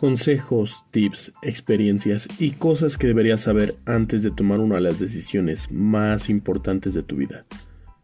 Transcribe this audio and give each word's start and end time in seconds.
Consejos, 0.00 0.84
tips, 0.92 1.32
experiencias 1.42 2.28
y 2.38 2.52
cosas 2.52 2.96
que 2.96 3.08
deberías 3.08 3.40
saber 3.40 3.74
antes 3.84 4.22
de 4.22 4.30
tomar 4.30 4.60
una 4.60 4.76
de 4.76 4.82
las 4.82 5.00
decisiones 5.00 5.68
más 5.72 6.30
importantes 6.30 6.94
de 6.94 7.02
tu 7.02 7.16
vida. 7.16 7.46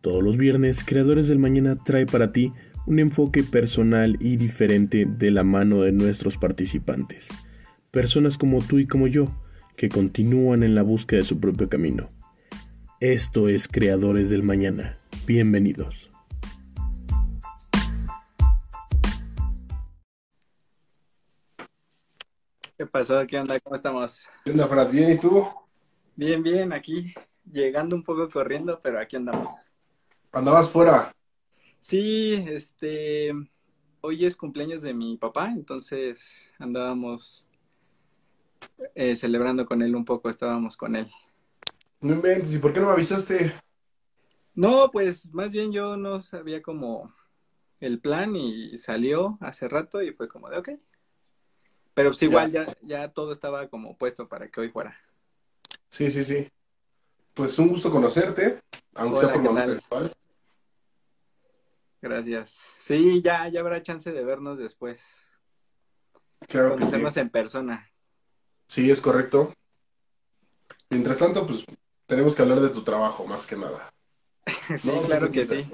Todos 0.00 0.20
los 0.20 0.36
viernes, 0.36 0.82
Creadores 0.82 1.28
del 1.28 1.38
Mañana 1.38 1.76
trae 1.76 2.04
para 2.04 2.32
ti 2.32 2.52
un 2.88 2.98
enfoque 2.98 3.44
personal 3.44 4.16
y 4.18 4.34
diferente 4.38 5.06
de 5.06 5.30
la 5.30 5.44
mano 5.44 5.82
de 5.82 5.92
nuestros 5.92 6.36
participantes. 6.36 7.28
Personas 7.92 8.38
como 8.38 8.60
tú 8.60 8.80
y 8.80 8.86
como 8.88 9.06
yo, 9.06 9.32
que 9.76 9.88
continúan 9.88 10.64
en 10.64 10.74
la 10.74 10.82
búsqueda 10.82 11.20
de 11.20 11.26
su 11.26 11.38
propio 11.38 11.68
camino. 11.68 12.10
Esto 12.98 13.48
es 13.48 13.68
Creadores 13.68 14.30
del 14.30 14.42
Mañana. 14.42 14.98
Bienvenidos. 15.28 16.10
Pasó? 22.94 23.26
¿Qué 23.26 23.36
onda? 23.36 23.58
¿Cómo 23.58 23.74
estamos? 23.74 24.28
¿Qué 24.44 24.52
onda, 24.52 24.68
Fran? 24.68 24.88
¿Bien 24.88 25.10
y 25.10 25.18
tú? 25.18 25.44
Bien, 26.14 26.40
bien, 26.44 26.72
aquí 26.72 27.12
llegando 27.50 27.96
un 27.96 28.04
poco 28.04 28.30
corriendo, 28.30 28.78
pero 28.80 29.00
aquí 29.00 29.16
andamos. 29.16 29.50
¿Andabas 30.30 30.70
fuera? 30.70 31.12
Sí, 31.80 32.34
este, 32.46 33.32
hoy 34.00 34.24
es 34.24 34.36
cumpleaños 34.36 34.82
de 34.82 34.94
mi 34.94 35.16
papá, 35.16 35.50
entonces 35.50 36.52
andábamos 36.56 37.48
eh, 38.94 39.16
celebrando 39.16 39.66
con 39.66 39.82
él 39.82 39.96
un 39.96 40.04
poco, 40.04 40.30
estábamos 40.30 40.76
con 40.76 40.94
él. 40.94 41.10
No 42.00 42.14
inventes, 42.14 42.54
¿y 42.54 42.60
por 42.60 42.72
qué 42.72 42.78
no 42.78 42.86
me 42.86 42.92
avisaste? 42.92 43.54
No, 44.54 44.88
pues 44.92 45.34
más 45.34 45.50
bien 45.50 45.72
yo 45.72 45.96
no 45.96 46.20
sabía 46.20 46.62
como 46.62 47.12
el 47.80 47.98
plan 47.98 48.36
y 48.36 48.78
salió 48.78 49.36
hace 49.40 49.66
rato 49.66 50.00
y 50.00 50.12
fue 50.12 50.28
como 50.28 50.48
de 50.48 50.58
ok. 50.58 50.68
Pero 51.94 52.10
pues 52.10 52.22
igual 52.22 52.50
ya, 52.50 52.66
ya 52.82 53.08
todo 53.08 53.32
estaba 53.32 53.68
como 53.68 53.96
puesto 53.96 54.28
para 54.28 54.48
que 54.48 54.60
hoy 54.60 54.68
fuera. 54.68 54.98
Sí, 55.88 56.10
sí, 56.10 56.24
sí. 56.24 56.48
Pues 57.34 57.58
un 57.58 57.68
gusto 57.68 57.90
conocerte, 57.90 58.60
aunque 58.94 59.20
Hola, 59.20 59.32
sea 59.32 59.42
por 59.42 59.66
virtual. 59.66 60.12
Gracias. 62.02 62.72
Sí, 62.78 63.22
ya, 63.22 63.48
ya 63.48 63.60
habrá 63.60 63.82
chance 63.82 64.12
de 64.12 64.24
vernos 64.24 64.58
después. 64.58 65.38
Claro 66.48 66.70
que 66.70 66.74
sí. 66.74 66.78
Conocernos 66.80 67.16
en 67.16 67.30
persona. 67.30 67.90
Sí, 68.66 68.90
es 68.90 69.00
correcto. 69.00 69.54
Mientras 70.90 71.18
tanto, 71.18 71.46
pues 71.46 71.64
tenemos 72.06 72.34
que 72.34 72.42
hablar 72.42 72.60
de 72.60 72.68
tu 72.68 72.82
trabajo, 72.82 73.26
más 73.26 73.46
que 73.46 73.56
nada. 73.56 73.90
Sí, 74.78 74.88
No, 74.88 75.02
claro 75.02 75.30
que 75.30 75.46
sí. 75.46 75.66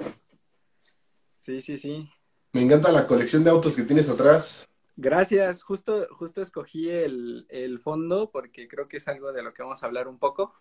Sí, 1.37 1.61
sí, 1.61 1.79
sí. 1.79 2.11
Me 2.53 2.63
encanta 2.63 2.93
la 2.93 3.07
colección 3.07 3.43
de 3.43 3.51
autos 3.51 3.75
que 3.75 3.83
tienes 3.83 4.09
atrás. 4.09 4.69
Gracias. 4.97 5.63
Justo, 5.63 6.07
justo 6.11 6.43
escogí 6.43 6.89
el, 6.89 7.47
el 7.49 7.79
fondo 7.79 8.31
porque 8.31 8.69
creo 8.69 8.89
que 8.89 8.99
es 8.99 9.09
algo 9.09 9.33
de 9.33 9.43
lo 9.43 9.55
que 9.55 9.63
vamos 9.63 9.83
a 9.83 9.87
hablar 9.87 10.09
un 10.09 10.19
poco. 10.19 10.55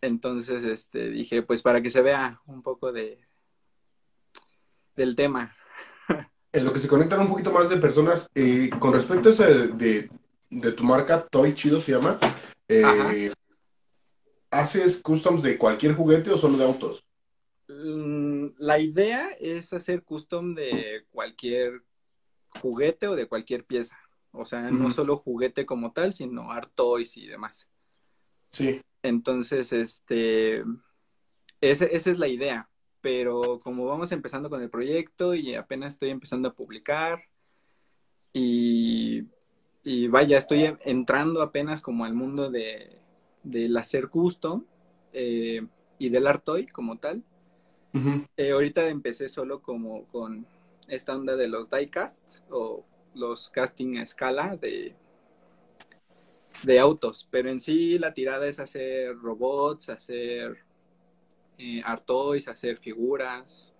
Entonces, 0.00 0.64
este, 0.64 1.10
dije, 1.10 1.42
pues 1.42 1.62
para 1.62 1.82
que 1.82 1.90
se 1.90 2.00
vea 2.00 2.40
un 2.46 2.62
poco 2.62 2.92
de 2.92 3.26
del 4.96 5.16
tema. 5.16 5.54
En 6.52 6.64
lo 6.64 6.72
que 6.72 6.80
se 6.80 6.88
conectan 6.88 7.20
un 7.20 7.28
poquito 7.28 7.52
más 7.52 7.68
de 7.68 7.76
personas, 7.76 8.28
eh, 8.34 8.70
con 8.80 8.92
respecto 8.92 9.28
a 9.28 9.32
ese 9.32 9.68
de, 9.68 10.10
de, 10.50 10.72
tu 10.72 10.82
marca, 10.82 11.24
Toy 11.28 11.54
Chido 11.54 11.80
se 11.80 11.92
llama, 11.92 12.18
eh. 12.66 13.32
¿haces 14.50 15.00
customs 15.00 15.42
de 15.42 15.56
cualquier 15.56 15.94
juguete 15.94 16.32
o 16.32 16.36
solo 16.36 16.58
de 16.58 16.64
autos? 16.64 17.04
Mm, 17.68 18.48
La 18.58 18.80
idea 18.80 19.30
es 19.38 19.72
hacer 19.72 20.02
custom 20.02 20.56
de 20.56 21.04
cualquier 21.10 21.84
juguete 22.60 23.06
o 23.08 23.16
de 23.16 23.26
cualquier 23.26 23.64
pieza. 23.64 23.96
O 24.32 24.44
sea, 24.46 24.70
no 24.70 24.90
solo 24.90 25.16
juguete 25.16 25.66
como 25.66 25.92
tal, 25.92 26.12
sino 26.12 26.50
art 26.52 26.70
toys 26.74 27.16
y 27.16 27.26
demás. 27.26 27.68
Sí, 28.52 28.80
Entonces, 29.02 29.72
este, 29.72 30.64
ese- 31.60 31.94
esa 31.94 32.10
es 32.10 32.18
la 32.18 32.28
idea. 32.28 32.68
Pero 33.00 33.60
como 33.60 33.86
vamos 33.86 34.12
empezando 34.12 34.50
con 34.50 34.60
el 34.62 34.68
proyecto 34.70 35.34
y 35.34 35.54
apenas 35.54 35.94
estoy 35.94 36.10
empezando 36.10 36.48
a 36.48 36.54
publicar 36.54 37.22
y, 38.32 39.24
y 39.82 40.08
vaya, 40.08 40.38
estoy 40.38 40.64
en- 40.64 40.78
entrando 40.84 41.42
apenas 41.42 41.80
como 41.82 42.04
al 42.04 42.14
mundo 42.14 42.50
de, 42.50 42.98
del 43.42 43.76
hacer 43.76 44.08
custom 44.08 44.64
eh, 45.12 45.66
y 45.98 46.08
del 46.10 46.26
art 46.26 46.44
toy 46.44 46.66
como 46.66 46.98
tal. 46.98 47.22
Eh, 48.36 48.52
ahorita 48.52 48.88
empecé 48.88 49.28
solo 49.28 49.60
como 49.62 50.04
con 50.06 50.46
esta 50.90 51.16
onda 51.16 51.36
de 51.36 51.48
los 51.48 51.70
diecasts 51.70 52.44
o 52.50 52.84
los 53.14 53.50
casting 53.50 53.98
a 53.98 54.02
escala 54.02 54.56
de, 54.56 54.96
de 56.62 56.78
autos, 56.78 57.26
pero 57.30 57.50
en 57.50 57.60
sí 57.60 57.98
la 57.98 58.12
tirada 58.14 58.46
es 58.46 58.58
hacer 58.58 59.16
robots, 59.18 59.88
hacer 59.88 60.58
eh, 61.58 61.82
art 61.84 62.04
toys, 62.04 62.48
hacer 62.48 62.78
figuras. 62.78 63.72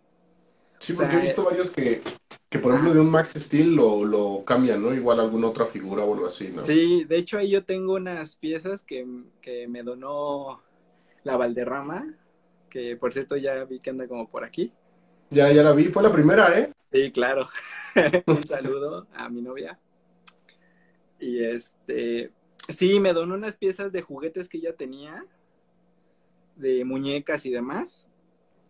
Sí, 0.78 0.92
O 0.92 0.96
porque 0.96 1.10
sea, 1.10 1.18
he 1.18 1.22
visto 1.22 1.44
varios 1.44 1.70
que, 1.70 2.02
que 2.48 2.58
por 2.58 2.72
ejemplo, 2.72 2.94
de 2.94 3.00
un 3.00 3.10
Max 3.10 3.34
Steel 3.36 3.74
lo, 3.74 4.04
lo 4.04 4.44
cambian, 4.44 4.82
¿no? 4.82 4.94
Igual 4.94 5.20
alguna 5.20 5.48
otra 5.48 5.66
figura 5.66 6.04
o 6.04 6.14
algo 6.14 6.26
así, 6.26 6.48
¿no? 6.48 6.62
Sí, 6.62 7.04
de 7.04 7.16
hecho 7.16 7.38
ahí 7.38 7.50
yo 7.50 7.64
tengo 7.64 7.94
unas 7.94 8.36
piezas 8.36 8.82
que, 8.82 9.06
que 9.40 9.66
me 9.68 9.82
donó 9.82 10.62
la 11.24 11.36
Valderrama, 11.36 12.14
que 12.68 12.96
por 12.96 13.12
cierto 13.12 13.36
ya 13.36 13.64
vi 13.64 13.80
que 13.80 13.90
anda 13.90 14.08
como 14.08 14.28
por 14.30 14.44
aquí. 14.44 14.72
Ya, 15.30 15.52
ya 15.52 15.62
la 15.62 15.72
vi. 15.72 15.84
Fue 15.84 16.02
la 16.02 16.12
primera, 16.12 16.58
¿eh? 16.58 16.72
Sí, 16.92 17.12
claro. 17.12 17.48
Un 18.26 18.46
saludo 18.46 19.06
a 19.14 19.28
mi 19.28 19.40
novia. 19.42 19.78
Y 21.20 21.44
este, 21.44 22.32
sí, 22.68 22.98
me 22.98 23.12
donó 23.12 23.34
unas 23.34 23.56
piezas 23.56 23.92
de 23.92 24.02
juguetes 24.02 24.48
que 24.48 24.60
ya 24.60 24.72
tenía, 24.72 25.24
de 26.56 26.84
muñecas 26.84 27.46
y 27.46 27.50
demás, 27.50 28.08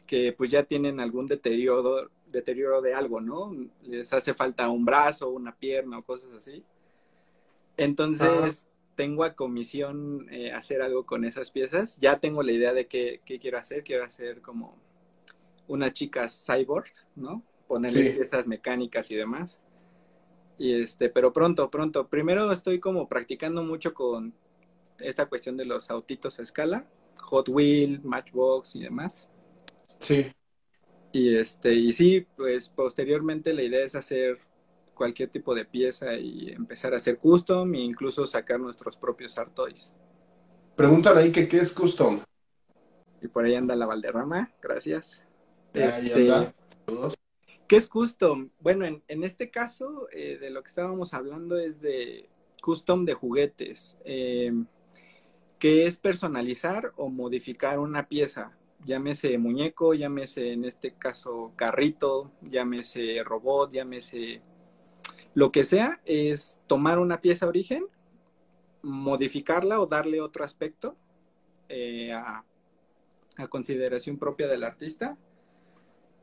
que 0.06 0.32
pues 0.32 0.50
ya 0.50 0.64
tienen 0.64 1.00
algún 1.00 1.26
deterioro, 1.26 2.10
deterioro 2.26 2.82
de 2.82 2.94
algo, 2.94 3.20
¿no? 3.20 3.56
Les 3.82 4.12
hace 4.12 4.34
falta 4.34 4.68
un 4.68 4.84
brazo, 4.84 5.30
una 5.30 5.54
pierna 5.54 5.98
o 5.98 6.04
cosas 6.04 6.32
así. 6.32 6.62
Entonces, 7.76 8.66
tengo 8.96 9.24
a 9.24 9.34
comisión 9.34 10.26
eh, 10.30 10.52
hacer 10.52 10.82
algo 10.82 11.06
con 11.06 11.24
esas 11.24 11.50
piezas. 11.50 11.98
Ya 12.00 12.18
tengo 12.18 12.42
la 12.42 12.52
idea 12.52 12.74
de 12.74 12.86
qué, 12.86 13.22
qué 13.24 13.38
quiero 13.38 13.56
hacer. 13.56 13.82
Quiero 13.82 14.04
hacer 14.04 14.42
como 14.42 14.76
unas 15.70 15.92
chicas 15.92 16.44
cyborg, 16.46 16.90
¿no? 17.14 17.44
Ponerles 17.68 18.08
Sí. 18.08 18.12
piezas 18.14 18.46
mecánicas 18.46 19.10
y 19.10 19.14
demás. 19.16 19.60
Y 20.58 20.82
este, 20.82 21.08
pero 21.08 21.32
pronto, 21.32 21.70
pronto. 21.70 22.08
Primero 22.08 22.50
estoy 22.52 22.80
como 22.80 23.08
practicando 23.08 23.62
mucho 23.62 23.94
con 23.94 24.34
esta 24.98 25.26
cuestión 25.26 25.56
de 25.56 25.64
los 25.64 25.88
autitos 25.90 26.38
a 26.38 26.42
escala, 26.42 26.86
Hot 27.20 27.48
Wheel, 27.48 28.02
Matchbox 28.02 28.74
y 28.74 28.80
demás. 28.80 29.30
Sí. 29.98 30.26
Y 31.12 31.36
este, 31.36 31.72
y 31.74 31.92
sí, 31.92 32.26
pues 32.36 32.68
posteriormente 32.68 33.54
la 33.54 33.62
idea 33.62 33.84
es 33.84 33.94
hacer 33.94 34.38
cualquier 34.94 35.30
tipo 35.30 35.54
de 35.54 35.64
pieza 35.64 36.14
y 36.14 36.50
empezar 36.50 36.92
a 36.92 36.96
hacer 36.96 37.18
custom 37.18 37.74
e 37.74 37.80
incluso 37.80 38.26
sacar 38.26 38.60
nuestros 38.60 38.96
propios 38.96 39.38
art 39.38 39.54
toys. 39.54 39.94
Preguntan 40.76 41.16
ahí 41.16 41.30
que 41.32 41.48
qué 41.48 41.58
es 41.58 41.72
custom. 41.72 42.20
Y 43.22 43.28
por 43.28 43.44
ahí 43.44 43.54
anda 43.54 43.76
la 43.76 43.86
Valderrama, 43.86 44.52
gracias. 44.60 45.26
Este. 45.72 46.52
¿Qué 47.70 47.76
es 47.76 47.86
custom? 47.86 48.50
Bueno, 48.58 48.84
en, 48.84 49.02
en 49.06 49.22
este 49.22 49.48
caso, 49.48 50.08
eh, 50.10 50.38
de 50.38 50.50
lo 50.50 50.60
que 50.60 50.66
estábamos 50.66 51.14
hablando 51.14 51.56
es 51.56 51.80
de 51.80 52.28
custom 52.60 53.04
de 53.04 53.14
juguetes, 53.14 53.96
eh, 54.04 54.52
que 55.60 55.86
es 55.86 55.96
personalizar 55.96 56.92
o 56.96 57.08
modificar 57.08 57.78
una 57.78 58.08
pieza, 58.08 58.58
llámese 58.84 59.38
muñeco, 59.38 59.94
llámese 59.94 60.52
en 60.52 60.64
este 60.64 60.94
caso 60.94 61.52
carrito, 61.54 62.32
llámese 62.42 63.22
robot, 63.22 63.70
llámese 63.70 64.42
lo 65.34 65.52
que 65.52 65.64
sea, 65.64 66.00
es 66.04 66.60
tomar 66.66 66.98
una 66.98 67.20
pieza 67.20 67.46
origen, 67.46 67.86
modificarla 68.82 69.80
o 69.80 69.86
darle 69.86 70.20
otro 70.20 70.42
aspecto 70.42 70.96
eh, 71.68 72.12
a, 72.12 72.44
a 73.36 73.46
consideración 73.48 74.18
propia 74.18 74.48
del 74.48 74.64
artista 74.64 75.16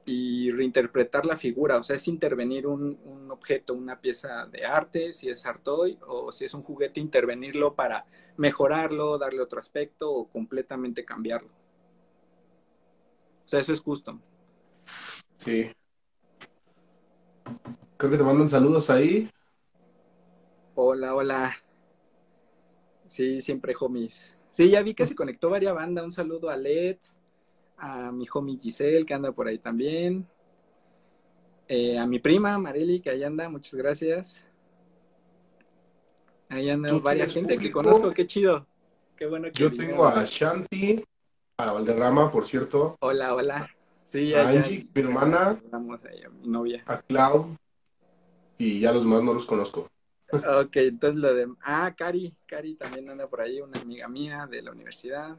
y 0.07 0.51
reinterpretar 0.51 1.25
la 1.25 1.35
figura, 1.35 1.77
o 1.77 1.83
sea, 1.83 1.97
es 1.97 2.07
intervenir 2.07 2.65
un, 2.65 2.97
un, 3.03 3.29
objeto, 3.29 3.73
una 3.73 3.99
pieza 3.99 4.47
de 4.47 4.65
arte, 4.65 5.11
si 5.11 5.27
es 5.27 5.45
art 5.45 5.61
toy, 5.63 5.99
o 6.07 6.31
si 6.31 6.45
es 6.45 6.53
un 6.53 6.63
juguete, 6.63 7.01
intervenirlo 7.01 7.75
para 7.75 8.05
mejorarlo, 8.37 9.17
darle 9.17 9.41
otro 9.41 9.59
aspecto 9.59 10.09
o 10.09 10.29
completamente 10.29 11.03
cambiarlo. 11.03 11.49
O 11.49 13.49
sea, 13.49 13.59
eso 13.59 13.73
es 13.73 13.81
custom. 13.81 14.21
Sí. 15.35 15.71
Creo 17.97 18.11
que 18.11 18.17
te 18.17 18.23
mandan 18.23 18.49
saludos 18.49 18.89
ahí. 18.89 19.29
Hola, 20.75 21.15
hola. 21.15 21.53
Sí, 23.07 23.41
siempre 23.41 23.75
homies. 23.77 24.37
Sí, 24.51 24.69
ya 24.69 24.81
vi 24.81 24.93
que 24.93 25.05
se 25.05 25.15
conectó 25.15 25.49
varias 25.49 25.75
bandas. 25.75 26.05
Un 26.05 26.11
saludo 26.13 26.49
a 26.49 26.55
Led, 26.55 26.97
a 27.77 28.11
mi 28.11 28.25
homie 28.33 28.57
Giselle, 28.59 29.05
que 29.05 29.13
anda 29.13 29.31
por 29.31 29.47
ahí 29.47 29.59
también. 29.59 30.27
Eh, 31.67 31.97
a 31.97 32.05
mi 32.05 32.19
prima 32.19 32.57
Marely, 32.57 33.01
que 33.01 33.09
ahí 33.09 33.23
anda, 33.23 33.49
muchas 33.49 33.75
gracias. 33.75 34.47
Ahí 36.49 36.69
anda 36.69 36.93
varias 36.93 37.33
gente 37.33 37.57
que 37.57 37.71
conozco, 37.71 38.11
qué 38.11 38.25
chido. 38.25 38.65
Qué 39.15 39.25
bueno 39.25 39.47
que 39.51 39.61
Yo 39.61 39.73
tengo 39.73 40.05
a 40.05 40.23
Shanti, 40.23 41.03
a 41.57 41.71
Valderrama, 41.71 42.31
por 42.31 42.45
cierto. 42.45 42.95
Hola, 43.01 43.33
hola. 43.33 43.69
Sí, 43.99 44.33
a 44.33 44.47
Angie, 44.47 44.87
mi 44.93 45.01
hermana. 45.01 45.59
A 45.71 45.79
mi 45.79 46.47
novia. 46.47 46.83
A 46.85 47.01
Clau. 47.01 47.57
Y 48.57 48.79
ya 48.79 48.91
los 48.91 49.03
más 49.05 49.21
no 49.21 49.33
los 49.33 49.45
conozco. 49.45 49.87
Ok, 50.31 50.75
entonces 50.77 51.19
lo 51.19 51.33
de... 51.33 51.47
Ah, 51.61 51.93
Cari. 51.95 52.33
Cari 52.45 52.75
también 52.75 53.09
anda 53.09 53.27
por 53.27 53.41
ahí, 53.41 53.59
una 53.59 53.79
amiga 53.79 54.07
mía 54.07 54.47
de 54.49 54.61
la 54.61 54.71
universidad. 54.71 55.35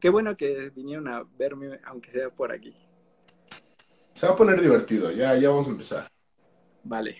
Qué 0.00 0.08
bueno 0.08 0.36
que 0.36 0.70
vinieron 0.70 1.08
a 1.08 1.24
verme, 1.38 1.78
aunque 1.84 2.10
sea 2.10 2.30
por 2.30 2.52
aquí. 2.52 2.74
Se 4.14 4.26
va 4.26 4.32
a 4.32 4.36
poner 4.36 4.60
divertido, 4.60 5.10
ya, 5.10 5.36
ya 5.36 5.50
vamos 5.50 5.66
a 5.66 5.70
empezar. 5.70 6.08
Vale. 6.82 7.16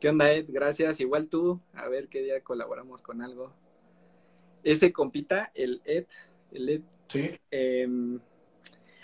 ¿Qué 0.00 0.08
onda, 0.08 0.32
Ed? 0.32 0.46
Gracias. 0.48 1.00
Igual 1.00 1.28
tú, 1.28 1.60
a 1.74 1.88
ver 1.88 2.08
qué 2.08 2.22
día 2.22 2.42
colaboramos 2.42 3.02
con 3.02 3.22
algo. 3.22 3.52
Ese 4.62 4.92
compita, 4.92 5.52
el 5.54 5.80
Ed, 5.84 6.06
el 6.52 6.68
Ed, 6.68 6.82
¿Sí? 7.08 7.30
Em, 7.50 8.20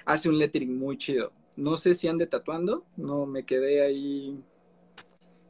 hace 0.04 0.28
un 0.28 0.38
lettering 0.38 0.78
muy 0.78 0.96
chido. 0.96 1.32
No 1.56 1.76
sé 1.76 1.94
si 1.94 2.06
ande 2.08 2.26
tatuando, 2.26 2.84
no 2.96 3.26
me 3.26 3.44
quedé 3.44 3.82
ahí 3.82 4.42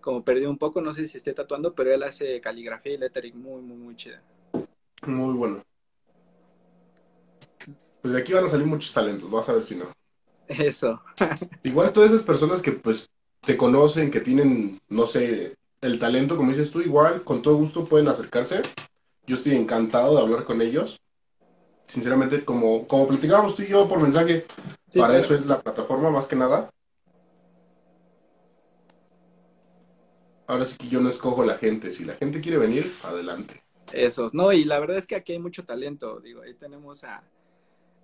como 0.00 0.24
perdí 0.24 0.46
un 0.46 0.56
poco, 0.56 0.80
no 0.80 0.94
sé 0.94 1.08
si 1.08 1.18
esté 1.18 1.32
tatuando, 1.32 1.74
pero 1.74 1.92
él 1.92 2.04
hace 2.04 2.40
caligrafía 2.40 2.94
y 2.94 2.98
lettering 2.98 3.42
muy, 3.42 3.60
muy, 3.60 3.76
muy 3.76 3.96
chida. 3.96 4.22
Muy 5.02 5.34
bueno. 5.34 5.62
Pues 8.06 8.14
de 8.14 8.20
aquí 8.20 8.32
van 8.32 8.44
a 8.44 8.48
salir 8.48 8.68
muchos 8.68 8.92
talentos, 8.92 9.28
vas 9.28 9.48
a 9.48 9.52
ver 9.52 9.64
si 9.64 9.74
no. 9.74 9.86
Eso. 10.46 11.02
Igual 11.64 11.92
todas 11.92 12.12
esas 12.12 12.24
personas 12.24 12.62
que 12.62 12.70
pues 12.70 13.10
te 13.40 13.56
conocen, 13.56 14.12
que 14.12 14.20
tienen, 14.20 14.80
no 14.88 15.06
sé, 15.06 15.56
el 15.80 15.98
talento, 15.98 16.36
como 16.36 16.52
dices 16.52 16.70
tú, 16.70 16.80
igual, 16.80 17.24
con 17.24 17.42
todo 17.42 17.56
gusto 17.56 17.84
pueden 17.84 18.06
acercarse. 18.06 18.62
Yo 19.26 19.34
estoy 19.34 19.56
encantado 19.56 20.14
de 20.14 20.22
hablar 20.22 20.44
con 20.44 20.62
ellos. 20.62 21.00
Sinceramente, 21.86 22.44
como, 22.44 22.86
como 22.86 23.08
platicábamos 23.08 23.56
tú 23.56 23.62
y 23.62 23.70
yo 23.70 23.88
por 23.88 24.00
mensaje, 24.00 24.46
para 24.94 25.18
eso 25.18 25.34
es 25.34 25.44
la 25.44 25.60
plataforma 25.60 26.08
más 26.08 26.28
que 26.28 26.36
nada. 26.36 26.70
Ahora 30.46 30.64
sí 30.64 30.76
que 30.76 30.86
yo 30.86 31.00
no 31.00 31.08
escojo 31.08 31.44
la 31.44 31.56
gente. 31.56 31.90
Si 31.90 32.04
la 32.04 32.14
gente 32.14 32.40
quiere 32.40 32.58
venir, 32.58 32.88
adelante. 33.02 33.64
Eso, 33.92 34.30
no, 34.32 34.52
y 34.52 34.64
la 34.64 34.78
verdad 34.78 34.96
es 34.96 35.06
que 35.06 35.16
aquí 35.16 35.32
hay 35.32 35.40
mucho 35.40 35.64
talento. 35.64 36.20
Digo, 36.20 36.42
ahí 36.42 36.54
tenemos 36.54 37.02
a, 37.02 37.24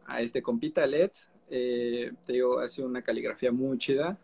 a 0.07 0.23
este 0.23 0.43
compita 0.43 0.87
LED, 0.87 1.11
eh, 1.51 2.13
te 2.27 2.33
digo, 2.33 2.61
hace 2.61 2.83
una 2.83 3.03
caligrafía 3.03 3.53
muy 3.53 3.77
chida. 3.79 4.19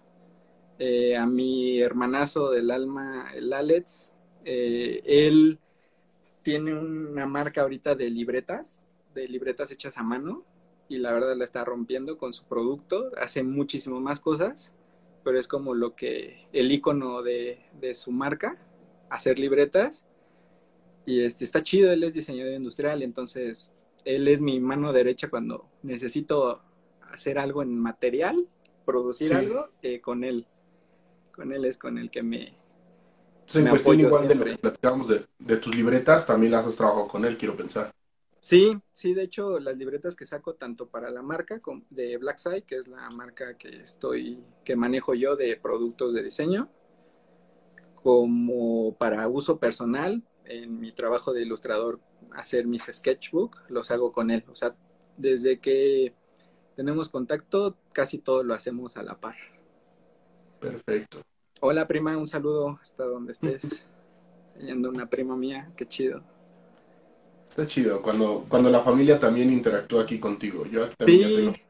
Eh, 0.78 1.16
a 1.16 1.26
mi 1.26 1.80
hermanazo 1.80 2.50
del 2.50 2.70
alma, 2.70 3.30
el 3.34 3.52
Alex, 3.52 4.14
eh, 4.44 5.02
él 5.04 5.58
tiene 6.42 6.74
una 6.74 7.26
marca 7.26 7.62
ahorita 7.62 7.94
de 7.94 8.08
libretas, 8.08 8.82
de 9.14 9.28
libretas 9.28 9.70
hechas 9.70 9.98
a 9.98 10.02
mano, 10.02 10.44
y 10.88 10.98
la 10.98 11.12
verdad 11.12 11.36
la 11.36 11.44
está 11.44 11.64
rompiendo 11.64 12.16
con 12.16 12.32
su 12.32 12.44
producto, 12.46 13.10
hace 13.20 13.42
muchísimo 13.42 14.00
más 14.00 14.20
cosas, 14.20 14.72
pero 15.24 15.38
es 15.38 15.48
como 15.48 15.74
lo 15.74 15.94
que, 15.94 16.48
el 16.52 16.72
icono 16.72 17.22
de, 17.22 17.58
de 17.80 17.94
su 17.94 18.12
marca, 18.12 18.56
hacer 19.10 19.38
libretas, 19.38 20.04
y 21.04 21.20
este, 21.20 21.44
está 21.44 21.62
chido, 21.62 21.90
él 21.90 22.04
es 22.04 22.14
diseñador 22.14 22.54
industrial, 22.54 23.02
entonces 23.02 23.74
él 24.08 24.26
es 24.26 24.40
mi 24.40 24.58
mano 24.58 24.94
derecha 24.94 25.28
cuando 25.28 25.68
necesito 25.82 26.62
hacer 27.12 27.38
algo 27.38 27.62
en 27.62 27.78
material, 27.78 28.48
producir 28.86 29.34
algo, 29.34 29.68
eh, 29.82 30.00
con 30.00 30.24
él. 30.24 30.46
Con 31.34 31.52
él 31.52 31.66
es 31.66 31.76
con 31.76 31.98
el 31.98 32.10
que 32.10 32.22
me. 32.22 32.56
Sí, 33.44 33.58
en 33.58 33.68
cuestión 33.68 34.00
igual 34.00 34.26
de 34.26 34.34
lo 34.34 34.44
que 34.46 34.56
platicamos 34.56 35.08
de, 35.08 35.56
tus 35.58 35.74
libretas, 35.74 36.26
también 36.26 36.52
las 36.52 36.66
has 36.66 36.76
trabajado 36.76 37.06
con 37.06 37.26
él, 37.26 37.36
quiero 37.36 37.54
pensar. 37.54 37.92
Sí, 38.40 38.78
sí, 38.92 39.12
de 39.12 39.24
hecho, 39.24 39.58
las 39.60 39.76
libretas 39.76 40.16
que 40.16 40.24
saco 40.24 40.54
tanto 40.54 40.88
para 40.88 41.10
la 41.10 41.22
marca 41.22 41.60
de 41.90 42.16
Blackside, 42.16 42.62
que 42.62 42.76
es 42.76 42.88
la 42.88 43.10
marca 43.10 43.58
que 43.58 43.68
estoy, 43.80 44.42
que 44.64 44.74
manejo 44.74 45.14
yo 45.14 45.36
de 45.36 45.56
productos 45.56 46.14
de 46.14 46.22
diseño, 46.22 46.70
como 47.94 48.96
para 48.96 49.28
uso 49.28 49.58
personal, 49.58 50.22
en 50.44 50.80
mi 50.80 50.92
trabajo 50.92 51.34
de 51.34 51.42
ilustrador 51.42 52.00
hacer 52.34 52.66
mis 52.66 52.84
sketchbook, 52.84 53.56
los 53.68 53.90
hago 53.90 54.12
con 54.12 54.30
él. 54.30 54.44
O 54.48 54.54
sea, 54.54 54.74
desde 55.16 55.58
que 55.58 56.14
tenemos 56.76 57.08
contacto, 57.08 57.76
casi 57.92 58.18
todo 58.18 58.42
lo 58.42 58.54
hacemos 58.54 58.96
a 58.96 59.02
la 59.02 59.18
par. 59.18 59.36
Perfecto. 60.60 61.22
Hola 61.60 61.88
prima, 61.88 62.16
un 62.16 62.28
saludo 62.28 62.78
hasta 62.80 63.04
donde 63.04 63.32
estés. 63.32 63.92
Yendo 64.60 64.88
una 64.88 65.08
prima 65.08 65.36
mía, 65.36 65.70
qué 65.76 65.86
chido. 65.86 66.22
Está 67.48 67.66
chido, 67.66 68.02
cuando, 68.02 68.44
cuando 68.48 68.68
la 68.70 68.80
familia 68.80 69.18
también 69.18 69.52
interactúa 69.52 70.02
aquí 70.02 70.20
contigo. 70.20 70.66
Yo 70.66 70.88
también 70.90 71.54
sí. 71.54 71.62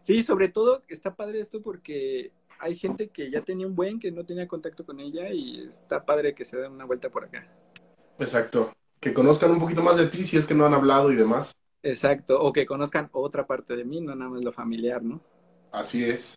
sí, 0.00 0.22
sobre 0.22 0.48
todo 0.48 0.82
está 0.88 1.14
padre 1.14 1.40
esto 1.40 1.60
porque 1.60 2.32
hay 2.58 2.76
gente 2.76 3.08
que 3.08 3.30
ya 3.30 3.42
tenía 3.42 3.66
un 3.66 3.76
buen, 3.76 4.00
que 4.00 4.10
no 4.10 4.24
tenía 4.24 4.48
contacto 4.48 4.86
con 4.86 4.98
ella 4.98 5.30
y 5.30 5.66
está 5.66 6.04
padre 6.04 6.34
que 6.34 6.44
se 6.44 6.56
den 6.56 6.72
una 6.72 6.86
vuelta 6.86 7.10
por 7.10 7.24
acá. 7.24 7.46
Exacto 8.18 8.75
que 9.00 9.14
conozcan 9.14 9.50
un 9.50 9.60
poquito 9.60 9.82
más 9.82 9.96
de 9.96 10.06
ti 10.06 10.24
si 10.24 10.36
es 10.36 10.46
que 10.46 10.54
no 10.54 10.66
han 10.66 10.74
hablado 10.74 11.12
y 11.12 11.16
demás. 11.16 11.52
Exacto, 11.82 12.40
o 12.42 12.52
que 12.52 12.66
conozcan 12.66 13.08
otra 13.12 13.46
parte 13.46 13.76
de 13.76 13.84
mí, 13.84 14.00
no 14.00 14.14
nada 14.14 14.30
más 14.30 14.44
lo 14.44 14.52
familiar, 14.52 15.02
¿no? 15.02 15.20
Así 15.70 16.04
es. 16.04 16.36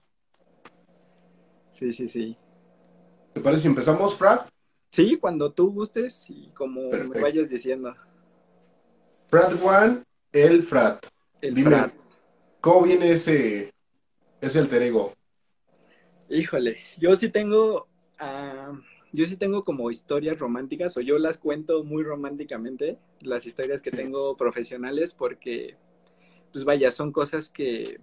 Sí, 1.71 1.93
sí, 1.93 2.07
sí. 2.07 2.37
¿Te 3.33 3.41
parece 3.41 3.63
si 3.63 3.67
empezamos, 3.67 4.15
Frat? 4.15 4.47
Sí, 4.91 5.17
cuando 5.17 5.51
tú 5.51 5.71
gustes 5.71 6.29
y 6.29 6.51
como 6.53 6.89
me 6.89 7.21
vayas 7.21 7.49
diciendo. 7.49 7.95
Frat 9.27 9.53
One, 9.63 10.03
el 10.31 10.63
Frat. 10.63 11.05
El 11.41 11.63
Frat. 11.63 11.93
¿Cómo 12.59 12.83
viene 12.83 13.11
ese, 13.11 13.71
ese 14.41 14.59
alter 14.59 14.83
ego? 14.83 15.13
Híjole, 16.29 16.77
yo 16.97 17.15
sí 17.15 17.29
tengo... 17.29 17.87
Uh 18.21 18.88
yo 19.11 19.25
sí 19.25 19.37
tengo 19.37 19.63
como 19.63 19.91
historias 19.91 20.37
románticas, 20.37 20.95
o 20.97 21.01
yo 21.01 21.17
las 21.17 21.37
cuento 21.37 21.83
muy 21.83 22.03
románticamente, 22.03 22.99
las 23.21 23.45
historias 23.45 23.81
que 23.81 23.91
tengo 23.91 24.37
profesionales, 24.37 25.13
porque, 25.13 25.77
pues 26.51 26.63
vaya, 26.63 26.91
son 26.91 27.11
cosas 27.11 27.49
que, 27.49 27.99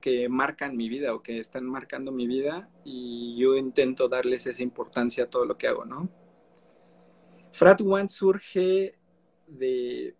que 0.00 0.28
marcan 0.28 0.76
mi 0.76 0.88
vida 0.88 1.14
o 1.14 1.22
que 1.22 1.38
están 1.38 1.66
marcando 1.66 2.12
mi 2.12 2.26
vida 2.26 2.70
y 2.84 3.36
yo 3.38 3.56
intento 3.56 4.08
darles 4.08 4.46
esa 4.46 4.62
importancia 4.62 5.24
a 5.24 5.30
todo 5.30 5.44
lo 5.44 5.58
que 5.58 5.68
hago, 5.68 5.84
¿no? 5.84 6.08
Frat 7.52 7.80
One 7.80 8.08
surge 8.08 8.94
de, 9.46 10.14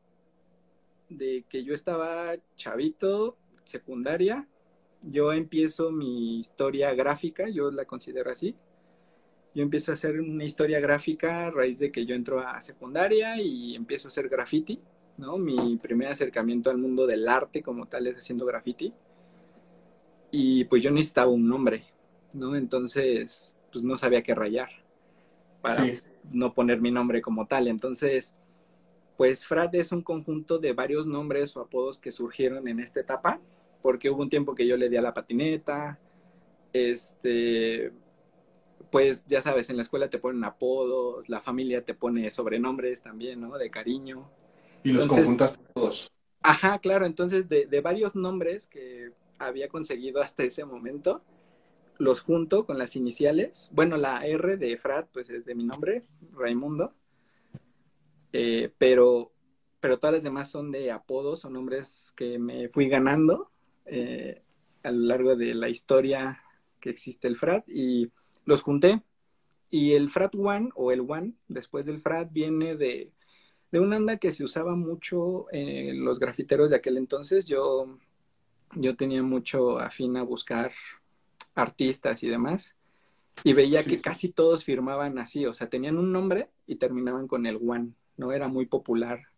de 1.08 1.44
que 1.48 1.64
yo 1.64 1.74
estaba 1.74 2.36
chavito, 2.56 3.36
secundaria, 3.64 4.48
yo 5.02 5.32
empiezo 5.32 5.90
mi 5.90 6.40
historia 6.40 6.94
gráfica, 6.94 7.48
yo 7.48 7.70
la 7.70 7.84
considero 7.84 8.30
así, 8.30 8.56
yo 9.58 9.64
empiezo 9.64 9.90
a 9.90 9.94
hacer 9.94 10.20
una 10.20 10.44
historia 10.44 10.78
gráfica 10.78 11.46
a 11.46 11.50
raíz 11.50 11.80
de 11.80 11.90
que 11.90 12.06
yo 12.06 12.14
entro 12.14 12.38
a 12.38 12.60
secundaria 12.60 13.42
y 13.42 13.74
empiezo 13.74 14.06
a 14.06 14.10
hacer 14.10 14.28
graffiti, 14.28 14.80
¿no? 15.16 15.36
Mi 15.36 15.76
primer 15.78 16.12
acercamiento 16.12 16.70
al 16.70 16.78
mundo 16.78 17.08
del 17.08 17.28
arte 17.28 17.60
como 17.60 17.86
tal 17.86 18.06
es 18.06 18.18
haciendo 18.18 18.46
graffiti. 18.46 18.94
Y 20.30 20.62
pues 20.66 20.80
yo 20.80 20.92
necesitaba 20.92 21.32
un 21.32 21.48
nombre, 21.48 21.82
¿no? 22.34 22.54
Entonces, 22.54 23.56
pues 23.72 23.82
no 23.82 23.96
sabía 23.96 24.22
qué 24.22 24.32
rayar 24.32 24.68
para 25.60 25.84
no 26.32 26.54
poner 26.54 26.80
mi 26.80 26.92
nombre 26.92 27.20
como 27.20 27.48
tal. 27.48 27.66
Entonces, 27.66 28.36
pues 29.16 29.44
Frat 29.44 29.74
es 29.74 29.90
un 29.90 30.02
conjunto 30.02 30.60
de 30.60 30.72
varios 30.72 31.08
nombres 31.08 31.56
o 31.56 31.62
apodos 31.62 31.98
que 31.98 32.12
surgieron 32.12 32.68
en 32.68 32.78
esta 32.78 33.00
etapa, 33.00 33.40
porque 33.82 34.08
hubo 34.08 34.22
un 34.22 34.30
tiempo 34.30 34.54
que 34.54 34.68
yo 34.68 34.76
le 34.76 34.88
di 34.88 34.98
a 34.98 35.02
la 35.02 35.14
patineta, 35.14 35.98
este, 36.72 37.90
pues 38.90 39.26
ya 39.26 39.42
sabes, 39.42 39.70
en 39.70 39.76
la 39.76 39.82
escuela 39.82 40.08
te 40.08 40.18
ponen 40.18 40.44
apodos, 40.44 41.28
la 41.28 41.40
familia 41.40 41.84
te 41.84 41.94
pone 41.94 42.30
sobrenombres 42.30 43.02
también, 43.02 43.40
¿no? 43.40 43.58
De 43.58 43.70
cariño. 43.70 44.30
Y 44.82 44.92
los 44.92 45.06
conjuntas 45.06 45.58
todos. 45.74 46.10
Ajá, 46.40 46.78
claro, 46.78 47.04
entonces 47.04 47.48
de, 47.48 47.66
de, 47.66 47.80
varios 47.80 48.14
nombres 48.14 48.66
que 48.66 49.12
había 49.38 49.68
conseguido 49.68 50.22
hasta 50.22 50.44
ese 50.44 50.64
momento, 50.64 51.22
los 51.98 52.20
junto 52.20 52.64
con 52.64 52.78
las 52.78 52.96
iniciales. 52.96 53.68
Bueno, 53.72 53.96
la 53.96 54.24
R 54.24 54.56
de 54.56 54.76
Frat, 54.78 55.08
pues 55.12 55.28
es 55.30 55.44
de 55.44 55.54
mi 55.54 55.64
nombre, 55.64 56.04
Raimundo. 56.32 56.94
Eh, 58.32 58.72
pero, 58.78 59.32
pero 59.80 59.98
todas 59.98 60.14
las 60.14 60.22
demás 60.22 60.50
son 60.50 60.70
de 60.70 60.90
apodos 60.90 61.44
o 61.44 61.50
nombres 61.50 62.12
que 62.16 62.38
me 62.38 62.68
fui 62.68 62.88
ganando 62.88 63.50
eh, 63.86 64.42
a 64.82 64.90
lo 64.90 65.06
largo 65.06 65.36
de 65.36 65.54
la 65.54 65.68
historia 65.68 66.42
que 66.80 66.90
existe 66.90 67.26
el 67.26 67.36
Frat. 67.36 67.68
Y 67.68 68.10
los 68.48 68.62
junté. 68.62 69.02
Y 69.70 69.92
el 69.92 70.08
Frat 70.08 70.34
One 70.34 70.70
o 70.74 70.90
el 70.90 71.00
One, 71.00 71.34
después 71.48 71.84
del 71.84 72.00
Frat, 72.00 72.32
viene 72.32 72.74
de, 72.76 73.12
de 73.70 73.80
una 73.80 73.96
anda 73.96 74.16
que 74.16 74.32
se 74.32 74.42
usaba 74.42 74.74
mucho 74.74 75.46
en 75.52 76.02
los 76.02 76.18
grafiteros 76.18 76.70
de 76.70 76.76
aquel 76.76 76.96
entonces. 76.96 77.44
Yo, 77.44 77.98
yo 78.74 78.96
tenía 78.96 79.22
mucho 79.22 79.78
afín 79.78 80.16
a 80.16 80.22
buscar 80.22 80.72
artistas 81.54 82.22
y 82.22 82.28
demás. 82.28 82.74
Y 83.44 83.52
veía 83.52 83.84
que 83.84 84.00
casi 84.00 84.30
todos 84.30 84.64
firmaban 84.64 85.18
así, 85.18 85.46
o 85.46 85.54
sea, 85.54 85.68
tenían 85.68 85.96
un 85.96 86.10
nombre 86.10 86.48
y 86.66 86.76
terminaban 86.76 87.28
con 87.28 87.46
el 87.46 87.56
one, 87.56 87.92
¿no? 88.16 88.32
Era 88.32 88.48
muy 88.48 88.66
popular 88.66 89.28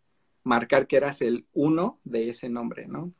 marcar 0.43 0.87
que 0.87 0.95
eras 0.95 1.21
el 1.21 1.45
uno 1.53 1.99
de 2.03 2.29
ese 2.29 2.49
nombre, 2.49 2.87
¿no? 2.87 3.11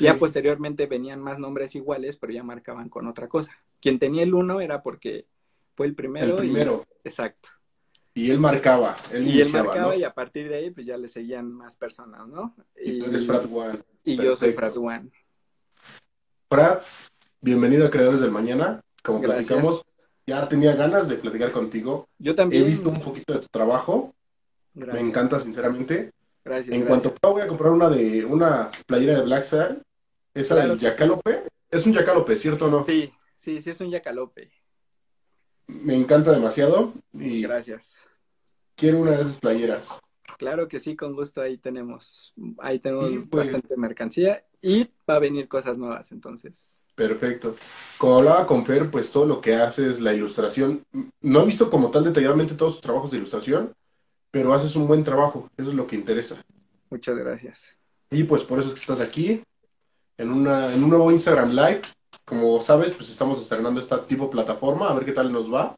Ya 0.00 0.18
posteriormente 0.18 0.86
venían 0.86 1.20
más 1.20 1.38
nombres 1.38 1.76
iguales, 1.76 2.16
pero 2.16 2.32
ya 2.32 2.42
marcaban 2.42 2.88
con 2.88 3.06
otra 3.06 3.28
cosa. 3.28 3.56
Quien 3.80 3.98
tenía 3.98 4.22
el 4.22 4.34
uno 4.34 4.60
era 4.60 4.82
porque 4.82 5.26
fue 5.74 5.86
el 5.86 5.94
primero. 5.94 6.34
El 6.34 6.36
primero. 6.36 6.84
Exacto. 7.04 7.48
Y 8.14 8.30
él 8.30 8.38
marcaba. 8.38 8.96
Él 9.12 9.28
y 9.28 9.40
él 9.40 9.50
marcaba 9.52 9.96
y 9.96 10.04
a 10.04 10.12
partir 10.12 10.48
de 10.48 10.56
ahí 10.56 10.70
pues 10.70 10.86
ya 10.86 10.96
le 10.96 11.08
seguían 11.08 11.50
más 11.52 11.76
personas, 11.76 12.26
¿no? 12.28 12.54
Y, 12.76 12.98
tú 12.98 13.06
eres 13.06 13.26
Frat 13.26 13.46
One. 13.50 13.78
Y 14.04 14.16
yo 14.16 14.36
soy 14.36 14.52
Frat 14.52 14.76
One. 14.76 15.10
Frat, 16.48 16.82
bienvenido 17.40 17.86
a 17.86 17.90
Creadores 17.90 18.20
del 18.20 18.30
Mañana. 18.30 18.82
Como 19.02 19.20
platicamos, 19.20 19.84
ya 20.26 20.46
tenía 20.48 20.74
ganas 20.74 21.08
de 21.08 21.16
platicar 21.16 21.52
contigo. 21.52 22.08
Yo 22.18 22.34
también. 22.34 22.64
He 22.64 22.66
visto 22.66 22.90
un 22.90 23.00
poquito 23.00 23.34
de 23.34 23.40
tu 23.40 23.48
trabajo. 23.48 24.14
Me 24.74 25.00
encanta, 25.00 25.40
sinceramente. 25.40 26.10
Gracias. 26.44 26.74
En 26.74 26.84
cuanto 26.84 27.14
pueda, 27.14 27.32
voy 27.32 27.42
a 27.42 27.48
comprar 27.48 27.72
una 27.72 27.88
de 27.88 28.24
una 28.24 28.70
playera 28.86 29.14
de 29.14 29.22
Black 29.22 29.44
Side. 29.44 29.82
Esa 30.34 30.56
del 30.56 30.78
Yacalope. 30.78 31.44
Es 31.70 31.86
un 31.86 31.92
Yacalope, 31.92 32.36
¿cierto 32.36 32.66
o 32.66 32.70
no? 32.70 32.84
Sí, 32.84 33.12
sí, 33.40 33.62
sí, 33.62 33.70
es 33.70 33.80
un 33.80 33.90
Yacalope. 33.90 34.52
Me 35.66 35.94
encanta 35.94 36.32
demasiado. 36.32 36.92
Y 37.12 37.42
Gracias. 37.42 38.08
Quiero 38.76 38.98
una 39.00 39.12
de 39.12 39.22
esas 39.22 39.38
playeras. 39.38 39.98
Claro 40.38 40.68
que 40.68 40.78
sí, 40.78 40.96
con 40.96 41.14
gusto 41.14 41.42
ahí 41.42 41.58
tenemos, 41.58 42.32
ahí 42.58 42.78
tenemos 42.78 43.10
pues, 43.28 43.48
bastante 43.48 43.76
mercancía 43.76 44.44
y 44.62 44.88
va 45.08 45.16
a 45.16 45.18
venir 45.18 45.48
cosas 45.48 45.76
nuevas 45.76 46.12
entonces. 46.12 46.86
Perfecto. 46.94 47.56
Como 47.98 48.18
hablaba 48.18 48.46
con 48.46 48.64
Fer, 48.64 48.90
pues 48.90 49.10
todo 49.10 49.26
lo 49.26 49.40
que 49.40 49.54
hace 49.54 49.90
es 49.90 50.00
la 50.00 50.14
ilustración. 50.14 50.82
No 51.20 51.42
he 51.42 51.46
visto 51.46 51.68
como 51.68 51.90
tal 51.90 52.04
detalladamente 52.04 52.54
todos 52.54 52.74
sus 52.74 52.82
trabajos 52.82 53.10
de 53.10 53.18
ilustración, 53.18 53.72
pero 54.30 54.54
haces 54.54 54.76
un 54.76 54.86
buen 54.86 55.04
trabajo, 55.04 55.50
eso 55.56 55.70
es 55.70 55.76
lo 55.76 55.86
que 55.86 55.96
interesa. 55.96 56.40
Muchas 56.88 57.18
gracias. 57.18 57.78
Y 58.10 58.24
pues 58.24 58.42
por 58.44 58.58
eso 58.58 58.68
es 58.68 58.74
que 58.74 58.80
estás 58.80 59.00
aquí, 59.00 59.42
en, 60.16 60.30
una, 60.30 60.72
en 60.74 60.82
un 60.82 60.90
nuevo 60.90 61.10
Instagram 61.10 61.50
Live. 61.50 61.82
Como 62.24 62.60
sabes, 62.60 62.92
pues 62.92 63.10
estamos 63.10 63.40
estrenando 63.40 63.80
esta 63.80 64.06
tipo 64.06 64.30
plataforma, 64.30 64.88
a 64.88 64.94
ver 64.94 65.04
qué 65.04 65.12
tal 65.12 65.32
nos 65.32 65.52
va. 65.52 65.76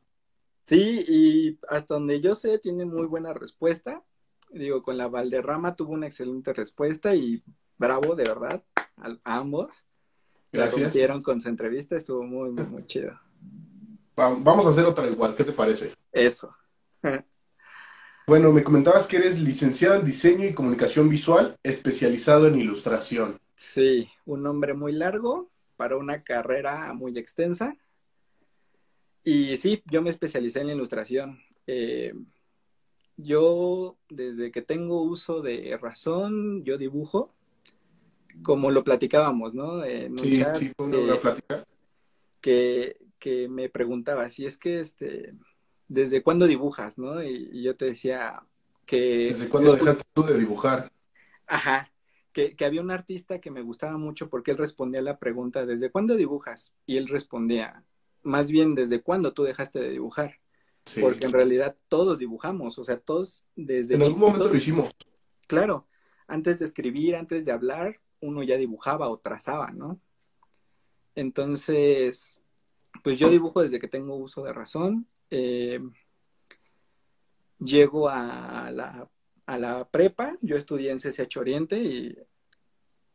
Sí, 0.62 1.04
y 1.08 1.58
hasta 1.68 1.94
donde 1.94 2.20
yo 2.20 2.34
sé, 2.34 2.58
tiene 2.58 2.84
muy 2.84 3.06
buena 3.06 3.32
respuesta. 3.32 4.02
Digo, 4.50 4.82
con 4.82 4.96
la 4.96 5.08
Valderrama 5.08 5.76
tuvo 5.76 5.92
una 5.92 6.06
excelente 6.06 6.52
respuesta 6.52 7.14
y 7.14 7.42
bravo, 7.78 8.14
de 8.14 8.24
verdad, 8.24 8.62
a, 8.96 9.36
ambos. 9.36 9.86
Gracias. 10.52 10.94
La 10.94 11.20
con 11.22 11.40
su 11.40 11.48
entrevista, 11.48 11.96
estuvo 11.96 12.22
muy, 12.22 12.50
muy, 12.50 12.64
muy 12.64 12.86
chido. 12.86 13.18
Vamos 14.14 14.66
a 14.66 14.68
hacer 14.68 14.84
otra 14.84 15.06
igual, 15.06 15.34
¿qué 15.34 15.44
te 15.44 15.52
parece? 15.52 15.92
Eso. 16.12 16.54
Bueno, 18.24 18.52
me 18.52 18.62
comentabas 18.62 19.08
que 19.08 19.16
eres 19.16 19.40
licenciado 19.40 19.96
en 19.96 20.06
diseño 20.06 20.46
y 20.46 20.54
comunicación 20.54 21.08
visual, 21.08 21.58
especializado 21.64 22.46
en 22.46 22.56
ilustración. 22.56 23.36
Sí, 23.56 24.08
un 24.24 24.44
nombre 24.44 24.74
muy 24.74 24.92
largo 24.92 25.51
para 25.76 25.96
una 25.96 26.22
carrera 26.22 26.92
muy 26.92 27.18
extensa. 27.18 27.76
Y 29.24 29.56
sí, 29.56 29.82
yo 29.86 30.02
me 30.02 30.10
especialicé 30.10 30.60
en 30.60 30.68
la 30.68 30.74
ilustración. 30.74 31.40
Eh, 31.66 32.14
yo, 33.16 33.96
desde 34.08 34.50
que 34.50 34.62
tengo 34.62 35.02
uso 35.02 35.42
de 35.42 35.78
razón, 35.80 36.64
yo 36.64 36.78
dibujo, 36.78 37.32
como 38.42 38.70
lo 38.70 38.82
platicábamos, 38.82 39.54
¿no? 39.54 39.82
sí, 40.16 40.44
sí, 40.54 40.72
fue 40.76 40.86
una 40.86 41.16
plática. 41.16 41.64
Que, 42.40 42.96
que 43.20 43.48
me 43.48 43.68
preguntaba 43.68 44.28
si 44.28 44.46
es 44.46 44.58
que 44.58 44.80
este 44.80 45.34
¿desde 45.92 46.22
cuándo 46.22 46.46
dibujas, 46.46 46.98
no? 46.98 47.22
Y, 47.22 47.62
yo 47.62 47.76
te 47.76 47.86
decía 47.86 48.42
que... 48.86 49.28
¿Desde 49.28 49.48
cuándo 49.48 49.74
dejaste 49.74 50.02
tú 50.14 50.22
de 50.22 50.38
dibujar? 50.38 50.90
Ajá, 51.46 51.91
que, 52.32 52.56
había 52.64 52.80
un 52.80 52.90
artista 52.90 53.40
que 53.40 53.50
me 53.50 53.62
gustaba 53.62 53.96
mucho 53.98 54.28
porque 54.28 54.52
él 54.52 54.58
respondía 54.58 55.00
a 55.00 55.04
la 55.04 55.18
pregunta, 55.18 55.66
¿desde 55.66 55.90
cuándo 55.90 56.16
dibujas? 56.16 56.72
Y 56.86 56.96
él 56.96 57.08
respondía, 57.08 57.84
más 58.22 58.50
bien, 58.50 58.74
¿desde 58.74 59.02
cuándo 59.02 59.32
tú 59.32 59.44
dejaste 59.44 59.80
de 59.80 59.90
dibujar? 59.90 60.38
Porque 61.00 61.26
en 61.26 61.32
realidad 61.32 61.76
todos 61.88 62.18
dibujamos, 62.18 62.78
o 62.78 62.84
sea, 62.84 62.98
todos 62.98 63.44
desde... 63.54 63.94
En 63.94 64.02
algún 64.02 64.20
momento 64.20 64.48
lo 64.48 64.56
hicimos. 64.56 64.90
Claro, 65.46 65.86
antes 66.26 66.58
de 66.58 66.64
escribir, 66.64 67.14
antes 67.14 67.44
de 67.44 67.52
hablar, 67.52 68.00
uno 68.20 68.42
ya 68.42 68.56
dibujaba 68.56 69.08
o 69.08 69.18
trazaba, 69.18 69.70
¿no? 69.70 70.00
Entonces, 71.14 72.42
pues 73.04 73.18
yo 73.18 73.28
dibujo 73.28 73.62
desde 73.62 73.78
que 73.78 73.88
tengo 73.88 74.16
uso 74.16 74.42
de 74.42 74.52
razón 74.52 75.06
eh, 75.34 75.80
llego 77.58 78.08
a 78.08 78.70
la, 78.70 79.08
a 79.46 79.58
la 79.58 79.88
prepa, 79.88 80.36
yo 80.40 80.56
estudié 80.56 80.90
en 80.90 80.98
CCH 80.98 81.36
Oriente 81.36 81.78
y 81.78 82.16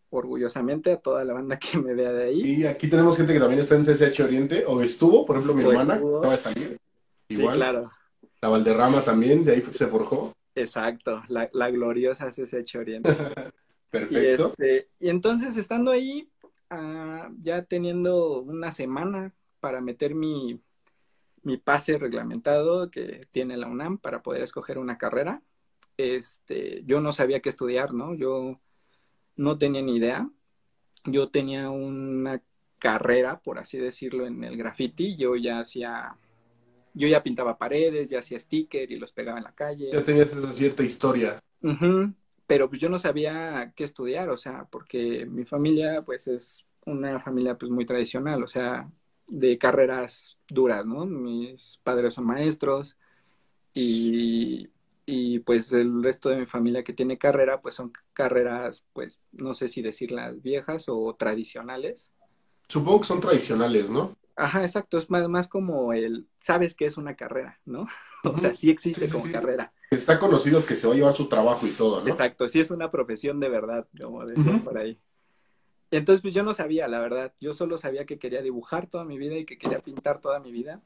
orgullosamente 0.09 0.91
a 0.91 0.97
toda 0.97 1.23
la 1.23 1.33
banda 1.33 1.57
que 1.59 1.77
me 1.77 1.93
vea 1.93 2.11
de 2.11 2.25
ahí. 2.25 2.41
Y 2.41 2.65
aquí 2.65 2.89
tenemos 2.89 3.17
gente 3.17 3.33
que 3.33 3.39
también 3.39 3.61
está 3.61 3.75
en 3.75 3.83
CCH 3.83 4.19
Oriente, 4.21 4.63
o 4.67 4.81
estuvo, 4.81 5.25
por 5.25 5.37
ejemplo, 5.37 5.55
mi 5.55 5.63
hermana, 5.63 5.95
acaba 5.95 6.31
de 6.31 6.37
salir. 6.37 6.77
Igual. 7.29 7.55
Sí, 7.55 7.59
claro. 7.59 7.91
La 8.41 8.49
Valderrama 8.49 9.01
también, 9.01 9.43
de 9.43 9.53
ahí 9.53 9.61
se 9.61 9.87
forjó. 9.87 10.33
Exacto, 10.55 11.23
la, 11.27 11.49
la 11.53 11.69
gloriosa 11.69 12.31
CCH 12.31 12.75
Oriente. 12.77 13.09
Perfecto. 13.89 14.19
Y, 14.19 14.25
este, 14.25 14.89
y, 14.99 15.09
entonces, 15.09 15.55
estando 15.57 15.91
ahí, 15.91 16.29
ah, 16.69 17.29
ya 17.41 17.63
teniendo 17.63 18.41
una 18.41 18.71
semana 18.71 19.33
para 19.59 19.81
meter 19.81 20.13
mi, 20.13 20.59
mi 21.43 21.57
pase 21.57 21.97
reglamentado 21.97 22.91
que 22.91 23.21
tiene 23.31 23.57
la 23.57 23.67
UNAM 23.67 23.97
para 23.97 24.21
poder 24.21 24.43
escoger 24.43 24.77
una 24.77 24.97
carrera. 24.97 25.41
Este, 25.97 26.83
yo 26.85 27.01
no 27.01 27.11
sabía 27.11 27.39
qué 27.39 27.49
estudiar, 27.49 27.93
¿no? 27.93 28.13
Yo 28.13 28.59
no 29.35 29.57
tenía 29.57 29.81
ni 29.81 29.97
idea. 29.97 30.29
Yo 31.05 31.29
tenía 31.29 31.69
una 31.69 32.41
carrera, 32.79 33.39
por 33.39 33.59
así 33.59 33.77
decirlo, 33.77 34.27
en 34.27 34.43
el 34.43 34.57
graffiti. 34.57 35.15
Yo 35.15 35.35
ya 35.35 35.59
hacía, 35.59 36.15
yo 36.93 37.07
ya 37.07 37.23
pintaba 37.23 37.57
paredes, 37.57 38.09
ya 38.09 38.19
hacía 38.19 38.39
sticker 38.39 38.91
y 38.91 38.97
los 38.97 39.11
pegaba 39.11 39.37
en 39.37 39.45
la 39.45 39.55
calle. 39.55 39.89
Ya 39.91 40.03
tenías 40.03 40.35
esa 40.35 40.51
cierta 40.51 40.83
historia. 40.83 41.41
Pero 42.45 42.69
pues 42.69 42.79
yo 42.79 42.89
no 42.89 42.99
sabía 42.99 43.73
qué 43.75 43.83
estudiar, 43.83 44.29
o 44.29 44.37
sea, 44.37 44.65
porque 44.71 45.25
mi 45.25 45.43
familia, 45.43 46.03
pues 46.03 46.27
es 46.27 46.65
una 46.85 47.19
familia 47.19 47.57
pues 47.57 47.69
muy 47.69 47.85
tradicional, 47.85 48.41
o 48.43 48.47
sea, 48.47 48.89
de 49.27 49.57
carreras 49.57 50.39
duras, 50.47 50.85
¿no? 50.85 51.05
Mis 51.05 51.79
padres 51.83 52.13
son 52.13 52.25
maestros 52.25 52.97
y, 53.73 54.69
y, 55.09 55.39
pues 55.39 55.71
el 55.71 56.03
resto 56.03 56.27
de 56.27 56.35
mi 56.35 56.45
familia 56.45 56.83
que 56.83 56.91
tiene 56.91 57.17
carrera, 57.17 57.61
pues 57.61 57.75
son 57.75 57.93
carreras, 58.11 58.83
pues 58.91 59.21
no 59.31 59.53
sé 59.53 59.69
si 59.69 59.81
decirlas 59.81 60.41
viejas 60.41 60.85
o 60.89 61.15
tradicionales. 61.17 62.11
Supongo 62.67 62.99
que 62.99 63.07
son 63.07 63.21
tradicionales, 63.21 63.89
¿no? 63.89 64.17
Ajá, 64.35 64.61
exacto, 64.63 64.97
es 64.97 65.09
más, 65.09 65.27
más 65.29 65.47
como 65.47 65.93
el, 65.93 66.27
sabes 66.39 66.75
que 66.75 66.85
es 66.85 66.97
una 66.97 67.15
carrera, 67.15 67.59
¿no? 67.65 67.87
o 68.25 68.37
sea, 68.37 68.53
sí 68.53 68.69
existe 68.69 69.09
como 69.09 69.31
carrera. 69.31 69.71
Está 69.89 70.19
conocido 70.19 70.65
que 70.65 70.75
se 70.75 70.85
va 70.85 70.93
a 70.93 70.97
llevar 70.97 71.13
su 71.13 71.29
trabajo 71.29 71.65
y 71.65 71.71
todo, 71.71 72.01
¿no? 72.01 72.07
Exacto, 72.07 72.49
sí 72.49 72.59
es 72.59 72.69
una 72.69 72.91
profesión 72.91 73.39
de 73.39 73.47
verdad, 73.47 73.87
como 73.97 74.25
decían 74.25 74.63
por 74.63 74.77
ahí. 74.77 74.99
Entonces, 75.89 76.21
pues 76.21 76.33
yo 76.33 76.43
no 76.43 76.53
sabía, 76.53 76.87
la 76.89 76.99
verdad. 76.99 77.33
Yo 77.39 77.53
solo 77.53 77.77
sabía 77.77 78.05
que 78.05 78.19
quería 78.19 78.41
dibujar 78.41 78.87
toda 78.87 79.05
mi 79.05 79.17
vida 79.17 79.37
y 79.37 79.45
que 79.45 79.57
quería 79.57 79.79
pintar 79.79 80.19
toda 80.19 80.41
mi 80.41 80.51
vida. 80.51 80.81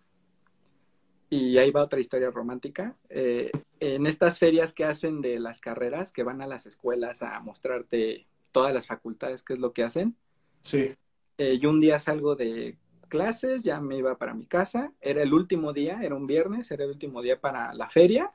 Y 1.32 1.58
ahí 1.58 1.72
va 1.72 1.84
otra 1.84 2.02
historia 2.02 2.30
romántica. 2.30 2.98
Eh, 3.08 3.52
en 3.80 4.06
estas 4.06 4.38
ferias 4.38 4.74
que 4.74 4.84
hacen 4.84 5.22
de 5.22 5.40
las 5.40 5.62
carreras, 5.62 6.12
que 6.12 6.24
van 6.24 6.42
a 6.42 6.46
las 6.46 6.66
escuelas 6.66 7.24
a 7.24 7.40
mostrarte 7.40 8.28
todas 8.52 8.74
las 8.74 8.86
facultades, 8.86 9.42
qué 9.42 9.54
es 9.54 9.60
lo 9.60 9.72
que 9.72 9.84
hacen. 9.84 10.18
Sí. 10.60 10.94
Eh, 11.38 11.58
yo 11.58 11.70
un 11.70 11.80
día 11.80 12.00
salgo 12.00 12.36
de 12.36 12.78
clases, 13.08 13.64
ya 13.64 13.80
me 13.80 13.98
iba 13.98 14.18
para 14.18 14.34
mi 14.34 14.46
casa. 14.46 14.92
Era 15.00 15.24
el 15.24 15.34
último 15.34 15.72
día, 15.72 16.02
era 16.04 16.16
un 16.16 16.28
viernes, 16.28 16.70
era 16.70 16.84
el 16.84 16.92
último 16.92 17.22
día 17.22 17.40
para 17.40 17.74
la 17.74 17.90
feria. 17.90 18.34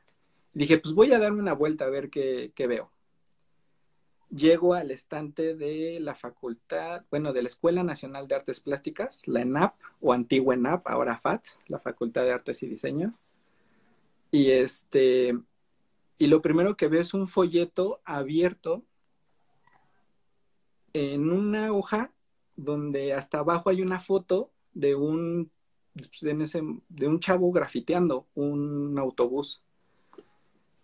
Dije, 0.55 0.79
pues 0.79 0.95
voy 0.95 1.13
a 1.13 1.19
darme 1.19 1.43
una 1.43 1.53
vuelta 1.53 1.85
a 1.85 1.91
ver 1.91 2.09
qué, 2.09 2.53
qué 2.55 2.67
veo 2.67 2.91
llego 4.31 4.75
al 4.75 4.91
estante 4.91 5.55
de 5.55 6.01
la 6.01 6.15
facultad, 6.15 7.05
bueno, 7.11 7.33
de 7.33 7.43
la 7.43 7.49
Escuela 7.49 7.83
Nacional 7.83 8.27
de 8.29 8.35
Artes 8.35 8.61
Plásticas, 8.61 9.27
la 9.29 9.43
ENAP, 9.43 9.75
o 10.01 10.13
antigua 10.13 10.55
ENAP, 10.55 10.87
ahora 10.89 11.17
FAT, 11.17 11.45
la 11.69 11.79
Facultad 11.79 12.25
de 12.25 12.33
Artes 12.33 12.63
y 12.63 12.69
Diseño. 12.69 13.15
Y 14.31 14.51
este, 14.51 15.39
y 16.19 16.27
lo 16.27 16.43
primero 16.43 16.77
que 16.77 16.89
veo 16.89 17.01
es 17.01 17.15
un 17.15 17.29
folleto 17.29 18.01
abierto 18.05 18.83
en 20.93 21.31
una 21.31 21.73
hoja 21.73 22.13
donde 22.57 23.13
hasta 23.13 23.39
abajo 23.39 23.71
hay 23.71 23.83
una 23.83 24.01
foto 24.01 24.51
de 24.73 24.95
un, 24.95 25.51
de 25.95 27.07
un 27.07 27.21
chavo 27.21 27.53
grafiteando 27.53 28.27
un 28.35 28.99
autobús. 28.99 29.63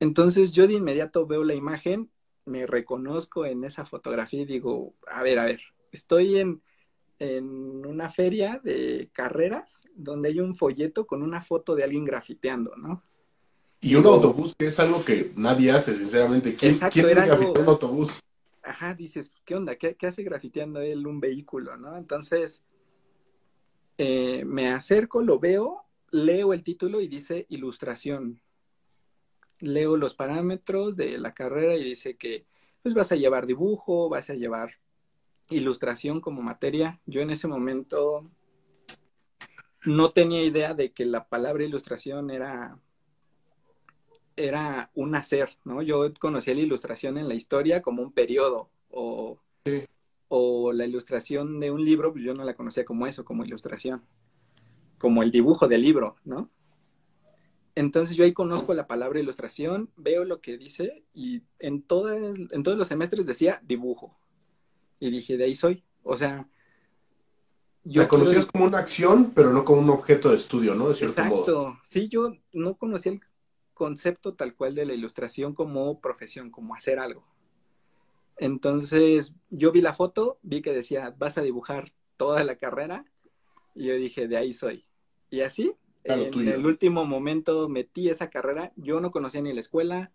Entonces 0.01 0.53
yo 0.53 0.67
de 0.67 0.75
inmediato 0.75 1.27
veo 1.27 1.45
la 1.45 1.55
imagen 1.55 2.11
me 2.45 2.67
reconozco 2.67 3.47
en 3.47 3.65
esa 3.65 3.85
fotografía 3.87 4.43
y 4.43 4.47
digo, 4.47 4.95
a 5.07 5.23
ver, 5.23 5.39
a 5.39 5.45
ver, 5.45 5.61
estoy 5.93 6.39
en, 6.39 6.63
en 7.19 7.87
una 7.87 8.09
feria 8.09 8.61
de 8.65 9.11
carreras 9.13 9.89
donde 9.95 10.31
hay 10.31 10.41
un 10.41 10.55
folleto 10.57 11.07
con 11.07 11.23
una 11.23 11.41
foto 11.41 11.75
de 11.75 11.85
alguien 11.85 12.05
grafiteando, 12.05 12.77
¿no? 12.77 13.03
Y 13.81 13.95
un 13.97 14.07
autobús, 14.07 14.55
que 14.57 14.67
es 14.67 14.79
algo 14.79 15.05
que 15.05 15.33
nadie 15.37 15.73
hace, 15.73 15.97
sinceramente. 15.97 16.55
¿Quién, 16.55 16.73
Exacto, 16.73 16.95
¿quién 16.95 17.09
era 17.11 17.23
algo- 17.25 17.53
un 17.53 17.69
autobús? 17.69 18.13
Ajá, 18.63 18.95
dices, 18.95 19.31
¿qué 19.45 19.57
onda? 19.57 19.75
¿Qué, 19.77 19.97
qué 19.97 20.07
hace 20.07 20.23
grafiteando 20.23 20.81
él 20.81 21.07
un 21.07 21.19
vehículo, 21.21 21.77
no? 21.77 21.97
Entonces, 21.97 22.65
eh, 23.99 24.45
me 24.45 24.69
acerco, 24.71 25.23
lo 25.23 25.39
veo, 25.39 25.85
leo 26.11 26.53
el 26.53 26.63
título 26.63 27.01
y 27.01 27.09
dice 27.09 27.47
ilustración. 27.49 28.41
Leo 29.63 29.97
los 29.97 30.15
parámetros 30.15 30.97
de 30.97 31.17
la 31.19 31.33
carrera 31.33 31.77
y 31.77 31.85
dice 31.85 32.17
que 32.17 32.45
pues 32.83 32.95
vas 32.95 33.13
a 33.13 33.17
llevar 33.17 33.47
dibujo, 33.47 34.09
vas 34.09 34.29
a 34.29 34.35
llevar 34.35 34.73
ilustración 35.49 36.21
como 36.21 36.43
materia. 36.43 37.01
Yo 37.07 37.21
en 37.21 37.31
ese 37.31 37.47
momento 37.49 38.29
no 39.85 40.11
tenía 40.11 40.43
idea 40.43 40.75
de 40.75 40.93
que 40.93 41.05
la 41.07 41.29
palabra 41.29 41.65
ilustración 41.65 42.31
era 42.31 42.79
era 44.35 44.91
un 44.95 45.15
hacer, 45.15 45.51
¿no? 45.65 45.83
Yo 45.83 46.13
conocía 46.19 46.55
la 46.55 46.63
ilustración 46.63 47.19
en 47.19 47.29
la 47.29 47.35
historia 47.35 47.83
como 47.83 48.03
un 48.03 48.13
periodo 48.13 48.71
o, 48.91 49.39
Sí. 49.65 49.85
o 50.29 50.73
la 50.73 50.87
ilustración 50.87 51.61
de 51.61 51.71
un 51.71 51.85
libro, 51.85 52.13
pues 52.13 52.25
yo 52.25 52.35
no 52.35 52.43
la 52.43 52.55
conocía 52.57 52.85
como 52.85 53.07
eso, 53.07 53.25
como 53.25 53.45
ilustración, 53.45 54.03
como 54.99 55.23
el 55.23 55.31
dibujo 55.31 55.69
del 55.69 55.83
libro, 55.83 56.17
¿no? 56.25 56.49
Entonces 57.75 58.17
yo 58.17 58.25
ahí 58.25 58.33
conozco 58.33 58.75
la 58.75 58.87
palabra 58.87 59.21
ilustración, 59.21 59.91
veo 59.97 60.25
lo 60.25 60.41
que 60.41 60.59
dice 60.59 61.05
y 61.15 61.43
en, 61.59 61.83
todas, 61.83 62.21
en 62.51 62.63
todos 62.63 62.77
los 62.77 62.89
semestres 62.89 63.27
decía 63.27 63.63
dibujo. 63.65 64.17
Y 65.01 65.11
dije, 65.11 65.37
de 65.37 65.45
ahí 65.45 65.55
soy. 65.55 65.83
O 66.03 66.17
sea, 66.17 66.49
La 67.85 68.07
conocías 68.09 68.47
como 68.47 68.67
una 68.67 68.79
acción, 68.79 69.33
pero 69.35 69.53
no 69.53 69.65
como 69.65 69.81
un 69.81 69.91
objeto 69.91 70.31
de 70.31 70.37
estudio, 70.37 70.75
¿no? 70.75 70.89
De 70.89 70.95
cierto 70.95 71.25
modo. 71.25 71.39
Exacto. 71.39 71.81
Sí, 71.83 72.09
yo 72.09 72.37
no 72.53 72.77
conocía 72.77 73.13
el 73.13 73.21
concepto 73.73 74.35
tal 74.35 74.55
cual 74.55 74.75
de 74.75 74.87
la 74.87 74.95
ilustración 74.95 75.55
como 75.55 76.01
profesión, 76.01 76.51
como 76.51 76.75
hacer 76.75 76.99
algo. 76.99 77.27
Entonces, 78.37 79.35
yo 79.51 79.73
vi 79.73 79.81
la 79.81 79.95
foto, 79.95 80.39
vi 80.43 80.63
que 80.63 80.73
decía, 80.73 81.15
vas 81.19 81.39
a 81.39 81.43
dibujar 81.43 81.93
toda 82.17 82.45
la 82.45 82.57
carrera, 82.57 83.05
y 83.75 83.87
yo 83.87 83.95
dije, 83.95 84.29
de 84.29 84.37
ahí 84.37 84.53
soy. 84.53 84.85
Y 85.31 85.41
así, 85.41 85.73
En 86.05 86.31
tuyo. 86.31 86.55
el 86.55 86.67
último 86.67 87.05
momento 87.05 87.69
metí 87.69 88.09
esa 88.09 88.29
carrera, 88.31 88.73
yo 88.77 89.01
no 89.01 89.11
conocía 89.11 89.41
ni 89.41 89.53
la 89.53 89.61
escuela, 89.61 90.13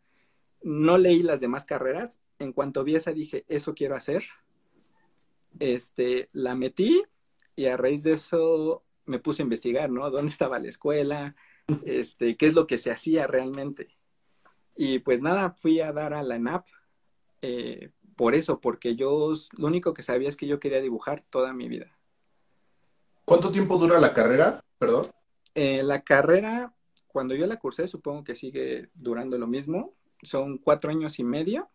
no 0.62 0.98
leí 0.98 1.24
las 1.24 1.40
demás 1.40 1.66
carreras, 1.66 2.20
en 2.40 2.52
cuanto 2.52 2.84
vi 2.84 2.96
esa 2.96 3.14
dije, 3.14 3.46
eso 3.48 3.74
quiero 3.74 3.96
hacer. 3.96 4.24
Este, 5.60 6.30
la 6.34 6.56
metí 6.56 7.04
y 7.56 7.66
a 7.66 7.78
raíz 7.78 8.04
de 8.04 8.14
eso 8.14 8.84
me 9.06 9.20
puse 9.20 9.42
a 9.42 9.46
investigar, 9.46 9.90
¿no? 9.90 10.10
¿Dónde 10.10 10.32
estaba 10.32 10.60
la 10.60 10.68
escuela? 10.68 11.36
Este, 11.86 12.38
¿qué 12.38 12.48
es 12.48 12.54
lo 12.54 12.68
que 12.68 12.78
se 12.78 12.92
hacía 12.92 13.28
realmente? 13.28 13.98
Y 14.76 15.00
pues 15.00 15.22
nada, 15.22 15.52
fui 15.52 15.80
a 15.80 15.92
dar 15.92 16.14
a 16.14 16.24
la 16.24 16.36
ENAP 16.36 16.68
eh, 17.42 17.92
por 18.16 18.36
eso, 18.36 18.60
porque 18.60 18.96
yo 18.96 19.34
lo 19.58 19.68
único 19.68 19.94
que 19.94 20.04
sabía 20.04 20.30
es 20.30 20.36
que 20.36 20.48
yo 20.48 20.60
quería 20.60 20.82
dibujar 20.82 21.24
toda 21.30 21.54
mi 21.54 21.68
vida. 21.68 21.98
¿Cuánto 23.26 23.52
tiempo 23.52 23.78
dura 23.78 24.00
la 24.00 24.14
carrera? 24.14 24.64
Perdón. 24.78 25.08
Eh, 25.60 25.82
la 25.82 26.04
carrera, 26.04 26.72
cuando 27.08 27.34
yo 27.34 27.48
la 27.48 27.58
cursé, 27.58 27.88
supongo 27.88 28.24
que 28.24 28.36
sigue 28.36 28.92
durando 28.94 29.40
lo 29.40 29.48
mismo. 29.48 29.96
Son 30.22 30.60
cuatro 30.60 30.92
años 30.92 31.18
y 31.18 31.24
medio, 31.24 31.68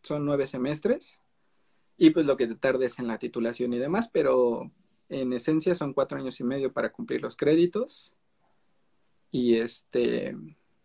son 0.00 0.24
nueve 0.24 0.46
semestres, 0.46 1.20
y 1.96 2.10
pues 2.10 2.24
lo 2.24 2.36
que 2.36 2.46
te 2.46 2.54
tardes 2.54 3.00
en 3.00 3.08
la 3.08 3.18
titulación 3.18 3.72
y 3.72 3.80
demás, 3.80 4.08
pero 4.12 4.70
en 5.08 5.32
esencia 5.32 5.74
son 5.74 5.92
cuatro 5.92 6.18
años 6.18 6.38
y 6.38 6.44
medio 6.44 6.72
para 6.72 6.92
cumplir 6.92 7.20
los 7.20 7.36
créditos. 7.36 8.14
Y 9.32 9.56
este, 9.56 10.36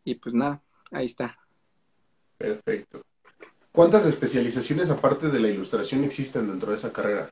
y 0.03 0.15
pues 0.15 0.33
nada, 0.33 0.63
ahí 0.89 1.05
está. 1.05 1.37
Perfecto. 2.39 3.03
¿Cuántas 3.71 4.07
especializaciones 4.07 4.89
aparte 4.89 5.27
de 5.29 5.39
la 5.39 5.47
ilustración 5.47 6.03
existen 6.03 6.47
dentro 6.47 6.71
de 6.71 6.77
esa 6.77 6.91
carrera? 6.91 7.29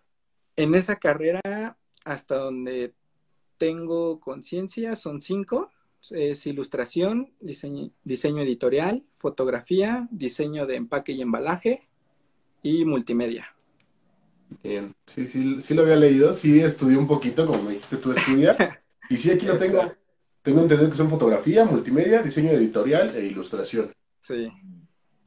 En 0.56 0.76
esa 0.76 0.98
carrera, 0.98 1.80
hasta 2.06 2.36
donde 2.36 2.94
tengo 3.60 4.20
conciencia, 4.20 4.96
son 4.96 5.22
cinco. 5.22 5.70
Es 6.10 6.48
ilustración, 6.48 7.34
diseño, 7.42 7.92
diseño 8.04 8.42
editorial, 8.42 9.04
fotografía, 9.16 10.08
diseño 10.12 10.66
de 10.66 10.78
empaque 10.78 11.12
y 11.12 11.22
embalaje 11.22 11.88
y 12.64 12.86
multimedia. 12.86 13.54
Bien. 14.64 14.96
Sí, 15.06 15.26
sí, 15.26 15.62
sí 15.62 15.74
lo 15.74 15.84
había 15.84 15.98
leído, 15.98 16.34
sí 16.34 16.62
estudié 16.62 16.98
un 16.98 17.06
poquito, 17.06 17.46
como 17.46 17.62
me 17.64 17.74
dijiste 17.74 17.98
tú 17.98 18.12
estudia. 18.14 18.58
Y 19.12 19.18
sí, 19.18 19.32
aquí 19.32 19.48
lo 19.48 19.58
tengo. 19.58 19.92
Tengo 20.44 20.62
entendido 20.62 20.88
que 20.88 20.96
son 20.96 21.10
fotografía, 21.10 21.66
multimedia, 21.66 22.22
diseño 22.22 22.52
editorial 22.52 23.10
e 23.16 23.26
ilustración. 23.26 23.92
Sí. 24.20 24.52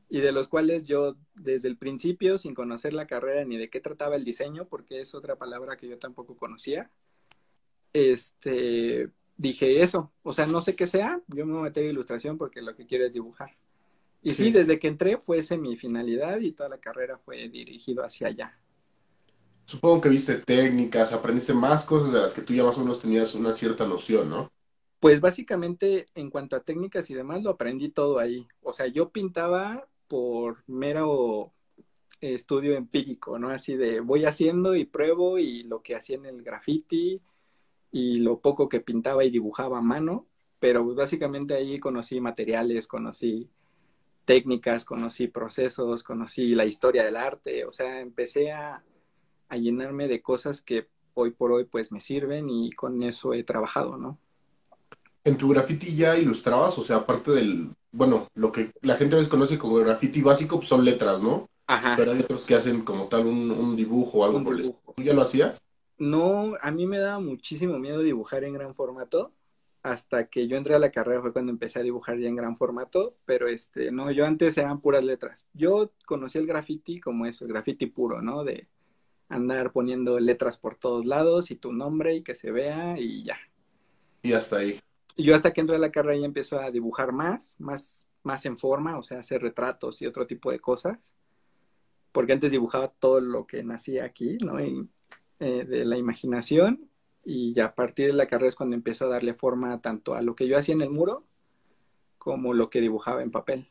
Y 0.09 0.21
de 0.21 0.31
los 0.31 0.47
cuales 0.47 0.87
yo 0.87 1.16
desde 1.35 1.66
el 1.66 1.77
principio, 1.77 2.38
sin 2.38 2.55
conocer 2.55 2.92
la 2.92 3.09
carrera 3.09 3.45
ni 3.45 3.57
de 3.57 3.71
qué 3.71 3.81
trataba 3.81 4.14
el 4.14 4.25
diseño, 4.25 4.68
porque 4.68 5.01
es 5.01 5.16
otra 5.16 5.35
palabra 5.35 5.77
que 5.77 5.88
yo 5.88 5.99
tampoco 5.99 6.37
conocía, 6.37 6.92
este, 7.92 9.11
dije 9.37 9.83
eso. 9.83 10.12
O 10.22 10.33
sea, 10.33 10.46
no 10.46 10.62
sé 10.62 10.74
qué 10.76 10.87
sea, 10.87 11.22
yo 11.28 11.46
me 11.46 11.52
voy 11.52 11.61
a 11.62 11.64
meter 11.64 11.85
a 11.85 11.90
ilustración 11.90 12.38
porque 12.38 12.62
lo 12.62 12.74
que 12.76 12.87
quiero 12.87 13.07
es 13.07 13.12
dibujar. 13.12 13.57
Y 14.22 14.35
sí, 14.35 14.50
Sí. 14.50 14.52
desde 14.52 14.78
que 14.78 14.88
entré 14.88 15.18
fue 15.18 15.38
esa 15.38 15.57
mi 15.57 15.76
finalidad 15.76 16.40
y 16.40 16.52
toda 16.52 16.68
la 16.70 16.78
carrera 16.81 17.18
fue 17.18 17.48
dirigido 17.48 18.05
hacia 18.05 18.28
allá. 18.28 18.59
Supongo 19.66 20.00
que 20.02 20.09
viste 20.09 20.37
técnicas, 20.37 21.12
aprendiste 21.12 21.52
más 21.52 21.85
cosas 21.85 22.12
de 22.12 22.20
las 22.20 22.33
que 22.35 22.42
tú 22.42 22.55
ya 22.55 22.62
más 22.64 22.76
o 22.78 22.81
menos 22.83 23.00
tenías 23.00 23.35
una 23.35 23.52
cierta 23.52 23.87
noción, 23.87 24.28
¿no? 24.28 24.52
Pues 25.00 25.20
básicamente 25.20 26.07
en 26.14 26.31
cuanto 26.31 26.55
a 26.57 26.62
técnicas 26.62 27.11
y 27.11 27.14
demás 27.14 27.42
lo 27.42 27.50
aprendí 27.50 27.88
todo 27.90 28.18
ahí. 28.20 28.46
O 28.62 28.72
sea, 28.72 28.87
yo 28.87 29.11
pintaba 29.11 29.88
por 30.09 30.62
mero 30.68 31.52
estudio 32.20 32.76
empírico, 32.76 33.38
¿no? 33.38 33.50
Así 33.50 33.76
de 33.76 34.00
voy 34.00 34.24
haciendo 34.26 34.76
y 34.76 34.85
pruebo 34.87 35.38
y 35.38 35.64
lo 35.64 35.83
que 35.83 35.96
hacía 35.96 36.16
en 36.16 36.26
el 36.26 36.42
graffiti 36.42 37.20
y 37.92 38.16
lo 38.16 38.40
poco 38.40 38.68
que 38.68 38.81
pintaba 38.81 39.24
y 39.24 39.31
dibujaba 39.31 39.78
a 39.78 39.83
mano, 39.83 40.26
pero 40.59 40.85
básicamente 40.94 41.55
ahí 41.55 41.78
conocí 41.78 42.20
materiales, 42.20 42.88
conocí 42.88 43.50
técnicas, 44.24 44.85
conocí 44.85 45.28
procesos, 45.28 46.02
conocí 46.02 46.55
la 46.55 46.64
historia 46.64 47.05
del 47.05 47.16
arte, 47.16 47.66
o 47.66 47.72
sea, 47.72 48.00
empecé 48.00 48.50
a, 48.50 48.83
a 49.48 49.57
llenarme 49.57 50.09
de 50.09 50.22
cosas 50.22 50.62
que 50.62 50.88
hoy 51.14 51.33
por 51.33 51.52
hoy 51.52 51.64
pues 51.64 51.92
me 51.92 52.00
sirven 52.00 52.48
y 52.48 52.72
con 52.72 53.02
eso 53.02 53.35
he 53.35 53.44
trabajado, 53.44 53.98
¿no? 53.98 54.18
En 55.24 55.37
tu 55.37 55.50
graffiti 55.50 55.94
ya 55.94 56.16
ilustrabas, 56.16 56.78
o 56.78 56.85
sea, 56.85 56.96
aparte 56.96 57.33
del, 57.33 57.70
bueno, 57.92 58.28
lo 58.35 58.50
que 58.50 58.72
la 58.81 58.96
gente 58.96 59.14
a 59.14 59.18
veces 59.18 59.31
conoce 59.31 59.59
como 59.59 59.76
graffiti 59.76 60.22
básico, 60.22 60.57
pues 60.57 60.68
son 60.68 60.85
letras, 60.85 61.22
¿no? 61.22 61.48
Ajá. 61.66 61.94
Pero 61.96 62.12
hay 62.12 62.20
otros 62.20 62.44
que 62.44 62.55
hacen 62.55 62.83
como 62.83 63.07
tal 63.07 63.26
un, 63.26 63.50
un 63.50 63.76
dibujo 63.76 64.18
o 64.18 64.24
algo 64.24 64.38
Un 64.38 64.44
por 64.44 64.55
el 64.55 64.61
estilo. 64.61 64.94
¿Tú 64.96 65.02
ya 65.02 65.12
lo 65.12 65.22
hacías? 65.22 65.61
No, 65.98 66.57
a 66.61 66.70
mí 66.70 66.87
me 66.87 66.98
daba 66.98 67.20
muchísimo 67.20 67.78
miedo 67.78 68.00
dibujar 68.00 68.44
en 68.44 68.55
gran 68.55 68.74
formato. 68.74 69.33
Hasta 69.83 70.28
que 70.28 70.46
yo 70.46 70.57
entré 70.57 70.76
a 70.76 70.78
la 70.78 70.92
carrera 70.92 71.20
fue 71.20 71.33
cuando 71.33 71.50
empecé 71.50 71.81
a 71.81 71.83
dibujar 71.83 72.16
ya 72.18 72.28
en 72.28 72.37
gran 72.37 72.57
formato, 72.57 73.16
pero 73.24 73.48
este, 73.48 73.90
no, 73.90 74.12
yo 74.12 74.24
antes 74.24 74.57
eran 74.57 74.81
puras 74.81 75.05
letras. 75.05 75.46
Yo 75.55 75.92
conocí 76.07 76.38
el 76.38 76.46
graffiti 76.46 77.00
como 77.00 77.26
eso, 77.26 77.44
el 77.44 77.52
graffiti 77.52 77.87
puro, 77.87 78.22
¿no? 78.22 78.44
De 78.44 78.68
andar 79.28 79.72
poniendo 79.72 80.20
letras 80.20 80.57
por 80.57 80.76
todos 80.76 81.05
lados 81.05 81.50
y 81.50 81.57
tu 81.57 81.72
nombre 81.72 82.14
y 82.14 82.22
que 82.22 82.37
se 82.37 82.52
vea 82.52 82.98
y 82.98 83.24
ya. 83.24 83.38
Y 84.22 84.35
hasta 84.35 84.59
ahí. 84.59 84.81
Yo 85.16 85.35
hasta 85.35 85.52
que 85.52 85.61
entré 85.61 85.76
a 85.76 85.81
la 85.81 85.90
carrera 85.90 86.18
ya 86.18 86.26
empiezo 86.26 86.61
a 86.61 86.70
dibujar 86.70 87.12
más, 87.12 87.57
más, 87.59 88.07
más 88.22 88.46
en 88.46 88.57
forma, 88.57 88.98
o 88.98 89.02
sea, 89.02 89.18
hacer 89.18 89.42
retratos 89.42 90.00
y 90.00 90.07
otro 90.07 90.26
tipo 90.26 90.52
de 90.52 90.61
cosas. 90.61 91.16
Porque 92.12 92.35
antes 92.35 92.52
dibujaba 92.52 92.88
todo 92.88 93.20
lo 93.20 93.46
que 93.46 93.64
nacía 93.64 94.05
aquí, 94.05 94.38
¿no? 94.38 94.62
Y, 94.64 94.88
eh, 95.42 95.64
de 95.64 95.85
la 95.85 95.98
imaginación. 95.98 96.88
Y 97.24 97.59
a 97.61 97.74
partir 97.74 98.07
de 98.07 98.12
la 98.12 98.26
carrera 98.26 98.48
es 98.48 98.55
cuando 98.55 98.76
empiezo 98.76 99.07
a 99.07 99.09
darle 99.09 99.35
forma 99.35 99.81
tanto 99.81 100.14
a 100.14 100.22
lo 100.22 100.37
que 100.37 100.46
yo 100.46 100.57
hacía 100.57 100.74
en 100.74 100.83
el 100.83 100.90
muro 100.90 101.24
como 102.16 102.55
lo 102.55 102.70
que 102.70 102.81
dibujaba 102.81 103.22
en 103.22 103.33
papel. 103.33 103.68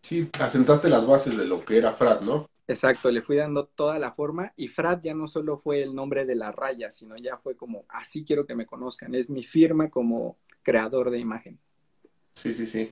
Sí, 0.00 0.28
asentaste 0.40 0.88
las 0.88 1.06
bases 1.06 1.36
de 1.36 1.44
lo 1.44 1.62
que 1.64 1.76
era 1.76 1.92
Frat, 1.92 2.22
¿no? 2.22 2.48
Exacto, 2.66 3.10
le 3.10 3.20
fui 3.20 3.36
dando 3.36 3.66
toda 3.66 3.98
la 3.98 4.12
forma 4.12 4.54
y 4.56 4.68
Frat 4.68 5.04
ya 5.04 5.12
no 5.12 5.26
solo 5.26 5.58
fue 5.58 5.82
el 5.82 5.94
nombre 5.94 6.24
de 6.24 6.34
la 6.34 6.50
raya, 6.50 6.90
sino 6.90 7.16
ya 7.18 7.36
fue 7.36 7.56
como, 7.56 7.84
así 7.88 8.24
quiero 8.24 8.46
que 8.46 8.54
me 8.54 8.64
conozcan, 8.64 9.14
es 9.14 9.28
mi 9.28 9.44
firma 9.44 9.90
como 9.90 10.38
creador 10.62 11.10
de 11.10 11.18
imagen. 11.18 11.58
Sí, 12.34 12.54
sí, 12.54 12.66
sí. 12.66 12.90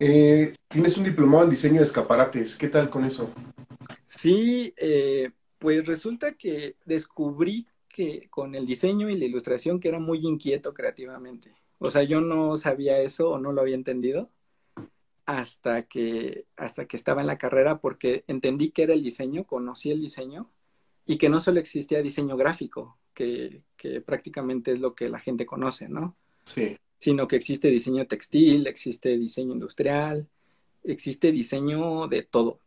Eh, 0.00 0.52
tienes 0.66 0.96
un 0.98 1.04
diplomado 1.04 1.44
en 1.44 1.50
diseño 1.50 1.76
de 1.76 1.84
escaparates. 1.84 2.56
¿Qué 2.56 2.68
tal 2.68 2.90
con 2.90 3.04
eso? 3.04 3.30
Sí, 4.06 4.74
eh, 4.76 5.30
pues 5.64 5.86
resulta 5.86 6.32
que 6.32 6.76
descubrí 6.84 7.66
que 7.88 8.28
con 8.28 8.54
el 8.54 8.66
diseño 8.66 9.08
y 9.08 9.16
la 9.16 9.24
ilustración 9.24 9.80
que 9.80 9.88
era 9.88 9.98
muy 9.98 10.18
inquieto 10.18 10.74
creativamente. 10.74 11.54
O 11.78 11.88
sea, 11.88 12.02
yo 12.02 12.20
no 12.20 12.58
sabía 12.58 13.00
eso 13.00 13.30
o 13.30 13.38
no 13.38 13.50
lo 13.50 13.62
había 13.62 13.74
entendido 13.74 14.28
hasta 15.24 15.84
que, 15.84 16.44
hasta 16.58 16.84
que 16.84 16.98
estaba 16.98 17.22
en 17.22 17.28
la 17.28 17.38
carrera 17.38 17.78
porque 17.78 18.24
entendí 18.26 18.72
que 18.72 18.82
era 18.82 18.92
el 18.92 19.02
diseño, 19.02 19.44
conocí 19.44 19.90
el 19.90 20.02
diseño 20.02 20.50
y 21.06 21.16
que 21.16 21.30
no 21.30 21.40
solo 21.40 21.60
existía 21.60 22.02
diseño 22.02 22.36
gráfico, 22.36 22.98
que, 23.14 23.62
que 23.78 24.02
prácticamente 24.02 24.70
es 24.70 24.80
lo 24.80 24.94
que 24.94 25.08
la 25.08 25.18
gente 25.18 25.46
conoce, 25.46 25.88
¿no? 25.88 26.14
Sí. 26.44 26.76
Sino 26.98 27.26
que 27.26 27.36
existe 27.36 27.68
diseño 27.68 28.06
textil, 28.06 28.66
existe 28.66 29.16
diseño 29.16 29.54
industrial, 29.54 30.28
existe 30.82 31.32
diseño 31.32 32.06
de 32.06 32.22
todo, 32.22 32.60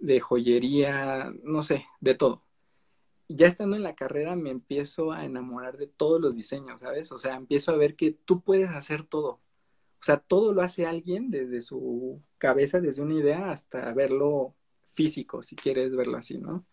de 0.00 0.20
joyería, 0.20 1.32
no 1.44 1.62
sé, 1.62 1.86
de 2.00 2.14
todo. 2.14 2.44
Ya 3.28 3.46
estando 3.46 3.76
en 3.76 3.84
la 3.84 3.94
carrera 3.94 4.34
me 4.36 4.50
empiezo 4.50 5.12
a 5.12 5.24
enamorar 5.24 5.76
de 5.78 5.86
todos 5.86 6.20
los 6.20 6.36
diseños, 6.36 6.80
¿sabes? 6.80 7.12
O 7.12 7.18
sea, 7.18 7.36
empiezo 7.36 7.72
a 7.72 7.76
ver 7.76 7.94
que 7.96 8.12
tú 8.12 8.42
puedes 8.42 8.70
hacer 8.70 9.04
todo. 9.04 9.40
O 10.00 10.02
sea, 10.02 10.18
todo 10.18 10.52
lo 10.52 10.62
hace 10.62 10.86
alguien 10.86 11.30
desde 11.30 11.60
su 11.60 12.22
cabeza, 12.38 12.80
desde 12.80 13.02
una 13.02 13.14
idea, 13.14 13.52
hasta 13.52 13.92
verlo 13.92 14.54
físico, 14.88 15.42
si 15.42 15.56
quieres 15.56 15.94
verlo 15.94 16.16
así, 16.16 16.38
¿no? 16.38 16.64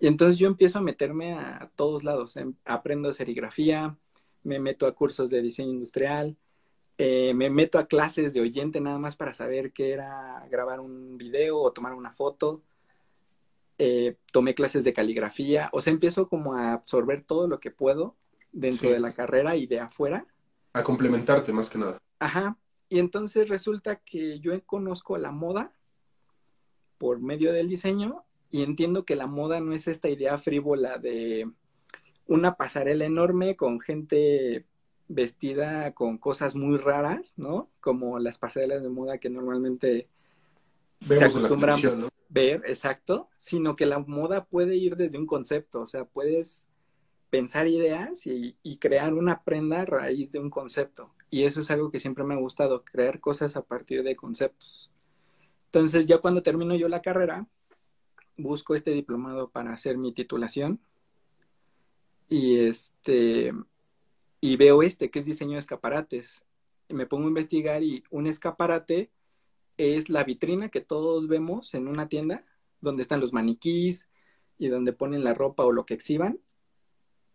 Y 0.00 0.06
entonces 0.06 0.38
yo 0.38 0.48
empiezo 0.48 0.78
a 0.78 0.82
meterme 0.82 1.34
a 1.34 1.70
todos 1.76 2.02
lados. 2.04 2.36
Em, 2.36 2.54
aprendo 2.64 3.12
serigrafía, 3.12 3.98
me 4.42 4.58
meto 4.58 4.86
a 4.86 4.94
cursos 4.94 5.30
de 5.30 5.42
diseño 5.42 5.70
industrial, 5.70 6.36
eh, 7.02 7.32
me 7.34 7.48
meto 7.48 7.78
a 7.78 7.86
clases 7.86 8.34
de 8.34 8.40
oyente 8.42 8.80
nada 8.80 8.98
más 8.98 9.16
para 9.16 9.32
saber 9.32 9.72
qué 9.72 9.92
era 9.92 10.46
grabar 10.50 10.80
un 10.80 11.16
video 11.16 11.58
o 11.58 11.72
tomar 11.72 11.94
una 11.94 12.12
foto. 12.12 12.62
Eh, 13.78 14.16
tomé 14.30 14.54
clases 14.54 14.84
de 14.84 14.92
caligrafía, 14.92 15.70
o 15.72 15.80
sea, 15.80 15.92
empiezo 15.92 16.28
como 16.28 16.54
a 16.54 16.72
absorber 16.72 17.24
todo 17.24 17.48
lo 17.48 17.58
que 17.60 17.70
puedo 17.70 18.14
dentro 18.52 18.88
Sí. 18.88 18.94
de 18.94 19.00
la 19.00 19.12
carrera 19.12 19.56
y 19.56 19.66
de 19.66 19.80
afuera. 19.80 20.26
A 20.74 20.82
complementarte 20.82 21.52
más 21.52 21.70
que 21.70 21.78
nada. 21.78 21.98
Ajá. 22.18 22.58
Y 22.90 22.98
entonces 22.98 23.48
resulta 23.48 23.96
que 23.96 24.38
yo 24.40 24.52
conozco 24.66 25.16
la 25.16 25.30
moda 25.30 25.70
por 26.98 27.20
medio 27.20 27.52
del 27.54 27.68
diseño 27.68 28.24
y 28.50 28.62
entiendo 28.62 29.06
que 29.06 29.16
la 29.16 29.26
moda 29.26 29.60
no 29.60 29.72
es 29.72 29.88
esta 29.88 30.10
idea 30.10 30.36
frívola 30.36 30.98
de 30.98 31.50
una 32.26 32.56
pasarela 32.56 33.06
enorme 33.06 33.56
con 33.56 33.80
gente 33.80 34.66
vestida 35.12 35.92
con 35.92 36.18
cosas 36.18 36.54
muy 36.54 36.78
raras, 36.78 37.34
¿no? 37.36 37.68
Como 37.80 38.20
las 38.20 38.38
pasarelas 38.38 38.80
de 38.80 38.88
moda 38.88 39.18
que 39.18 39.28
normalmente 39.28 40.08
Vemos 41.00 41.34
la 41.34 41.48
acostumbran- 41.48 42.10
ver, 42.28 42.62
exacto, 42.66 43.28
sino 43.36 43.74
que 43.74 43.86
la 43.86 43.98
moda 43.98 44.44
puede 44.44 44.76
ir 44.76 44.96
desde 44.96 45.18
un 45.18 45.26
concepto, 45.26 45.80
o 45.80 45.86
sea, 45.88 46.04
puedes 46.04 46.68
pensar 47.28 47.66
ideas 47.66 48.24
y, 48.26 48.56
y 48.62 48.76
crear 48.76 49.12
una 49.12 49.42
prenda 49.42 49.80
a 49.80 49.84
raíz 49.84 50.30
de 50.30 50.38
un 50.38 50.48
concepto. 50.48 51.12
Y 51.28 51.42
eso 51.42 51.60
es 51.60 51.70
algo 51.72 51.90
que 51.90 51.98
siempre 51.98 52.22
me 52.22 52.34
ha 52.34 52.38
gustado, 52.38 52.84
crear 52.84 53.18
cosas 53.18 53.56
a 53.56 53.62
partir 53.62 54.04
de 54.04 54.14
conceptos. 54.14 54.92
Entonces, 55.66 56.06
ya 56.06 56.18
cuando 56.18 56.42
termino 56.42 56.76
yo 56.76 56.88
la 56.88 57.02
carrera, 57.02 57.48
busco 58.36 58.76
este 58.76 58.92
diplomado 58.92 59.48
para 59.50 59.72
hacer 59.72 59.98
mi 59.98 60.12
titulación 60.12 60.78
y 62.28 62.60
este 62.60 63.52
y 64.40 64.56
veo 64.56 64.82
este 64.82 65.10
que 65.10 65.20
es 65.20 65.26
diseño 65.26 65.52
de 65.52 65.60
escaparates. 65.60 66.44
Y 66.88 66.94
me 66.94 67.06
pongo 67.06 67.26
a 67.26 67.28
investigar 67.28 67.82
y 67.82 68.02
un 68.10 68.26
escaparate 68.26 69.10
es 69.76 70.08
la 70.08 70.24
vitrina 70.24 70.68
que 70.68 70.80
todos 70.80 71.28
vemos 71.28 71.74
en 71.74 71.88
una 71.88 72.08
tienda, 72.08 72.44
donde 72.80 73.02
están 73.02 73.20
los 73.20 73.32
maniquís 73.32 74.08
y 74.58 74.68
donde 74.68 74.92
ponen 74.92 75.24
la 75.24 75.34
ropa 75.34 75.64
o 75.64 75.72
lo 75.72 75.86
que 75.86 75.94
exhiban. 75.94 76.40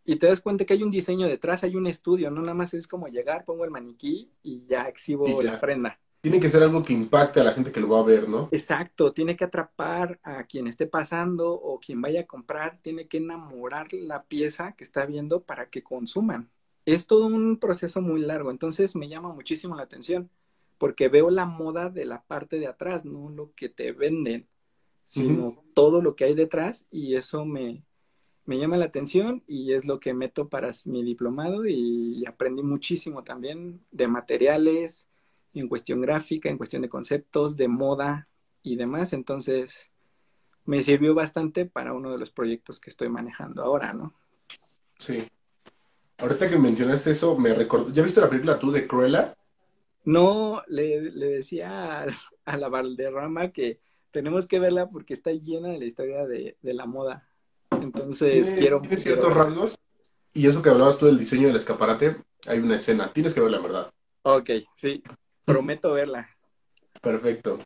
Y 0.03 0.17
te 0.17 0.27
das 0.27 0.41
cuenta 0.41 0.65
que 0.65 0.73
hay 0.73 0.83
un 0.83 0.91
diseño 0.91 1.27
detrás, 1.27 1.63
hay 1.63 1.75
un 1.75 1.87
estudio, 1.87 2.29
no 2.29 2.41
nada 2.41 2.53
más 2.53 2.73
es 2.75 2.87
como 2.87 3.07
llegar, 3.07 3.45
pongo 3.45 3.65
el 3.65 3.71
maniquí 3.71 4.31
y 4.43 4.63
ya 4.67 4.83
exhibo 4.83 5.27
Y 5.27 5.43
ya. 5.43 5.53
la 5.53 5.59
prenda. 5.59 5.99
Tiene 6.21 6.39
que 6.39 6.49
ser 6.49 6.63
algo 6.63 6.83
que 6.83 6.93
impacte 6.93 7.39
a 7.39 7.43
la 7.43 7.53
gente 7.53 7.71
que 7.71 7.79
lo 7.79 7.89
va 7.89 7.99
a 7.99 8.03
ver, 8.03 8.27
¿no? 8.27 8.49
Exacto, 8.51 9.13
tiene 9.13 9.35
que 9.35 9.43
atrapar 9.43 10.19
a 10.23 10.43
quien 10.45 10.67
esté 10.67 10.87
pasando 10.87 11.51
o 11.53 11.79
quien 11.79 12.01
vaya 12.01 12.21
a 12.21 12.25
comprar, 12.25 12.79
tiene 12.81 13.07
que 13.07 13.17
enamorar 13.17 13.93
la 13.93 14.23
pieza 14.23 14.73
que 14.73 14.83
está 14.83 15.05
viendo 15.05 15.43
para 15.43 15.69
que 15.69 15.83
consuman. 15.83 16.49
Es 16.85 17.07
todo 17.07 17.25
un 17.25 17.57
proceso 17.57 18.01
muy 18.01 18.21
largo, 18.21 18.51
entonces 18.51 18.95
me 18.95 19.09
llama 19.09 19.33
muchísimo 19.33 19.75
la 19.75 19.83
atención, 19.83 20.29
porque 20.77 21.09
veo 21.09 21.29
la 21.29 21.45
moda 21.45 21.89
de 21.89 22.05
la 22.05 22.23
parte 22.23 22.59
de 22.59 22.67
atrás, 22.67 23.05
no 23.05 23.29
lo 23.29 23.53
que 23.55 23.69
te 23.69 23.91
venden, 23.91 24.47
sino 25.03 25.63
todo 25.73 26.01
lo 26.01 26.15
que 26.15 26.25
hay 26.25 26.35
detrás 26.35 26.85
y 26.91 27.15
eso 27.15 27.45
me, 27.45 27.83
me 28.45 28.57
llama 28.57 28.77
la 28.77 28.85
atención 28.85 29.43
y 29.47 29.73
es 29.73 29.85
lo 29.85 29.99
que 29.99 30.13
meto 30.13 30.49
para 30.49 30.71
mi 30.85 31.03
diplomado 31.03 31.65
y 31.65 32.23
aprendí 32.27 32.63
muchísimo 32.63 33.23
también 33.23 33.81
de 33.91 34.07
materiales, 34.07 35.07
en 35.53 35.67
cuestión 35.67 36.01
gráfica, 36.01 36.49
en 36.49 36.57
cuestión 36.57 36.81
de 36.81 36.89
conceptos, 36.89 37.55
de 37.55 37.67
moda 37.67 38.27
y 38.61 38.75
demás. 38.75 39.13
Entonces, 39.13 39.91
me 40.65 40.83
sirvió 40.83 41.15
bastante 41.15 41.65
para 41.65 41.93
uno 41.93 42.11
de 42.11 42.17
los 42.17 42.31
proyectos 42.31 42.79
que 42.79 42.89
estoy 42.89 43.09
manejando 43.09 43.63
ahora, 43.63 43.93
¿no? 43.93 44.13
Sí. 44.99 45.27
Ahorita 46.17 46.49
que 46.49 46.57
mencionaste 46.57 47.11
eso, 47.11 47.37
me 47.37 47.53
recordó. 47.53 47.91
¿Ya 47.91 48.03
viste 48.03 48.21
la 48.21 48.29
película 48.29 48.57
tú 48.57 48.71
de 48.71 48.87
Cruella? 48.87 49.33
No, 50.03 50.61
le, 50.67 51.11
le 51.11 51.27
decía 51.27 52.03
a, 52.03 52.05
a, 52.45 52.57
la 52.57 52.69
Valderrama 52.69 53.51
que 53.51 53.79
tenemos 54.11 54.45
que 54.45 54.59
verla 54.59 54.89
porque 54.89 55.13
está 55.13 55.31
llena 55.31 55.69
de 55.69 55.79
la 55.79 55.85
historia 55.85 56.25
de, 56.25 56.57
de 56.61 56.73
la 56.73 56.85
moda. 56.85 57.27
Entonces, 57.81 58.47
tiene, 58.47 58.59
quiero. 58.59 58.81
tiene 58.81 58.95
quiero 58.97 59.21
ciertos 59.21 59.33
rasgos. 59.33 59.75
Y 60.33 60.47
eso 60.47 60.61
que 60.61 60.69
hablabas 60.69 60.97
tú 60.97 61.05
del 61.05 61.17
diseño 61.17 61.47
del 61.47 61.55
escaparate, 61.55 62.17
hay 62.45 62.59
una 62.59 62.75
escena. 62.75 63.11
Tienes 63.11 63.33
que 63.33 63.41
verla, 63.41 63.57
en 63.57 63.63
verdad. 63.63 63.89
Ok, 64.23 64.49
sí. 64.75 65.01
Prometo 65.43 65.93
verla. 65.93 66.29
Perfecto. 67.01 67.59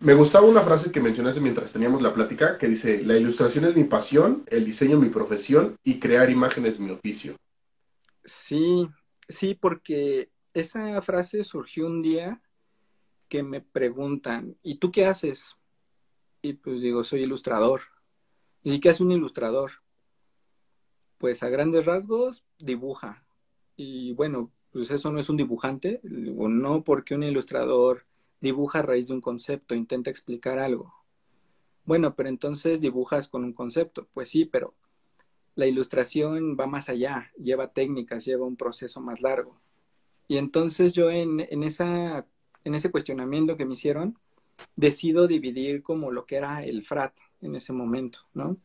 Me 0.00 0.14
gustaba 0.14 0.46
una 0.46 0.60
frase 0.60 0.92
que 0.92 1.00
mencionaste 1.00 1.40
mientras 1.40 1.72
teníamos 1.72 2.02
la 2.02 2.12
plática, 2.12 2.56
que 2.56 2.68
dice, 2.68 3.02
la 3.02 3.16
ilustración 3.16 3.64
es 3.64 3.74
mi 3.74 3.84
pasión, 3.84 4.44
el 4.46 4.64
diseño 4.64 4.98
mi 4.98 5.08
profesión 5.08 5.76
y 5.82 5.98
crear 5.98 6.30
imágenes 6.30 6.78
mi 6.78 6.90
oficio. 6.90 7.36
Sí, 8.24 8.88
sí, 9.28 9.54
porque 9.54 10.30
esa 10.54 11.00
frase 11.02 11.42
surgió 11.44 11.86
un 11.86 12.02
día 12.02 12.42
que 13.28 13.42
me 13.42 13.60
preguntan, 13.60 14.56
¿y 14.62 14.76
tú 14.76 14.92
qué 14.92 15.06
haces? 15.06 15.56
Y 16.42 16.54
pues 16.54 16.80
digo, 16.80 17.02
soy 17.04 17.22
ilustrador. 17.22 17.82
¿Y 18.62 18.80
qué 18.80 18.90
hace 18.90 19.02
un 19.02 19.12
ilustrador? 19.12 19.72
Pues 21.18 21.42
a 21.42 21.48
grandes 21.48 21.84
rasgos 21.84 22.44
dibuja. 22.58 23.24
Y 23.76 24.12
bueno, 24.12 24.52
pues 24.70 24.90
eso 24.90 25.10
no 25.10 25.18
es 25.18 25.28
un 25.28 25.36
dibujante, 25.36 26.00
o 26.36 26.48
no 26.48 26.84
porque 26.84 27.14
un 27.14 27.22
ilustrador 27.22 28.06
dibuja 28.40 28.80
a 28.80 28.82
raíz 28.82 29.08
de 29.08 29.14
un 29.14 29.20
concepto, 29.20 29.74
intenta 29.74 30.10
explicar 30.10 30.58
algo. 30.58 30.94
Bueno, 31.84 32.14
pero 32.14 32.28
entonces 32.28 32.80
dibujas 32.80 33.28
con 33.28 33.44
un 33.44 33.52
concepto. 33.52 34.08
Pues 34.12 34.28
sí, 34.28 34.44
pero 34.44 34.74
la 35.54 35.66
ilustración 35.66 36.56
va 36.58 36.66
más 36.66 36.88
allá, 36.88 37.32
lleva 37.36 37.72
técnicas, 37.72 38.24
lleva 38.24 38.46
un 38.46 38.56
proceso 38.56 39.00
más 39.00 39.22
largo. 39.22 39.60
Y 40.28 40.36
entonces 40.36 40.92
yo 40.92 41.10
en, 41.10 41.40
en, 41.40 41.62
esa, 41.62 42.26
en 42.64 42.74
ese 42.74 42.90
cuestionamiento 42.90 43.56
que 43.56 43.64
me 43.64 43.74
hicieron, 43.74 44.18
decido 44.76 45.26
dividir 45.26 45.82
como 45.82 46.10
lo 46.12 46.26
que 46.26 46.36
era 46.36 46.64
el 46.64 46.82
FRAT 46.82 47.16
en 47.40 47.56
ese 47.56 47.72
momento, 47.72 48.20
¿no? 48.34 48.56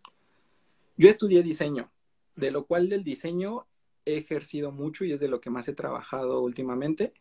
Yo 0.97 1.09
estudié 1.09 1.41
diseño, 1.41 1.91
de 2.35 2.51
lo 2.51 2.65
cual 2.65 2.89
del 2.89 3.03
diseño 3.03 3.65
he 4.05 4.17
ejercido 4.17 4.71
mucho 4.71 5.05
y 5.05 5.13
es 5.13 5.19
de 5.19 5.27
lo 5.27 5.39
que 5.39 5.49
más 5.49 5.67
he 5.67 5.73
trabajado 5.73 6.41
últimamente, 6.41 7.13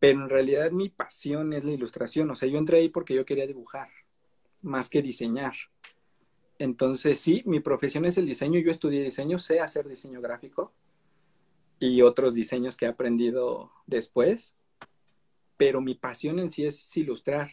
pero 0.00 0.22
en 0.22 0.28
realidad 0.28 0.72
mi 0.72 0.88
pasión 0.88 1.52
es 1.52 1.62
la 1.62 1.70
ilustración, 1.70 2.28
o 2.30 2.34
sea, 2.34 2.48
yo 2.48 2.58
entré 2.58 2.78
ahí 2.78 2.88
porque 2.88 3.14
yo 3.14 3.24
quería 3.24 3.46
dibujar, 3.46 3.88
más 4.62 4.88
que 4.88 5.02
diseñar. 5.02 5.52
Entonces, 6.58 7.20
sí, 7.20 7.42
mi 7.46 7.60
profesión 7.60 8.04
es 8.04 8.18
el 8.18 8.26
diseño, 8.26 8.58
yo 8.58 8.72
estudié 8.72 9.04
diseño, 9.04 9.38
sé 9.38 9.60
hacer 9.60 9.88
diseño 9.88 10.20
gráfico 10.20 10.72
y 11.78 12.02
otros 12.02 12.34
diseños 12.34 12.76
que 12.76 12.86
he 12.86 12.88
aprendido 12.88 13.70
después, 13.86 14.54
pero 15.56 15.80
mi 15.80 15.94
pasión 15.94 16.38
en 16.38 16.50
sí 16.50 16.64
es 16.66 16.96
ilustrar. 16.96 17.52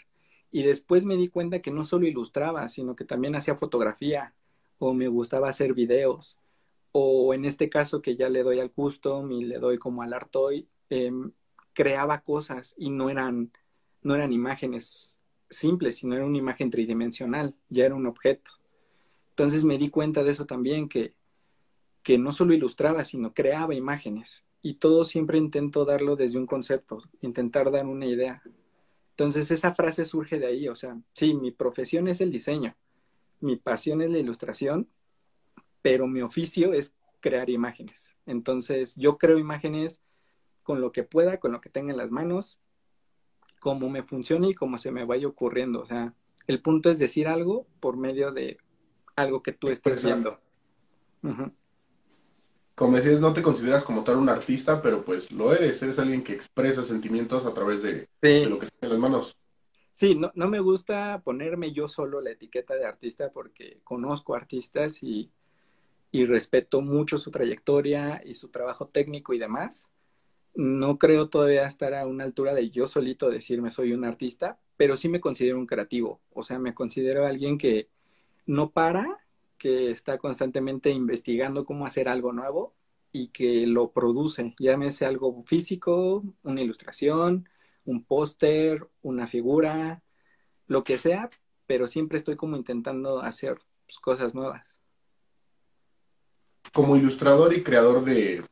Y 0.52 0.64
después 0.64 1.06
me 1.06 1.18
di 1.18 1.28
cuenta 1.28 1.62
que 1.62 1.72
no 1.72 1.84
solo 1.84 2.08
ilustraba, 2.08 2.68
sino 2.70 2.96
que 2.96 3.06
también 3.06 3.36
hacía 3.36 3.56
fotografía 3.56 4.34
o 4.80 4.94
me 4.94 5.08
gustaba 5.08 5.50
hacer 5.50 5.74
videos 5.74 6.40
o 7.00 7.34
en 7.34 7.46
este 7.46 7.70
caso 7.70 8.02
que 8.02 8.16
ya 8.16 8.28
le 8.28 8.42
doy 8.42 8.60
al 8.60 8.72
custom 8.72 9.32
y 9.32 9.46
le 9.46 9.60
doy 9.60 9.78
como 9.78 10.02
al 10.02 10.14
artoy, 10.14 10.68
eh, 10.90 11.12
creaba 11.78 12.22
cosas 12.22 12.74
y 12.76 12.90
no 12.90 13.12
eran, 13.12 13.52
no 14.02 14.16
eran 14.16 14.34
imágenes 14.34 15.16
simples, 15.48 15.98
sino 15.98 16.16
era 16.16 16.26
una 16.26 16.40
imagen 16.40 16.72
tridimensional, 16.72 17.54
ya 17.70 17.86
era 17.86 17.94
un 17.94 18.08
objeto. 18.08 18.50
Entonces 19.30 19.64
me 19.64 19.78
di 19.78 19.92
cuenta 19.92 20.24
de 20.24 20.32
eso 20.32 20.48
también, 20.48 20.90
que, 20.90 21.14
que 22.02 22.18
no 22.18 22.32
solo 22.32 22.56
ilustraba, 22.56 23.06
sino 23.06 23.32
creaba 23.32 23.76
imágenes. 23.76 24.44
Y 24.64 24.80
todo 24.80 25.06
siempre 25.06 25.38
intento 25.38 25.86
darlo 25.86 26.16
desde 26.16 26.40
un 26.40 26.48
concepto, 26.48 27.00
intentar 27.22 27.70
dar 27.70 27.86
una 27.86 28.08
idea. 28.08 28.42
Entonces 29.12 29.52
esa 29.52 29.76
frase 29.76 30.04
surge 30.06 30.40
de 30.40 30.48
ahí, 30.48 30.68
o 30.68 30.76
sea, 30.76 31.00
sí, 31.14 31.36
mi 31.36 31.52
profesión 31.52 32.08
es 32.08 32.22
el 32.22 32.32
diseño, 32.32 32.76
mi 33.40 33.56
pasión 33.56 34.02
es 34.02 34.10
la 34.10 34.18
ilustración, 34.18 34.90
pero 35.84 36.08
mi 36.08 36.22
oficio 36.22 36.74
es 36.74 36.96
crear 37.20 37.52
imágenes. 37.52 38.18
Entonces 38.26 38.96
yo 38.96 39.20
creo 39.20 39.38
imágenes 39.38 40.02
con 40.68 40.82
lo 40.82 40.92
que 40.92 41.04
pueda, 41.04 41.40
con 41.40 41.54
lo 41.54 41.62
que 41.62 41.70
tenga 41.70 41.94
en 41.94 41.98
las 41.98 42.12
manos, 42.12 42.60
como 43.62 43.90
me 43.90 44.04
funcione 44.04 44.50
y 44.50 44.54
como 44.54 44.78
se 44.78 44.92
me 44.92 45.06
vaya 45.06 45.26
ocurriendo. 45.26 45.80
O 45.80 45.86
sea, 45.86 46.14
el 46.46 46.62
punto 46.62 46.92
es 46.92 47.00
decir 47.00 47.30
algo 47.30 47.66
por 47.80 47.96
medio 47.96 48.34
de 48.34 48.58
algo 49.16 49.42
que 49.42 49.54
tú 49.54 49.70
estés 49.70 50.04
viendo. 50.04 50.38
Como 52.76 52.98
decías, 52.98 53.22
no 53.22 53.32
te 53.32 53.42
consideras 53.42 53.86
como 53.86 54.04
tal 54.04 54.18
un 54.18 54.28
artista, 54.28 54.82
pero 54.82 55.06
pues 55.06 55.32
lo 55.32 55.54
eres, 55.54 55.82
eres 55.82 56.00
alguien 56.00 56.22
que 56.22 56.34
expresa 56.34 56.84
sentimientos 56.84 57.46
a 57.46 57.54
través 57.54 57.82
de, 57.82 58.10
lo 58.50 58.60
que 58.60 58.68
tiene 58.68 58.74
en 58.82 58.90
las 58.90 59.00
manos. 59.00 59.38
Sí, 59.94 60.16
no, 60.16 60.34
no 60.36 60.50
me 60.50 60.60
gusta 60.60 61.22
ponerme 61.24 61.72
yo 61.72 61.88
solo 61.88 62.20
la 62.20 62.32
etiqueta 62.32 62.76
de 62.76 62.86
artista 62.86 63.32
porque 63.32 63.80
conozco 63.86 64.36
artistas 64.36 65.02
y, 65.02 65.32
y 66.12 66.26
respeto 66.26 66.82
mucho 66.82 67.18
su 67.18 67.32
trayectoria 67.32 68.22
y 68.26 68.34
su 68.34 68.50
trabajo 68.50 68.90
técnico 68.90 69.34
y 69.34 69.40
demás. 69.40 69.94
No 70.58 70.98
creo 70.98 71.30
todavía 71.30 71.68
estar 71.68 71.94
a 71.94 72.08
una 72.08 72.24
altura 72.24 72.56
de 72.56 72.72
yo 72.72 72.88
solito 72.88 73.30
decirme 73.30 73.70
soy 73.70 73.94
un 73.94 74.04
artista, 74.04 74.60
pero 74.76 74.98
sí 74.98 75.08
me 75.08 75.22
considero 75.22 75.60
un 75.60 75.68
creativo. 75.68 76.20
O 76.34 76.42
sea, 76.42 76.58
me 76.58 76.74
considero 76.74 77.28
alguien 77.28 77.60
que 77.60 77.90
no 78.48 78.72
para, 78.72 79.20
que 79.60 79.92
está 79.92 80.18
constantemente 80.18 80.90
investigando 80.90 81.64
cómo 81.64 81.86
hacer 81.86 82.10
algo 82.10 82.34
nuevo 82.34 82.74
y 83.12 83.28
que 83.28 83.68
lo 83.68 83.92
produce, 83.92 84.56
llámese 84.58 85.06
algo 85.06 85.44
físico, 85.44 86.24
una 86.42 86.64
ilustración, 86.64 87.48
un 87.86 88.04
póster, 88.04 88.90
una 89.04 89.28
figura, 89.28 90.02
lo 90.66 90.84
que 90.84 90.98
sea, 90.98 91.30
pero 91.68 91.88
siempre 91.88 92.18
estoy 92.18 92.36
como 92.36 92.58
intentando 92.58 93.22
hacer 93.22 93.60
pues, 93.86 94.00
cosas 94.00 94.34
nuevas. 94.34 94.64
Como 96.74 96.98
ilustrador 96.98 97.54
y 97.54 97.62
creador 97.62 98.04
de, 98.04 98.44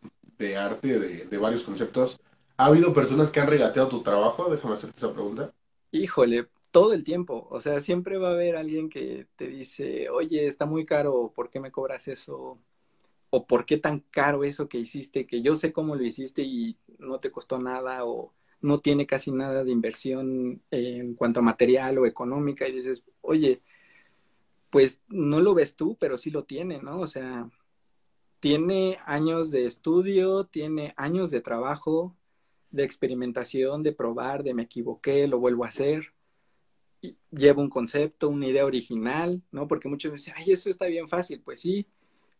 arte, 0.57 0.99
de, 0.99 1.37
varios 1.37 1.63
conceptos, 1.63 2.19
¿ha 2.57 2.65
habido 2.65 2.93
personas 2.93 3.31
que 3.31 3.39
han 3.39 3.47
regateado 3.47 3.89
tu 3.89 4.03
trabajo? 4.03 4.49
Déjame 4.49 4.73
hacerte 4.73 4.97
esa 4.97 5.13
pregunta. 5.13 5.53
Híjole, 5.91 6.47
todo 6.71 6.93
el 6.93 7.03
tiempo. 7.03 7.47
O 7.49 7.61
sea, 7.61 7.79
siempre 7.79 8.17
va 8.17 8.29
a 8.29 8.33
haber 8.33 8.55
alguien 8.55 8.89
que 8.89 9.27
te 9.35 9.47
dice, 9.47 10.09
oye, 10.09 10.47
está 10.47 10.65
muy 10.65 10.85
caro, 10.85 11.31
¿por 11.35 11.49
qué 11.49 11.59
me 11.59 11.71
cobras 11.71 12.07
eso? 12.07 12.59
O 13.29 13.45
¿por 13.45 13.65
qué 13.65 13.77
tan 13.77 13.99
caro 14.11 14.43
eso 14.43 14.67
que 14.69 14.77
hiciste? 14.77 15.25
Que 15.25 15.41
yo 15.41 15.55
sé 15.55 15.73
cómo 15.73 15.95
lo 15.95 16.03
hiciste 16.03 16.41
y 16.43 16.77
no 16.99 17.19
te 17.19 17.31
costó 17.31 17.59
nada. 17.59 18.05
O 18.05 18.33
no 18.61 18.79
tiene 18.79 19.05
casi 19.05 19.31
nada 19.31 19.63
de 19.63 19.71
inversión 19.71 20.61
en 20.71 21.15
cuanto 21.15 21.39
a 21.39 21.43
material 21.43 21.97
o 21.97 22.05
económica 22.05 22.67
y 22.67 22.73
dices, 22.73 23.03
oye, 23.21 23.61
pues 24.69 25.01
no 25.07 25.39
lo 25.39 25.53
ves 25.53 25.75
tú, 25.75 25.95
pero 25.99 26.17
sí 26.17 26.31
lo 26.31 26.43
tiene, 26.43 26.81
¿no? 26.81 26.99
O 26.99 27.07
sea, 27.07 27.49
tiene 28.45 28.99
años 29.07 29.49
de 29.49 29.65
estudio, 29.65 30.43
tiene 30.45 30.93
años 30.97 31.31
de 31.31 31.41
trabajo, 31.41 32.15
de 32.69 32.83
experimentación, 32.83 33.81
de 33.81 33.91
probar, 33.91 34.43
de 34.43 34.53
me 34.53 34.61
equivoqué, 34.61 35.27
lo 35.27 35.39
vuelvo 35.39 35.65
a 35.65 35.69
hacer. 35.69 36.13
Llevo 37.31 37.63
un 37.63 37.71
concepto, 37.71 38.29
una 38.29 38.45
idea 38.45 38.67
original, 38.67 39.41
¿no? 39.51 39.67
Porque 39.67 39.89
muchos 39.89 40.11
dicen, 40.11 40.35
ay, 40.37 40.51
eso 40.51 40.69
está 40.69 40.85
bien 40.85 41.07
fácil. 41.07 41.41
Pues 41.43 41.61
sí, 41.61 41.87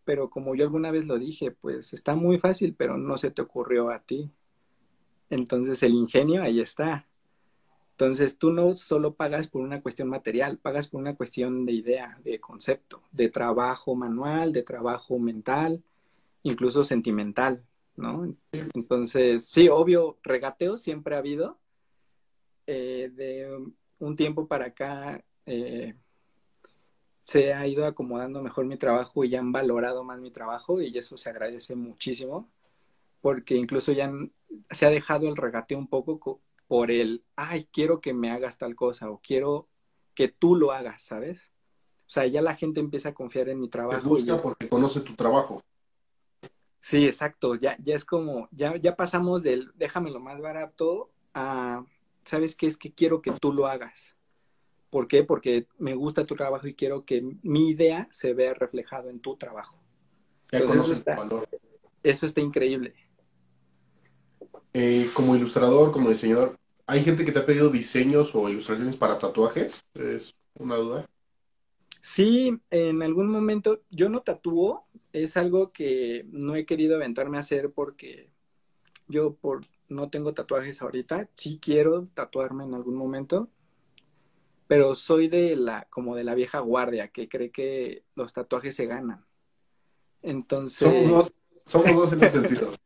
pero 0.03 0.29
como 0.29 0.53
yo 0.53 0.63
alguna 0.63 0.91
vez 0.91 1.07
lo 1.07 1.17
dije, 1.17 1.49
pues 1.49 1.91
está 1.91 2.13
muy 2.13 2.37
fácil, 2.37 2.75
pero 2.77 2.99
no 2.99 3.17
se 3.17 3.31
te 3.31 3.41
ocurrió 3.41 3.89
a 3.89 3.97
ti. 3.97 4.29
Entonces 5.31 5.81
el 5.81 5.95
ingenio 5.95 6.43
ahí 6.43 6.59
está. 6.59 7.07
Entonces 7.93 8.37
tú 8.37 8.51
no 8.51 8.75
solo 8.75 9.15
pagas 9.15 9.47
por 9.47 9.63
una 9.63 9.81
cuestión 9.81 10.09
material, 10.09 10.59
pagas 10.59 10.87
por 10.87 11.01
una 11.01 11.15
cuestión 11.15 11.65
de 11.65 11.71
idea, 11.71 12.19
de 12.23 12.39
concepto, 12.39 13.01
de 13.11 13.29
trabajo 13.29 13.95
manual, 13.95 14.53
de 14.53 14.61
trabajo 14.61 15.17
mental, 15.17 15.81
incluso 16.45 16.84
sentimental, 16.84 17.65
¿no? 17.95 18.36
Entonces, 18.51 19.49
sí, 19.51 19.67
obvio, 19.67 20.19
regateo 20.21 20.77
siempre 20.77 21.15
ha 21.15 21.19
habido. 21.19 21.60
Eh, 22.67 23.12
de 23.13 23.49
un 23.99 24.15
tiempo 24.15 24.47
para 24.47 24.65
acá 24.65 25.23
eh, 25.45 25.95
se 27.23 27.53
ha 27.53 27.67
ido 27.67 27.86
acomodando 27.86 28.41
mejor 28.41 28.65
mi 28.65 28.77
trabajo 28.77 29.23
y 29.23 29.29
ya 29.29 29.39
han 29.39 29.51
valorado 29.51 30.03
más 30.03 30.19
mi 30.19 30.31
trabajo 30.31 30.81
y 30.81 30.97
eso 30.97 31.17
se 31.17 31.29
agradece 31.29 31.75
muchísimo 31.75 32.49
porque 33.21 33.55
incluso 33.55 33.91
ya 33.91 34.12
se 34.71 34.86
ha 34.86 34.89
dejado 34.89 35.27
el 35.27 35.36
regateo 35.36 35.77
un 35.77 35.88
poco 35.88 36.41
por 36.67 36.91
el, 36.91 37.23
ay, 37.36 37.67
quiero 37.71 38.01
que 38.01 38.13
me 38.13 38.31
hagas 38.31 38.58
tal 38.58 38.75
cosa 38.75 39.10
o 39.10 39.19
quiero 39.19 39.67
que 40.13 40.27
tú 40.27 40.55
lo 40.55 40.71
hagas, 40.71 41.03
¿sabes? 41.03 41.51
O 42.01 42.10
sea, 42.10 42.27
ya 42.27 42.41
la 42.41 42.55
gente 42.55 42.79
empieza 42.79 43.10
a 43.10 43.13
confiar 43.13 43.49
en 43.49 43.60
mi 43.60 43.69
trabajo. 43.69 44.01
Te 44.01 44.08
gusta 44.08 44.41
porque 44.41 44.69
conoce 44.69 45.01
tu 45.01 45.13
trabajo. 45.13 45.63
Sí, 46.95 47.05
exacto. 47.05 47.55
Ya, 47.55 47.75
ya 47.81 47.95
es 47.95 48.05
como, 48.05 48.47
ya, 48.51 48.77
ya 48.77 48.95
pasamos 48.95 49.43
del 49.43 49.71
déjame 49.75 50.12
lo 50.12 50.21
más 50.21 50.39
barato 50.39 51.12
a, 51.34 51.84
¿sabes 52.23 52.55
qué? 52.55 52.67
Es 52.67 52.77
que 52.77 52.93
quiero 52.93 53.21
que 53.21 53.31
tú 53.31 53.51
lo 53.51 53.67
hagas. 53.67 54.17
¿Por 54.89 55.10
qué? 55.10 55.23
Porque 55.23 55.67
me 55.77 55.93
gusta 55.93 56.25
tu 56.25 56.36
trabajo 56.36 56.67
y 56.67 56.73
quiero 56.73 57.03
que 57.03 57.21
mi 57.43 57.69
idea 57.69 58.08
se 58.12 58.34
vea 58.34 58.53
reflejado 58.53 59.10
en 59.10 59.19
tu 59.19 59.36
trabajo. 59.36 59.77
Ya 60.53 60.60
Entonces, 60.60 60.99
eso 61.05 61.17
valor. 61.17 61.49
Eso 62.01 62.25
está 62.25 62.39
increíble. 62.39 62.95
Eh, 64.73 65.10
como 65.13 65.36
ilustrador, 65.36 65.91
como 65.91 66.10
diseñador, 66.10 66.58
¿hay 66.86 67.03
gente 67.03 67.25
que 67.25 67.34
te 67.34 67.39
ha 67.39 67.45
pedido 67.45 67.69
diseños 67.69 68.34
o 68.36 68.47
ilustraciones 68.47 68.95
para 68.95 69.17
tatuajes? 69.17 69.84
Es 69.95 70.34
una 70.58 70.75
duda. 70.75 71.05
Sí, 72.05 72.55
en 72.69 73.01
algún 73.01 73.31
momento 73.31 73.81
yo 73.89 74.09
no 74.09 74.21
tatúo, 74.21 74.85
es 75.11 75.37
algo 75.37 75.71
que 75.71 76.23
no 76.29 76.55
he 76.55 76.67
querido 76.67 76.97
aventarme 76.97 77.37
a 77.37 77.39
hacer 77.39 77.71
porque 77.71 78.29
yo 79.07 79.33
por 79.33 79.65
no 79.89 80.11
tengo 80.11 80.35
tatuajes 80.35 80.83
ahorita, 80.83 81.31
sí 81.35 81.57
quiero 81.59 82.07
tatuarme 82.13 82.63
en 82.63 82.75
algún 82.75 82.95
momento, 82.95 83.49
pero 84.67 84.93
soy 84.93 85.29
de 85.29 85.55
la 85.55 85.87
como 85.89 86.15
de 86.15 86.23
la 86.23 86.35
vieja 86.35 86.59
guardia 86.59 87.07
que 87.07 87.27
cree 87.27 87.49
que 87.49 88.03
los 88.13 88.33
tatuajes 88.33 88.75
se 88.75 88.85
ganan. 88.85 89.25
Entonces 90.21 90.87
somos 90.87 91.09
dos, 91.09 91.33
somos 91.65 91.95
dos 91.95 92.13
en 92.13 92.23
ese 92.23 92.39
sentido. 92.39 92.71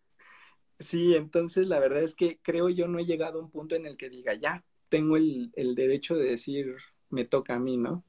Sí, 0.79 1.13
entonces 1.13 1.67
la 1.67 1.77
verdad 1.81 2.03
es 2.03 2.15
que 2.15 2.39
creo 2.41 2.69
yo 2.69 2.87
no 2.87 2.99
he 2.99 3.05
llegado 3.05 3.39
a 3.39 3.43
un 3.43 3.51
punto 3.51 3.75
en 3.75 3.85
el 3.85 3.97
que 3.97 4.09
diga, 4.09 4.33
ya, 4.35 4.63
tengo 4.87 5.17
el, 5.17 5.51
derecho 5.75 6.15
de 6.15 6.29
decir, 6.29 6.77
me 7.09 7.25
toca 7.25 7.55
a 7.55 7.59
mí, 7.59 7.75
¿no? 7.75 8.05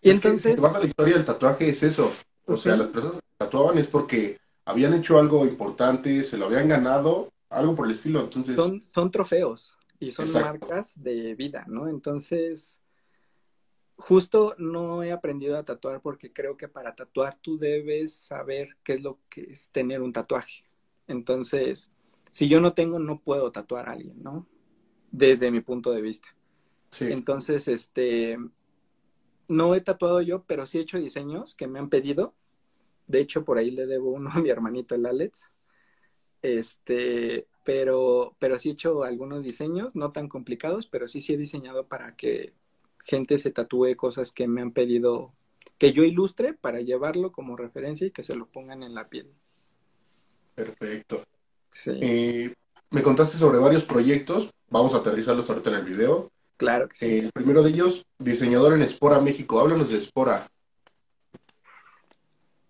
Y 0.00 0.10
entonces... 0.10 0.54
Que, 0.54 0.60
vas 0.60 0.74
a 0.74 0.80
la 0.80 0.86
historia 0.86 1.16
del 1.16 1.24
tatuaje 1.24 1.68
es 1.68 1.82
eso. 1.82 2.12
O 2.46 2.56
sea, 2.56 2.76
las 2.76 2.88
personas 2.88 3.16
que 3.16 3.36
tatuaban 3.36 3.78
es 3.78 3.86
porque 3.86 4.38
habían 4.64 4.94
hecho 4.94 5.18
algo 5.18 5.44
importante, 5.46 6.22
se 6.24 6.36
lo 6.36 6.46
habían 6.46 6.68
ganado, 6.68 7.30
algo 7.50 7.74
por 7.74 7.86
el 7.86 7.92
estilo. 7.92 8.20
Entonces... 8.20 8.56
Son, 8.56 8.82
son 8.82 9.10
trofeos 9.10 9.78
y 9.98 10.10
son 10.10 10.30
marcas 10.32 10.92
de 11.02 11.34
vida, 11.34 11.64
¿no? 11.68 11.88
Entonces, 11.88 12.80
justo 13.96 14.54
no 14.58 15.02
he 15.02 15.12
aprendido 15.12 15.58
a 15.58 15.64
tatuar 15.64 16.00
porque 16.00 16.32
creo 16.32 16.56
que 16.56 16.68
para 16.68 16.94
tatuar 16.94 17.36
tú 17.40 17.58
debes 17.58 18.14
saber 18.14 18.76
qué 18.84 18.94
es 18.94 19.02
lo 19.02 19.18
que 19.28 19.42
es 19.42 19.70
tener 19.70 20.00
un 20.02 20.12
tatuaje. 20.12 20.64
Entonces, 21.08 21.90
si 22.30 22.48
yo 22.48 22.60
no 22.60 22.74
tengo, 22.74 22.98
no 22.98 23.20
puedo 23.20 23.50
tatuar 23.50 23.88
a 23.88 23.92
alguien, 23.92 24.22
¿no? 24.22 24.46
Desde 25.10 25.50
mi 25.50 25.60
punto 25.60 25.90
de 25.92 26.02
vista. 26.02 26.28
Sí. 26.90 27.06
Entonces, 27.10 27.66
este, 27.68 28.38
no 29.48 29.74
he 29.74 29.80
tatuado 29.80 30.20
yo, 30.20 30.44
pero 30.44 30.66
sí 30.66 30.78
he 30.78 30.82
hecho 30.82 30.98
diseños 30.98 31.54
que 31.54 31.66
me 31.66 31.78
han 31.78 31.88
pedido. 31.88 32.34
De 33.06 33.20
hecho, 33.20 33.44
por 33.44 33.58
ahí 33.58 33.70
le 33.70 33.86
debo 33.86 34.10
uno 34.10 34.30
a 34.32 34.40
mi 34.40 34.50
hermanito, 34.50 34.94
el 34.94 35.06
Alex. 35.06 35.50
Este, 36.42 37.46
pero, 37.64 38.36
pero 38.38 38.58
sí 38.58 38.70
he 38.70 38.72
hecho 38.72 39.02
algunos 39.02 39.42
diseños, 39.44 39.94
no 39.96 40.12
tan 40.12 40.28
complicados, 40.28 40.86
pero 40.86 41.08
sí 41.08 41.20
sí 41.20 41.34
he 41.34 41.36
diseñado 41.36 41.88
para 41.88 42.14
que 42.16 42.54
gente 43.04 43.38
se 43.38 43.50
tatúe 43.50 43.96
cosas 43.96 44.32
que 44.32 44.46
me 44.46 44.60
han 44.60 44.72
pedido 44.72 45.32
que 45.78 45.92
yo 45.92 46.04
ilustre 46.04 46.54
para 46.54 46.80
llevarlo 46.80 47.32
como 47.32 47.56
referencia 47.56 48.06
y 48.06 48.10
que 48.10 48.24
se 48.24 48.34
lo 48.34 48.46
pongan 48.46 48.82
en 48.82 48.94
la 48.94 49.08
piel. 49.08 49.32
Perfecto. 50.54 51.24
Sí. 51.70 51.92
Eh, 52.00 52.54
me 52.90 53.02
contaste 53.02 53.38
sobre 53.38 53.58
varios 53.58 53.84
proyectos. 53.84 54.50
Vamos 54.70 54.94
a 54.94 54.98
aterrizarlos 54.98 55.48
ahorita 55.48 55.70
en 55.70 55.76
el 55.76 55.84
video. 55.84 56.30
Claro 56.58 56.88
que 56.88 56.96
sí. 56.96 57.06
Eh, 57.06 57.18
el 57.20 57.32
primero 57.32 57.62
de 57.62 57.70
ellos, 57.70 58.04
diseñador 58.18 58.74
en 58.74 58.82
Espora 58.82 59.20
México. 59.20 59.58
Háblanos 59.58 59.88
de 59.88 59.96
Espora. 59.96 60.46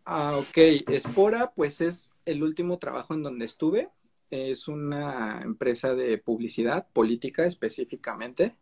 Ah, 0.05 0.37
ok. 0.37 0.57
Espora, 0.89 1.53
pues 1.57 1.81
es 1.81 2.09
el 2.25 2.45
último 2.45 2.79
trabajo 2.79 3.15
en 3.15 3.25
donde 3.25 3.45
estuve. 3.45 3.91
Es 4.31 4.69
una 4.69 5.41
empresa 5.43 5.97
de 5.97 6.19
publicidad 6.19 6.87
política 6.93 7.45
específicamente. 7.45 8.57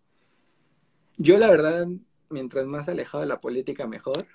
Yo, 1.18 1.36
la 1.36 1.50
verdad, 1.50 1.86
mientras 2.30 2.64
más 2.66 2.88
alejado 2.88 3.20
de 3.20 3.28
la 3.28 3.40
política, 3.40 3.86
mejor 3.86 4.26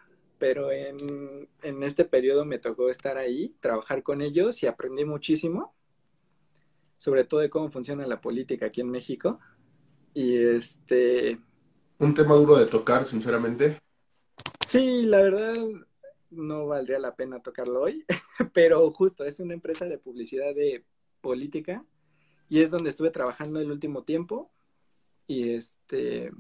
pero 0.42 0.72
en, 0.72 1.84
este 1.84 2.04
periodo 2.04 2.46
me 2.46 2.58
tocó 2.58 2.90
estar 2.90 3.16
ahí, 3.20 3.56
trabajar 3.60 4.02
con 4.02 4.24
ellos 4.24 4.64
y 4.64 4.66
aprendí 4.66 5.06
muchísimo, 5.06 5.76
sobre 6.98 7.26
todo 7.26 7.42
de 7.42 7.52
cómo 7.52 7.70
funciona 7.70 8.08
la 8.08 8.22
política 8.22 8.66
aquí 8.66 8.82
en 8.82 8.90
México. 8.90 9.40
Y 10.14 10.38
este... 10.38 11.40
Un 12.00 12.14
tema 12.14 12.36
duro 12.36 12.58
de 12.58 12.66
tocar, 12.66 13.06
sinceramente. 13.06 13.80
Sí, 14.68 15.06
la 15.06 15.22
verdad 15.22 15.56
no 16.32 16.66
valdría 16.66 16.98
la 16.98 17.16
pena 17.16 17.42
tocarlo 17.42 17.82
hoy, 17.82 18.06
pero 18.54 18.90
justo 18.92 19.24
es 19.24 19.40
una 19.40 19.54
empresa 19.54 19.86
de 19.86 19.98
publicidad 19.98 20.56
de 20.56 20.84
política 21.20 21.86
y 22.50 22.62
es 22.62 22.72
donde 22.72 22.90
estuve 22.90 23.12
trabajando 23.12 23.60
el 23.60 23.72
último 23.72 24.04
tiempo 24.04 24.50
y 25.28 25.52
este 25.52 26.32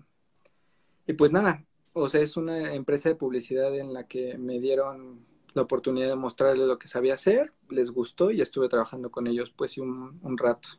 y 1.07 1.13
pues 1.13 1.31
nada, 1.31 1.65
o 1.93 2.09
sea, 2.09 2.21
es 2.21 2.37
una 2.37 2.73
empresa 2.73 3.09
de 3.09 3.15
publicidad 3.15 3.77
en 3.77 3.93
la 3.93 4.07
que 4.07 4.37
me 4.37 4.59
dieron 4.59 5.25
la 5.53 5.63
oportunidad 5.63 6.07
de 6.07 6.15
mostrarles 6.15 6.67
lo 6.67 6.79
que 6.79 6.87
sabía 6.87 7.15
hacer, 7.15 7.53
les 7.69 7.91
gustó 7.91 8.31
y 8.31 8.41
estuve 8.41 8.69
trabajando 8.69 9.11
con 9.11 9.27
ellos 9.27 9.51
pues 9.51 9.77
un, 9.77 10.19
un 10.21 10.37
rato. 10.37 10.69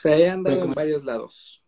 O 0.00 0.02
sea, 0.02 0.16
he 0.16 0.30
andado 0.30 0.64
en 0.64 0.72
varios 0.72 1.04
lados. 1.04 1.62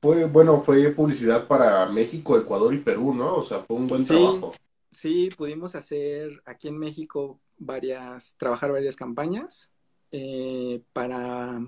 Fue, 0.00 0.24
bueno, 0.24 0.62
fue 0.62 0.88
publicidad 0.92 1.46
para 1.46 1.84
México, 1.84 2.38
Ecuador 2.38 2.72
y 2.72 2.78
Perú, 2.78 3.12
¿no? 3.12 3.36
O 3.36 3.42
sea, 3.42 3.58
fue 3.58 3.76
un 3.76 3.86
buen 3.86 4.04
trabajo. 4.04 4.54
Sí, 4.90 5.28
pudimos 5.36 5.74
hacer 5.74 6.42
aquí 6.46 6.68
en 6.68 6.78
México 6.78 7.38
varias, 7.58 8.36
trabajar 8.38 8.72
varias 8.72 8.96
campañas. 8.96 9.70
Eh, 10.12 10.80
para 10.94 11.60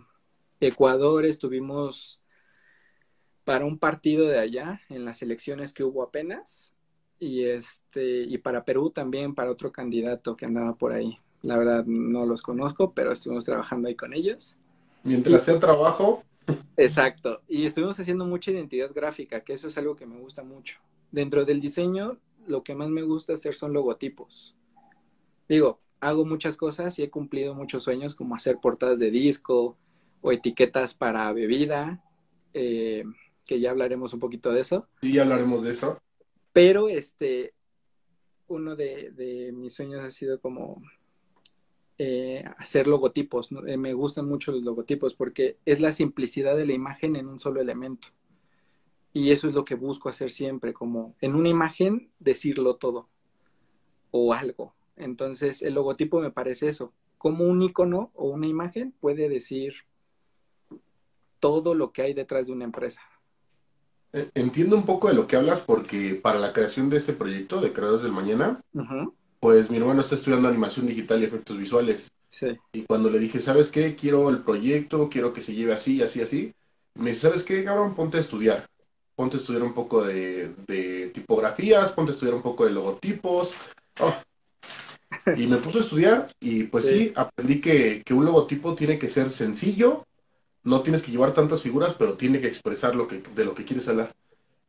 Ecuador 0.59 1.27
estuvimos 1.27 2.23
para 3.45 3.67
un 3.67 3.79
partido 3.79 4.27
de 4.27 4.39
allá 4.39 4.81
en 4.89 5.05
las 5.05 5.21
elecciones 5.21 5.75
que 5.75 5.85
hubo 5.85 6.03
apenas 6.03 6.75
y 7.19 7.45
este 7.45 8.23
y 8.23 8.39
para 8.39 8.65
Perú 8.65 8.89
también 8.89 9.35
para 9.35 9.51
otro 9.51 9.71
candidato 9.71 10.35
que 10.35 10.47
andaba 10.47 10.77
por 10.77 10.95
ahí. 10.95 11.19
La 11.43 11.59
verdad 11.59 11.85
no 11.85 12.25
los 12.25 12.41
conozco, 12.41 12.95
pero 12.95 13.13
estuvimos 13.13 13.45
trabajando 13.45 13.89
ahí 13.89 13.97
con 13.97 14.15
ellos. 14.15 14.57
Mientras 15.07 15.45
sea 15.45 15.59
trabajo. 15.59 16.23
Exacto. 16.77 17.43
Y 17.49 17.65
estuvimos 17.65 17.99
haciendo 17.99 18.27
mucha 18.27 18.51
identidad 18.51 18.93
gráfica, 18.93 19.41
que 19.41 19.55
eso 19.55 19.69
es 19.69 19.79
algo 19.79 19.97
que 19.97 20.07
me 20.07 20.19
gusta 20.19 20.43
mucho. 20.43 20.81
Dentro 21.11 21.45
del 21.45 21.61
diseño, 21.61 22.19
lo 22.47 22.63
que 22.63 22.75
más 22.75 22.91
me 22.91 23.03
gusta 23.03 23.33
hacer 23.33 23.55
son 23.55 23.73
logotipos. 23.73 24.57
Digo, 25.49 25.81
hago 26.01 26.25
muchas 26.25 26.57
cosas 26.57 26.99
y 26.99 27.05
he 27.05 27.11
cumplido 27.11 27.55
muchos 27.55 27.85
sueños 27.85 28.15
como 28.15 28.35
hacer 28.35 28.59
portadas 28.61 28.99
de 28.99 29.11
disco 29.11 29.79
o 30.21 30.33
etiquetas 30.33 30.95
para 30.95 31.33
bebida. 31.33 32.03
Eh, 32.53 33.05
que 33.47 33.61
ya 33.61 33.71
hablaremos 33.71 34.13
un 34.13 34.21
poquito 34.21 34.53
de 34.53 34.61
eso. 34.61 34.89
Sí, 35.01 35.13
ya 35.13 35.23
hablaremos 35.23 35.63
de 35.63 35.71
eso. 35.71 36.01
Pero 36.53 36.89
este, 36.89 37.55
uno 38.49 38.77
de, 38.77 39.53
mis 39.55 39.75
sueños 39.75 40.05
ha 40.05 40.11
sido 40.11 40.41
como 40.41 40.83
eh, 41.99 42.45
hacer 42.59 42.87
logotipos. 42.87 43.51
Eh, 43.67 43.77
me 43.77 43.95
gustan 43.95 44.27
mucho 44.27 44.53
los 44.53 44.63
logotipos 44.63 45.15
porque 45.15 45.59
es 45.65 45.81
la 45.81 45.93
simplicidad 45.93 46.57
de 46.57 46.67
la 46.67 46.73
imagen 46.73 47.17
en 47.17 47.29
un 47.29 47.39
solo 47.39 47.61
elemento. 47.61 48.09
Y 49.13 49.31
eso 49.31 49.49
es 49.49 49.55
lo 49.55 49.65
que 49.65 49.77
busco 49.77 50.11
hacer 50.11 50.31
siempre, 50.31 50.75
como 50.75 51.15
en 51.21 51.35
una 51.35 51.49
imagen 51.49 52.11
decirlo 52.19 52.77
todo 52.77 53.09
o 54.11 54.35
algo. 54.35 54.75
Entonces 54.97 55.63
el 55.63 55.75
logotipo 55.75 56.21
me 56.21 56.31
parece 56.31 56.69
eso, 56.69 56.93
como 57.19 57.45
un 57.45 57.63
icono 57.63 58.11
o 58.15 58.29
una 58.29 58.47
imagen 58.47 58.93
puede 59.01 59.29
decir 59.29 59.75
todo 61.41 61.75
lo 61.75 61.93
que 61.93 62.03
hay 62.03 62.15
detrás 62.15 62.47
de 62.47 62.53
una 62.53 62.65
empresa. 62.65 63.01
Eh, 64.13 64.31
entiendo 64.35 64.77
un 64.77 64.85
poco 64.85 65.09
de 65.09 65.15
lo 65.15 65.27
que 65.27 65.37
hablas 65.37 65.61
porque 65.61 66.15
para 66.15 66.39
la 66.39 66.53
creación 66.53 66.89
de 66.89 66.99
este 66.99 67.13
proyecto 67.13 67.61
de 67.61 67.73
Creadores 67.73 68.03
del 68.03 68.13
Mañana, 68.13 68.63
pues 69.41 69.71
mi 69.71 69.77
hermano 69.77 70.01
está 70.01 70.15
estudiando 70.15 70.49
animación 70.49 70.87
digital 70.87 71.21
y 71.21 71.25
efectos 71.25 71.59
visuales. 71.59 72.11
Sí. 72.29 72.49
Y 72.73 72.83
cuando 72.83 73.11
le 73.11 73.19
dije, 73.19 73.41
¿sabes 73.41 73.69
qué? 73.69 73.95
Quiero 73.95 74.29
el 74.31 74.43
proyecto, 74.43 75.09
quiero 75.09 75.33
que 75.33 75.41
se 75.41 75.55
lleve 75.55 75.73
así, 75.73 76.03
así, 76.03 76.21
así. 76.21 76.55
Me 76.95 77.11
dice, 77.11 77.23
¿sabes 77.23 77.45
qué, 77.45 77.65
cabrón? 77.65 77.95
Ponte 77.95 78.17
a 78.17 78.21
estudiar. 78.21 78.69
Ponte 79.15 79.37
a 79.37 79.41
estudiar 79.41 79.63
un 79.63 79.75
poco 79.75 80.05
de, 80.05 81.11
tipografías, 81.15 81.93
ponte 81.93 82.13
a 82.13 82.15
estudiar 82.15 82.35
un 82.35 82.43
poco 82.43 82.65
de 82.65 82.73
logotipos. 82.73 83.55
Ah. 84.01 84.23
Y 85.37 85.47
me 85.47 85.57
puso 85.57 85.79
a 85.79 85.81
estudiar 85.83 86.29
y 86.41 86.65
pues 86.65 86.87
sí, 86.87 87.13
aprendí 87.15 87.61
que, 87.61 88.03
que 88.05 88.13
un 88.15 88.25
logotipo 88.25 88.75
tiene 88.75 88.99
que 88.99 89.09
ser 89.09 89.31
sencillo, 89.31 90.05
no 90.65 90.83
tienes 90.83 91.03
que 91.03 91.11
llevar 91.11 91.33
tantas 91.33 91.63
figuras, 91.63 91.95
pero 91.99 92.15
tiene 92.15 92.41
que 92.41 92.49
expresar 92.49 92.95
lo 92.95 93.09
que, 93.09 93.23
de 93.35 93.45
lo 93.45 93.55
que 93.55 93.65
quieres 93.65 93.89
hablar. 93.89 94.15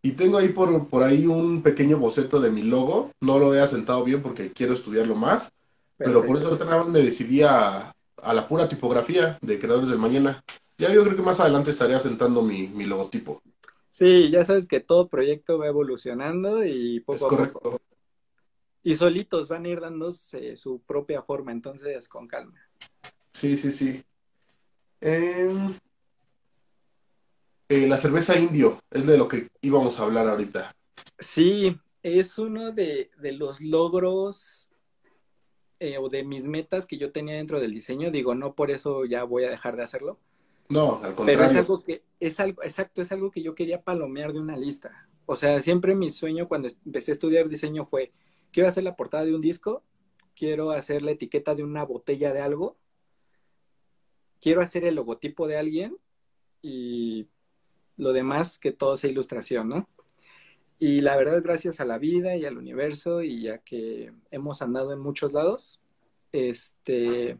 Y 0.01 0.11
tengo 0.11 0.37
ahí 0.37 0.49
por, 0.49 0.87
por 0.87 1.03
ahí 1.03 1.25
un 1.25 1.61
pequeño 1.61 1.97
boceto 1.97 2.39
de 2.39 2.51
mi 2.51 2.61
logo. 2.61 3.11
No 3.21 3.39
lo 3.39 3.53
he 3.53 3.59
asentado 3.59 4.03
bien 4.03 4.21
porque 4.21 4.51
quiero 4.51 4.73
estudiarlo 4.73 5.15
más. 5.15 5.51
Pero 5.97 6.25
por 6.25 6.37
eso 6.37 6.85
me 6.85 7.01
decidí 7.01 7.41
a, 7.41 7.93
la 8.23 8.47
pura 8.47 8.69
tipografía 8.69 9.37
de 9.41 9.59
Creadores 9.59 9.89
del 9.89 9.97
Mañana. 9.97 10.43
Ya 10.77 10.93
yo 10.93 11.03
creo 11.03 11.15
que 11.15 11.23
más 11.23 11.39
adelante 11.39 11.71
estaré 11.71 11.95
asentando 11.95 12.43
mi, 12.43 12.85
logotipo. 12.85 13.41
Sí, 13.89 14.29
ya 14.29 14.45
sabes 14.45 14.67
que 14.67 14.79
todo 14.79 15.07
proyecto 15.07 15.57
va 15.57 15.67
evolucionando 15.67 16.63
y 16.63 16.99
poco 16.99 17.25
a 17.25 17.49
poco. 17.49 17.81
Y 18.83 18.95
solitos 18.95 19.47
van 19.47 19.65
a 19.65 19.69
ir 19.69 19.81
dándose 19.81 20.55
su 20.55 20.81
propia 20.81 21.23
forma, 21.23 21.51
entonces 21.51 22.07
con 22.07 22.27
calma. 22.27 22.61
Sí, 23.33 23.55
sí, 23.55 23.71
sí. 23.71 24.03
Eh, 25.01 25.49
eh, 27.69 27.87
la 27.87 27.97
cerveza 27.97 28.37
indio, 28.37 28.81
es 28.91 29.05
de 29.05 29.17
lo 29.17 29.27
que 29.27 29.49
íbamos 29.61 29.99
a 29.99 30.03
hablar 30.03 30.27
ahorita. 30.27 30.73
Sí, 31.19 31.77
es 32.03 32.37
uno 32.37 32.71
de, 32.71 33.09
los 33.21 33.59
logros 33.59 34.69
eh, 35.79 35.97
o 35.97 36.09
de 36.09 36.23
mis 36.23 36.45
metas 36.45 36.85
que 36.85 36.97
yo 36.97 37.11
tenía 37.11 37.35
dentro 37.35 37.59
del 37.59 37.73
diseño. 37.73 38.11
Digo, 38.11 38.35
no 38.35 38.55
por 38.55 38.71
eso 38.71 39.05
ya 39.05 39.23
voy 39.23 39.43
a 39.43 39.49
dejar 39.49 39.75
de 39.75 39.83
hacerlo. 39.83 40.19
No, 40.69 41.01
al 41.03 41.15
contrario. 41.15 41.25
Pero 41.25 41.43
es 41.43 41.55
algo 41.55 41.83
que, 41.83 42.03
es 42.19 42.39
algo, 42.39 42.63
exacto, 42.63 43.01
es 43.01 43.11
algo 43.11 43.31
que 43.31 43.41
yo 43.41 43.55
quería 43.55 43.81
palomear 43.81 44.33
de 44.33 44.39
una 44.39 44.57
lista. 44.57 45.07
O 45.25 45.35
sea, 45.35 45.61
siempre 45.61 45.95
mi 45.95 46.09
sueño 46.09 46.47
cuando 46.47 46.69
empecé 46.85 47.11
a 47.11 47.13
estudiar 47.13 47.49
diseño 47.49 47.85
fue, 47.85 48.11
quiero 48.51 48.69
hacer 48.69 48.83
la 48.83 48.95
portada 48.95 49.25
de 49.25 49.35
un 49.35 49.41
disco, 49.41 49.83
quiero 50.35 50.71
hacer 50.71 51.01
la 51.01 51.11
etiqueta 51.11 51.55
de 51.55 51.63
una 51.63 51.83
botella 51.83 52.31
de 52.31 52.41
algo, 52.41 52.77
quiero 54.39 54.61
hacer 54.61 54.85
el 54.85 54.95
logotipo 54.95 55.47
de 55.47 55.57
alguien 55.57 55.97
y 56.61 57.27
lo 57.97 58.13
demás 58.13 58.59
que 58.59 58.71
todo 58.71 58.95
sea 58.97 59.09
ilustración, 59.09 59.69
¿no? 59.69 59.89
Y 60.79 61.01
la 61.01 61.17
verdad, 61.17 61.41
gracias 61.43 61.79
a 61.79 61.85
la 61.85 61.97
vida 61.97 62.35
y 62.35 62.45
al 62.45 62.57
universo 62.57 63.23
y 63.23 63.43
ya 63.43 63.57
que 63.59 64.13
hemos 64.29 64.61
andado 64.61 64.93
en 64.93 64.99
muchos 64.99 65.33
lados, 65.33 65.81
este, 66.31 67.39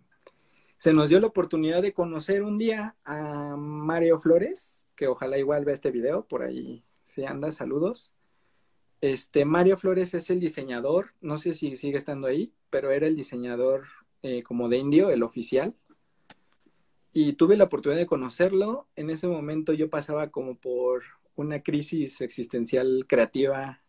se 0.77 0.93
nos 0.93 1.09
dio 1.09 1.19
la 1.19 1.27
oportunidad 1.27 1.81
de 1.81 1.93
conocer 1.93 2.41
un 2.41 2.57
día 2.57 2.95
a 3.03 3.55
Mario 3.55 4.19
Flores, 4.19 4.87
que 4.95 5.07
ojalá 5.07 5.37
igual 5.37 5.65
vea 5.65 5.75
este 5.75 5.91
video, 5.91 6.25
por 6.27 6.41
ahí 6.41 6.83
se 7.03 7.27
anda, 7.27 7.51
saludos. 7.51 8.15
Este, 9.01 9.45
Mario 9.45 9.77
Flores 9.77 10.15
es 10.15 10.31
el 10.31 10.39
diseñador, 10.39 11.13
no 11.21 11.37
sé 11.37 11.53
si 11.53 11.77
sigue 11.77 11.97
estando 11.97 12.27
ahí, 12.27 12.53
pero 12.71 12.91
era 12.91 13.05
el 13.05 13.15
diseñador 13.15 13.85
eh, 14.23 14.41
como 14.41 14.67
de 14.67 14.77
indio, 14.77 15.11
el 15.11 15.21
oficial, 15.21 15.75
y 17.19 17.33
tuve 17.33 17.57
la 17.57 17.63
oportunidad 17.63 17.99
de 17.99 18.05
conocerlo. 18.05 18.87
En 18.95 19.09
ese 19.09 19.27
momento 19.27 19.73
yo 19.73 19.89
pasaba 19.89 20.29
como 20.29 20.59
por 20.59 21.01
una 21.33 21.63
crisis 21.63 22.21
existencial 22.21 23.05
creativa 23.07 23.81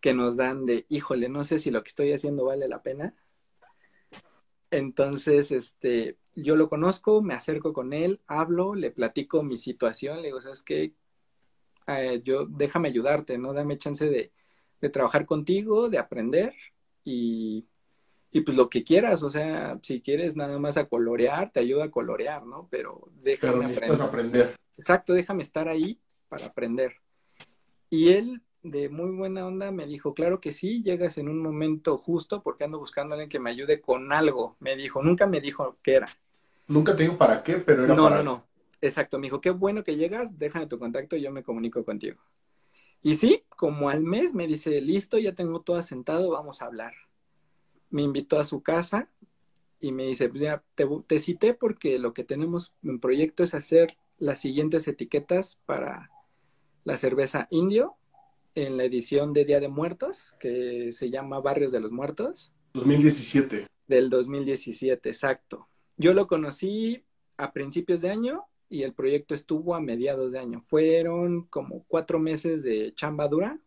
que 0.00 0.14
nos 0.14 0.36
dan 0.36 0.66
de, 0.66 0.86
híjole, 0.88 1.28
no 1.28 1.42
sé 1.42 1.58
si 1.58 1.72
lo 1.72 1.82
que 1.82 1.88
estoy 1.88 2.12
haciendo 2.12 2.44
vale 2.44 2.68
la 2.68 2.80
pena. 2.80 3.16
Entonces, 4.70 5.50
este, 5.50 6.16
yo 6.36 6.54
lo 6.54 6.68
conozco, 6.68 7.22
me 7.22 7.34
acerco 7.34 7.72
con 7.72 7.92
él, 7.92 8.20
hablo, 8.28 8.76
le 8.76 8.92
platico 8.92 9.42
mi 9.42 9.58
situación, 9.58 10.18
le 10.18 10.28
digo, 10.28 10.40
¿sabes 10.40 10.62
qué? 10.62 10.94
Eh, 11.88 12.22
yo, 12.22 12.46
déjame 12.46 12.86
ayudarte, 12.86 13.36
¿no? 13.36 13.52
Dame 13.52 13.78
chance 13.78 14.08
de, 14.08 14.30
de 14.80 14.90
trabajar 14.90 15.26
contigo, 15.26 15.88
de 15.88 15.98
aprender 15.98 16.54
y 17.02 17.66
y 18.32 18.42
pues 18.42 18.56
lo 18.56 18.70
que 18.70 18.84
quieras, 18.84 19.22
o 19.22 19.30
sea, 19.30 19.78
si 19.82 20.00
quieres 20.00 20.36
nada 20.36 20.58
más 20.58 20.76
a 20.76 20.86
colorear, 20.86 21.50
te 21.50 21.60
ayuda 21.60 21.84
a 21.84 21.90
colorear, 21.90 22.46
¿no? 22.46 22.68
Pero 22.70 23.08
déjame 23.22 23.64
aprender. 23.66 24.02
aprender. 24.02 24.56
Exacto, 24.76 25.14
déjame 25.14 25.42
estar 25.42 25.68
ahí 25.68 25.98
para 26.28 26.46
aprender. 26.46 26.94
Y 27.88 28.10
él, 28.10 28.42
de 28.62 28.88
muy 28.88 29.10
buena 29.16 29.46
onda, 29.46 29.72
me 29.72 29.86
dijo, 29.86 30.14
claro 30.14 30.40
que 30.40 30.52
sí, 30.52 30.80
llegas 30.84 31.18
en 31.18 31.28
un 31.28 31.42
momento 31.42 31.98
justo 31.98 32.40
porque 32.42 32.64
ando 32.64 32.78
buscando 32.78 33.14
a 33.14 33.16
alguien 33.16 33.28
que 33.28 33.40
me 33.40 33.50
ayude 33.50 33.80
con 33.80 34.12
algo. 34.12 34.56
Me 34.60 34.76
dijo, 34.76 35.02
nunca 35.02 35.26
me 35.26 35.40
dijo 35.40 35.78
qué 35.82 35.94
era. 35.94 36.08
Nunca 36.68 36.94
te 36.94 37.02
dijo 37.02 37.18
para 37.18 37.42
qué, 37.42 37.56
pero 37.56 37.84
era 37.84 37.94
no, 37.96 38.04
para... 38.04 38.18
No, 38.18 38.22
no, 38.22 38.32
no. 38.32 38.46
Exacto, 38.80 39.18
me 39.18 39.26
dijo, 39.26 39.40
qué 39.40 39.50
bueno 39.50 39.82
que 39.82 39.96
llegas, 39.96 40.38
déjame 40.38 40.68
tu 40.68 40.78
contacto 40.78 41.16
y 41.16 41.22
yo 41.22 41.32
me 41.32 41.42
comunico 41.42 41.84
contigo. 41.84 42.20
Y 43.02 43.16
sí, 43.16 43.42
como 43.48 43.90
al 43.90 44.02
mes 44.02 44.34
me 44.34 44.46
dice, 44.46 44.80
listo, 44.80 45.18
ya 45.18 45.34
tengo 45.34 45.62
todo 45.62 45.76
asentado, 45.76 46.30
vamos 46.30 46.62
a 46.62 46.66
hablar 46.66 46.94
me 47.90 48.02
invitó 48.02 48.38
a 48.38 48.44
su 48.44 48.62
casa 48.62 49.08
y 49.80 49.92
me 49.92 50.04
dice, 50.04 50.28
pues 50.28 50.42
ya, 50.42 50.62
te, 50.74 51.20
cité 51.20 51.54
porque 51.54 51.98
lo 51.98 52.12
que 52.12 52.24
tenemos 52.24 52.74
en 52.82 53.00
proyecto 53.00 53.42
es 53.42 53.54
hacer 53.54 53.96
las 54.18 54.38
siguientes 54.38 54.86
etiquetas 54.86 55.60
para 55.66 56.10
la 56.84 56.96
cerveza 56.96 57.48
indio 57.50 57.96
en 58.54 58.76
la 58.76 58.84
edición 58.84 59.32
de 59.32 59.44
Día 59.44 59.60
de 59.60 59.68
Muertos, 59.68 60.34
que 60.38 60.92
se 60.92 61.10
llama 61.10 61.40
Barrios 61.40 61.72
de 61.72 61.80
los 61.80 61.92
Muertos. 61.92 62.52
2017. 62.74 63.68
Del 63.86 64.10
2017, 64.10 65.08
exacto. 65.08 65.68
Yo 65.96 66.12
lo 66.14 66.26
conocí 66.26 67.04
a 67.36 67.52
principios 67.52 68.00
de 68.02 68.10
año 68.10 68.44
y 68.68 68.82
el 68.82 68.92
proyecto 68.92 69.34
estuvo 69.34 69.74
a 69.74 69.80
mediados 69.80 70.32
de 70.32 70.38
año. 70.38 70.62
Fueron 70.66 71.42
como 71.44 71.84
cuatro 71.88 72.18
meses 72.18 72.62
de 72.62 72.92
chamba 72.94 73.28
dura 73.28 73.58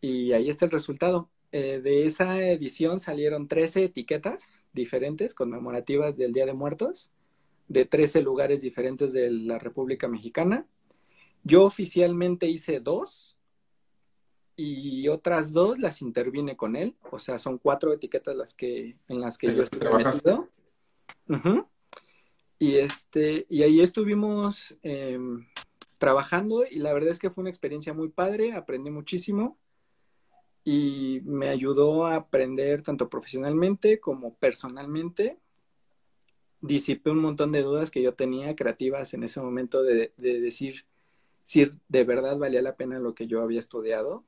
y 0.00 0.32
ahí 0.32 0.50
está 0.50 0.64
el 0.64 0.70
resultado. 0.70 1.30
Eh, 1.52 1.80
de 1.80 2.06
esa 2.06 2.40
edición 2.40 3.00
salieron 3.00 3.48
13 3.48 3.84
etiquetas 3.84 4.64
diferentes 4.72 5.34
conmemorativas 5.34 6.16
del 6.16 6.32
Día 6.32 6.46
de 6.46 6.52
Muertos, 6.52 7.10
de 7.66 7.84
13 7.84 8.22
lugares 8.22 8.62
diferentes 8.62 9.12
de 9.12 9.30
la 9.30 9.58
República 9.58 10.06
Mexicana. 10.06 10.66
Yo 11.42 11.64
oficialmente 11.64 12.46
hice 12.46 12.80
dos 12.80 13.36
y 14.54 15.08
otras 15.08 15.52
dos 15.52 15.78
las 15.78 16.02
intervine 16.02 16.56
con 16.56 16.76
él. 16.76 16.94
O 17.10 17.18
sea, 17.18 17.38
son 17.38 17.58
cuatro 17.58 17.92
etiquetas 17.92 18.36
las 18.36 18.54
que, 18.54 18.96
en 19.08 19.20
las 19.20 19.38
que 19.38 19.48
¿En 19.48 19.56
yo 19.56 19.62
estuve 19.62 19.80
trabajaste? 19.80 20.36
metido. 21.26 21.68
Y 22.58 22.76
este, 22.76 23.46
y 23.48 23.62
ahí 23.62 23.80
estuvimos 23.80 24.76
em, 24.82 25.46
trabajando 25.98 26.64
y 26.70 26.78
la 26.78 26.92
verdad 26.92 27.10
es 27.10 27.18
que 27.18 27.30
fue 27.30 27.42
una 27.42 27.50
experiencia 27.50 27.94
muy 27.94 28.10
padre, 28.10 28.52
aprendí 28.52 28.90
muchísimo 28.90 29.56
y 30.64 31.20
me 31.24 31.48
ayudó 31.48 32.06
a 32.06 32.16
aprender 32.16 32.82
tanto 32.82 33.08
profesionalmente 33.08 34.00
como 34.00 34.34
personalmente. 34.34 35.38
Disipé 36.60 37.10
un 37.10 37.20
montón 37.20 37.52
de 37.52 37.62
dudas 37.62 37.90
que 37.90 38.02
yo 38.02 38.14
tenía 38.14 38.54
creativas 38.54 39.14
en 39.14 39.22
ese 39.22 39.40
momento 39.40 39.82
de, 39.82 40.12
de 40.16 40.40
decir 40.40 40.84
si 41.42 41.70
de 41.88 42.04
verdad 42.04 42.36
valía 42.36 42.62
la 42.62 42.76
pena 42.76 42.98
lo 42.98 43.14
que 43.14 43.26
yo 43.26 43.42
había 43.42 43.60
estudiado. 43.60 44.24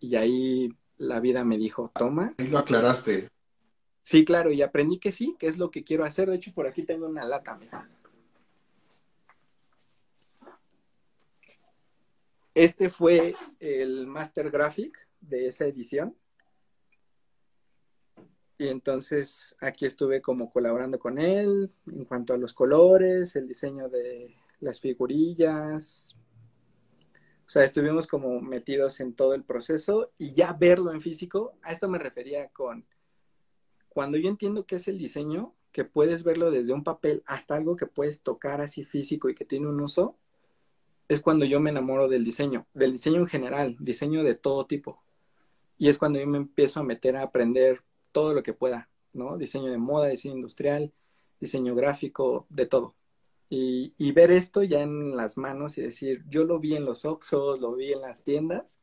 Y 0.00 0.16
ahí 0.16 0.74
la 0.96 1.20
vida 1.20 1.44
me 1.44 1.58
dijo, 1.58 1.92
toma. 1.94 2.34
Ahí 2.38 2.48
lo 2.48 2.58
aclaraste. 2.58 3.28
Sí, 4.02 4.24
claro, 4.24 4.52
y 4.52 4.60
aprendí 4.62 4.98
que 4.98 5.12
sí, 5.12 5.36
que 5.38 5.46
es 5.46 5.56
lo 5.56 5.70
que 5.70 5.84
quiero 5.84 6.04
hacer. 6.04 6.28
De 6.28 6.36
hecho, 6.36 6.52
por 6.52 6.66
aquí 6.66 6.82
tengo 6.82 7.06
una 7.06 7.24
lata, 7.24 7.56
mira. 7.56 7.88
Este 12.54 12.88
fue 12.88 13.34
el 13.60 14.06
Master 14.06 14.50
Graphic 14.50 15.03
de 15.28 15.46
esa 15.46 15.66
edición. 15.66 16.16
Y 18.56 18.68
entonces 18.68 19.56
aquí 19.60 19.84
estuve 19.84 20.22
como 20.22 20.50
colaborando 20.50 20.98
con 20.98 21.18
él 21.18 21.72
en 21.86 22.04
cuanto 22.04 22.34
a 22.34 22.38
los 22.38 22.54
colores, 22.54 23.34
el 23.36 23.48
diseño 23.48 23.88
de 23.88 24.34
las 24.60 24.80
figurillas. 24.80 26.16
O 27.46 27.50
sea, 27.50 27.64
estuvimos 27.64 28.06
como 28.06 28.40
metidos 28.40 29.00
en 29.00 29.14
todo 29.14 29.34
el 29.34 29.44
proceso 29.44 30.12
y 30.18 30.32
ya 30.32 30.52
verlo 30.52 30.92
en 30.92 31.02
físico, 31.02 31.58
a 31.62 31.72
esto 31.72 31.88
me 31.88 31.98
refería 31.98 32.48
con 32.48 32.86
cuando 33.94 34.18
yo 34.18 34.28
entiendo 34.28 34.66
qué 34.66 34.76
es 34.76 34.88
el 34.88 34.98
diseño, 34.98 35.54
que 35.70 35.84
puedes 35.84 36.24
verlo 36.24 36.50
desde 36.50 36.72
un 36.72 36.82
papel 36.82 37.22
hasta 37.26 37.54
algo 37.54 37.76
que 37.76 37.86
puedes 37.86 38.22
tocar 38.22 38.60
así 38.60 38.84
físico 38.84 39.28
y 39.28 39.36
que 39.36 39.44
tiene 39.44 39.68
un 39.68 39.80
uso, 39.80 40.16
es 41.08 41.20
cuando 41.20 41.44
yo 41.44 41.60
me 41.60 41.70
enamoro 41.70 42.08
del 42.08 42.24
diseño, 42.24 42.66
del 42.74 42.92
diseño 42.92 43.20
en 43.20 43.26
general, 43.28 43.76
diseño 43.78 44.24
de 44.24 44.34
todo 44.34 44.66
tipo. 44.66 45.02
Y 45.78 45.88
es 45.88 45.98
cuando 45.98 46.18
yo 46.18 46.26
me 46.26 46.38
empiezo 46.38 46.80
a 46.80 46.84
meter 46.84 47.16
a 47.16 47.22
aprender 47.22 47.82
todo 48.12 48.32
lo 48.32 48.42
que 48.42 48.52
pueda, 48.52 48.88
¿no? 49.12 49.36
Diseño 49.36 49.70
de 49.70 49.78
moda, 49.78 50.08
diseño 50.08 50.36
industrial, 50.36 50.92
diseño 51.40 51.74
gráfico, 51.74 52.46
de 52.48 52.66
todo. 52.66 52.94
Y, 53.50 53.92
y 53.98 54.12
ver 54.12 54.30
esto 54.30 54.62
ya 54.62 54.82
en 54.82 55.16
las 55.16 55.36
manos 55.36 55.78
y 55.78 55.82
decir, 55.82 56.24
yo 56.28 56.44
lo 56.44 56.58
vi 56.58 56.76
en 56.76 56.84
los 56.84 57.04
Oxxos, 57.04 57.60
lo 57.60 57.74
vi 57.74 57.92
en 57.92 58.00
las 58.00 58.24
tiendas. 58.24 58.80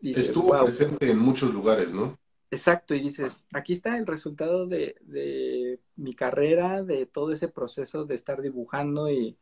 dices, 0.00 0.28
Estuvo 0.28 0.58
presente 0.64 1.10
en 1.10 1.18
muchos 1.18 1.52
lugares, 1.52 1.92
¿no? 1.92 2.18
Exacto, 2.50 2.96
y 2.96 3.00
dices, 3.00 3.44
aquí 3.52 3.72
está 3.72 3.96
el 3.96 4.08
resultado 4.08 4.66
de, 4.66 4.96
de 5.02 5.78
mi 5.94 6.14
carrera, 6.14 6.82
de 6.82 7.06
todo 7.06 7.32
ese 7.32 7.46
proceso 7.46 8.06
de 8.06 8.16
estar 8.16 8.42
dibujando 8.42 9.08
y, 9.08 9.36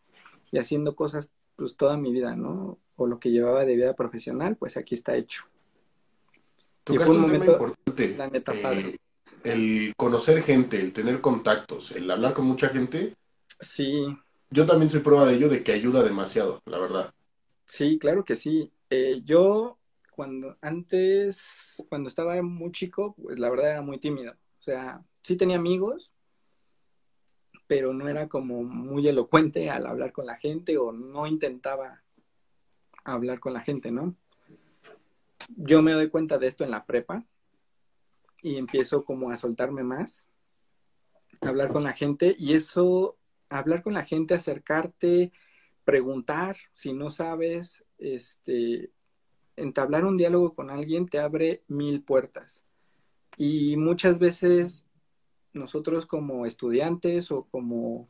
y 0.50 0.58
haciendo 0.58 0.94
cosas 0.94 1.32
pues 1.56 1.76
toda 1.76 1.96
mi 1.96 2.12
vida, 2.12 2.36
¿no? 2.36 2.78
O 2.96 3.06
lo 3.06 3.18
que 3.18 3.30
llevaba 3.30 3.64
de 3.64 3.76
vida 3.76 3.96
profesional, 3.96 4.56
pues 4.56 4.76
aquí 4.76 4.94
está 4.94 5.16
hecho. 5.16 5.44
Tocaste 6.88 7.04
fue 7.04 7.16
un 7.16 7.24
un 7.24 7.30
tema 7.30 7.44
momento, 7.44 7.46
importante. 7.46 8.16
la 8.16 8.28
neta, 8.28 8.54
eh, 8.54 8.62
padre. 8.62 9.00
el 9.44 9.94
conocer 9.96 10.42
gente, 10.42 10.80
el 10.80 10.92
tener 10.92 11.20
contactos, 11.20 11.92
el 11.92 12.10
hablar 12.10 12.34
con 12.34 12.46
mucha 12.46 12.68
gente. 12.70 13.16
Sí, 13.60 14.06
Yo 14.50 14.66
también 14.66 14.90
soy 14.90 15.00
prueba 15.00 15.26
de 15.26 15.34
ello, 15.36 15.48
de 15.48 15.62
que 15.62 15.72
ayuda 15.72 16.02
demasiado, 16.02 16.60
la 16.66 16.78
verdad. 16.78 17.14
sí, 17.66 17.98
claro 17.98 18.24
que 18.24 18.36
sí. 18.36 18.72
Eh, 18.90 19.22
yo 19.24 19.78
cuando 20.10 20.56
antes, 20.62 21.84
cuando 21.88 22.08
estaba 22.08 22.40
muy 22.42 22.72
chico, 22.72 23.14
pues 23.22 23.38
la 23.38 23.50
verdad 23.50 23.70
era 23.72 23.82
muy 23.82 23.98
tímido. 23.98 24.32
O 24.32 24.62
sea, 24.62 25.02
sí 25.22 25.36
tenía 25.36 25.56
amigos, 25.56 26.12
pero 27.66 27.92
no 27.92 28.08
era 28.08 28.28
como 28.28 28.62
muy 28.64 29.06
elocuente 29.08 29.70
al 29.70 29.86
hablar 29.86 30.12
con 30.12 30.26
la 30.26 30.36
gente 30.36 30.78
o 30.78 30.92
no 30.92 31.26
intentaba 31.26 32.02
hablar 33.04 33.40
con 33.40 33.52
la 33.52 33.60
gente, 33.60 33.90
¿no? 33.90 34.16
Yo 35.48 35.82
me 35.82 35.92
doy 35.92 36.08
cuenta 36.08 36.38
de 36.38 36.46
esto 36.46 36.64
en 36.64 36.70
la 36.70 36.86
prepa 36.86 37.24
y 38.42 38.56
empiezo 38.56 39.04
como 39.04 39.30
a 39.30 39.36
soltarme 39.36 39.82
más, 39.82 40.28
a 41.40 41.48
hablar 41.48 41.72
con 41.72 41.84
la 41.84 41.92
gente 41.92 42.36
y 42.38 42.54
eso, 42.54 43.16
hablar 43.48 43.82
con 43.82 43.94
la 43.94 44.04
gente, 44.04 44.34
acercarte, 44.34 45.32
preguntar 45.84 46.56
si 46.72 46.92
no 46.92 47.10
sabes, 47.10 47.84
este, 47.98 48.90
entablar 49.56 50.04
un 50.04 50.16
diálogo 50.16 50.54
con 50.54 50.70
alguien 50.70 51.08
te 51.08 51.18
abre 51.18 51.62
mil 51.66 52.02
puertas. 52.02 52.64
Y 53.36 53.76
muchas 53.76 54.18
veces 54.18 54.86
nosotros 55.52 56.06
como 56.06 56.46
estudiantes 56.46 57.30
o 57.30 57.44
como 57.44 58.08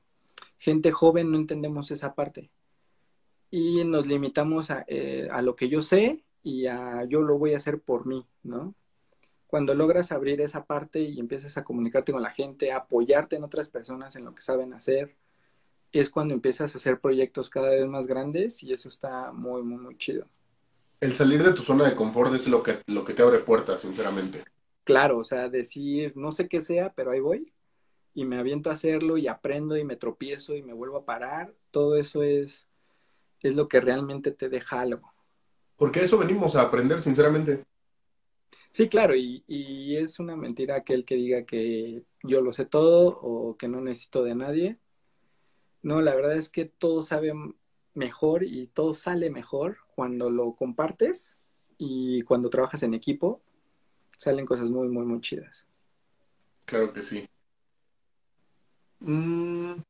gente 0.58 0.90
joven 0.90 1.30
no 1.30 1.38
entendemos 1.38 1.90
esa 1.90 2.14
parte. 2.14 2.50
Y 3.50 3.84
nos 3.84 4.06
limitamos 4.06 4.70
a, 4.70 4.84
eh, 4.88 5.28
a 5.30 5.40
lo 5.40 5.56
que 5.56 5.68
yo 5.68 5.82
sé 5.82 6.24
y 6.42 6.66
a 6.66 7.04
yo 7.04 7.22
lo 7.22 7.38
voy 7.38 7.52
a 7.52 7.56
hacer 7.56 7.80
por 7.80 8.06
mí, 8.06 8.26
¿no? 8.42 8.74
Cuando 9.46 9.74
logras 9.74 10.12
abrir 10.12 10.40
esa 10.40 10.64
parte 10.64 11.00
y 11.00 11.18
empiezas 11.20 11.56
a 11.56 11.64
comunicarte 11.64 12.12
con 12.12 12.22
la 12.22 12.30
gente, 12.30 12.70
a 12.72 12.78
apoyarte 12.78 13.36
en 13.36 13.44
otras 13.44 13.68
personas 13.68 14.14
en 14.16 14.24
lo 14.24 14.34
que 14.34 14.42
saben 14.42 14.74
hacer, 14.74 15.16
es 15.90 16.10
cuando 16.10 16.34
empiezas 16.34 16.74
a 16.74 16.78
hacer 16.78 17.00
proyectos 17.00 17.48
cada 17.48 17.70
vez 17.70 17.86
más 17.86 18.06
grandes 18.06 18.62
y 18.62 18.72
eso 18.72 18.88
está 18.88 19.32
muy, 19.32 19.62
muy, 19.62 19.78
muy 19.78 19.96
chido. 19.96 20.26
El 21.00 21.14
salir 21.14 21.42
de 21.42 21.52
tu 21.52 21.62
zona 21.62 21.88
de 21.88 21.94
confort 21.94 22.34
es 22.34 22.46
lo 22.48 22.62
que, 22.62 22.82
lo 22.88 23.04
que 23.04 23.14
te 23.14 23.22
abre 23.22 23.38
puertas, 23.38 23.80
sinceramente. 23.80 24.44
Claro, 24.84 25.18
o 25.18 25.24
sea, 25.24 25.48
decir, 25.48 26.12
no 26.16 26.30
sé 26.32 26.48
qué 26.48 26.60
sea, 26.60 26.92
pero 26.92 27.12
ahí 27.12 27.20
voy 27.20 27.52
y 28.18 28.24
me 28.24 28.36
aviento 28.36 28.68
a 28.68 28.72
hacerlo 28.72 29.16
y 29.16 29.28
aprendo 29.28 29.76
y 29.76 29.84
me 29.84 29.94
tropiezo 29.94 30.56
y 30.56 30.62
me 30.64 30.72
vuelvo 30.72 30.96
a 30.96 31.04
parar, 31.04 31.54
todo 31.70 31.96
eso 31.96 32.24
es, 32.24 32.66
es 33.40 33.54
lo 33.54 33.68
que 33.68 33.80
realmente 33.80 34.32
te 34.32 34.48
deja 34.48 34.80
algo. 34.80 35.14
Porque 35.78 36.02
eso 36.02 36.18
venimos 36.18 36.54
a 36.56 36.62
aprender, 36.62 37.00
sinceramente. 37.00 37.64
Sí, 38.70 38.88
claro, 38.88 39.16
y, 39.16 39.42
y 39.46 39.96
es 39.96 40.18
una 40.18 40.36
mentira 40.36 40.76
aquel 40.76 41.06
que 41.06 41.14
diga 41.14 41.44
que 41.44 42.02
yo 42.22 42.42
lo 42.42 42.52
sé 42.52 42.66
todo 42.66 43.18
o 43.22 43.56
que 43.56 43.68
no 43.68 43.80
necesito 43.80 44.22
de 44.24 44.34
nadie. 44.34 44.78
No, 45.82 46.02
la 46.02 46.14
verdad 46.14 46.34
es 46.36 46.50
que 46.50 46.66
todo 46.66 47.02
sabe 47.02 47.32
mejor 47.94 48.42
y 48.42 48.66
todo 48.66 48.92
sale 48.92 49.30
mejor 49.30 49.78
cuando 49.94 50.30
lo 50.30 50.54
compartes 50.54 51.40
y 51.78 52.22
cuando 52.22 52.50
trabajas 52.50 52.82
en 52.82 52.94
equipo, 52.94 53.40
salen 54.16 54.46
cosas 54.46 54.70
muy, 54.70 54.88
muy, 54.88 55.06
muy 55.06 55.20
chidas. 55.20 55.66
Claro 56.64 56.92
que 56.92 57.02
sí. 57.02 57.28
Mm, 59.00 59.80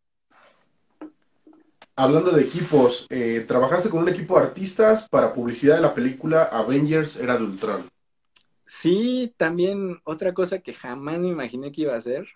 Hablando 2.00 2.30
de 2.30 2.42
equipos, 2.44 3.08
eh, 3.10 3.44
trabajaste 3.48 3.90
con 3.90 4.02
un 4.02 4.08
equipo 4.08 4.38
de 4.38 4.46
artistas 4.46 5.08
para 5.08 5.34
publicidad 5.34 5.74
de 5.74 5.82
la 5.82 5.94
película 5.94 6.44
Avengers 6.44 7.16
Era 7.16 7.36
de 7.36 7.42
Ultron. 7.42 7.90
Sí, 8.64 9.34
también 9.36 10.00
otra 10.04 10.32
cosa 10.32 10.60
que 10.60 10.74
jamás 10.74 11.18
me 11.18 11.26
imaginé 11.26 11.72
que 11.72 11.82
iba 11.82 11.94
a 11.94 11.98
hacer. 11.98 12.28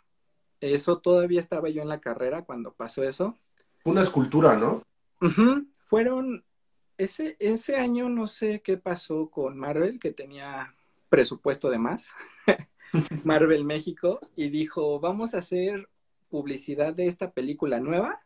Eso 0.60 0.98
todavía 0.98 1.38
estaba 1.38 1.68
yo 1.68 1.80
en 1.80 1.88
la 1.88 2.00
carrera 2.00 2.42
cuando 2.42 2.72
pasó 2.72 3.04
eso. 3.04 3.38
Una 3.84 4.02
escultura, 4.02 4.56
¿no? 4.56 4.82
Fueron, 5.84 6.44
ese, 6.98 7.36
ese 7.38 7.76
año 7.76 8.08
no 8.08 8.26
sé 8.26 8.62
qué 8.64 8.78
pasó 8.78 9.30
con 9.30 9.56
Marvel, 9.56 10.00
que 10.00 10.10
tenía 10.10 10.74
presupuesto 11.08 11.70
de 11.70 11.78
más, 11.78 12.10
Marvel 13.22 13.64
México, 13.64 14.18
y 14.34 14.48
dijo, 14.48 14.98
vamos 14.98 15.34
a 15.34 15.38
hacer 15.38 15.88
publicidad 16.30 16.94
de 16.94 17.06
esta 17.06 17.30
película 17.30 17.78
nueva 17.78 18.24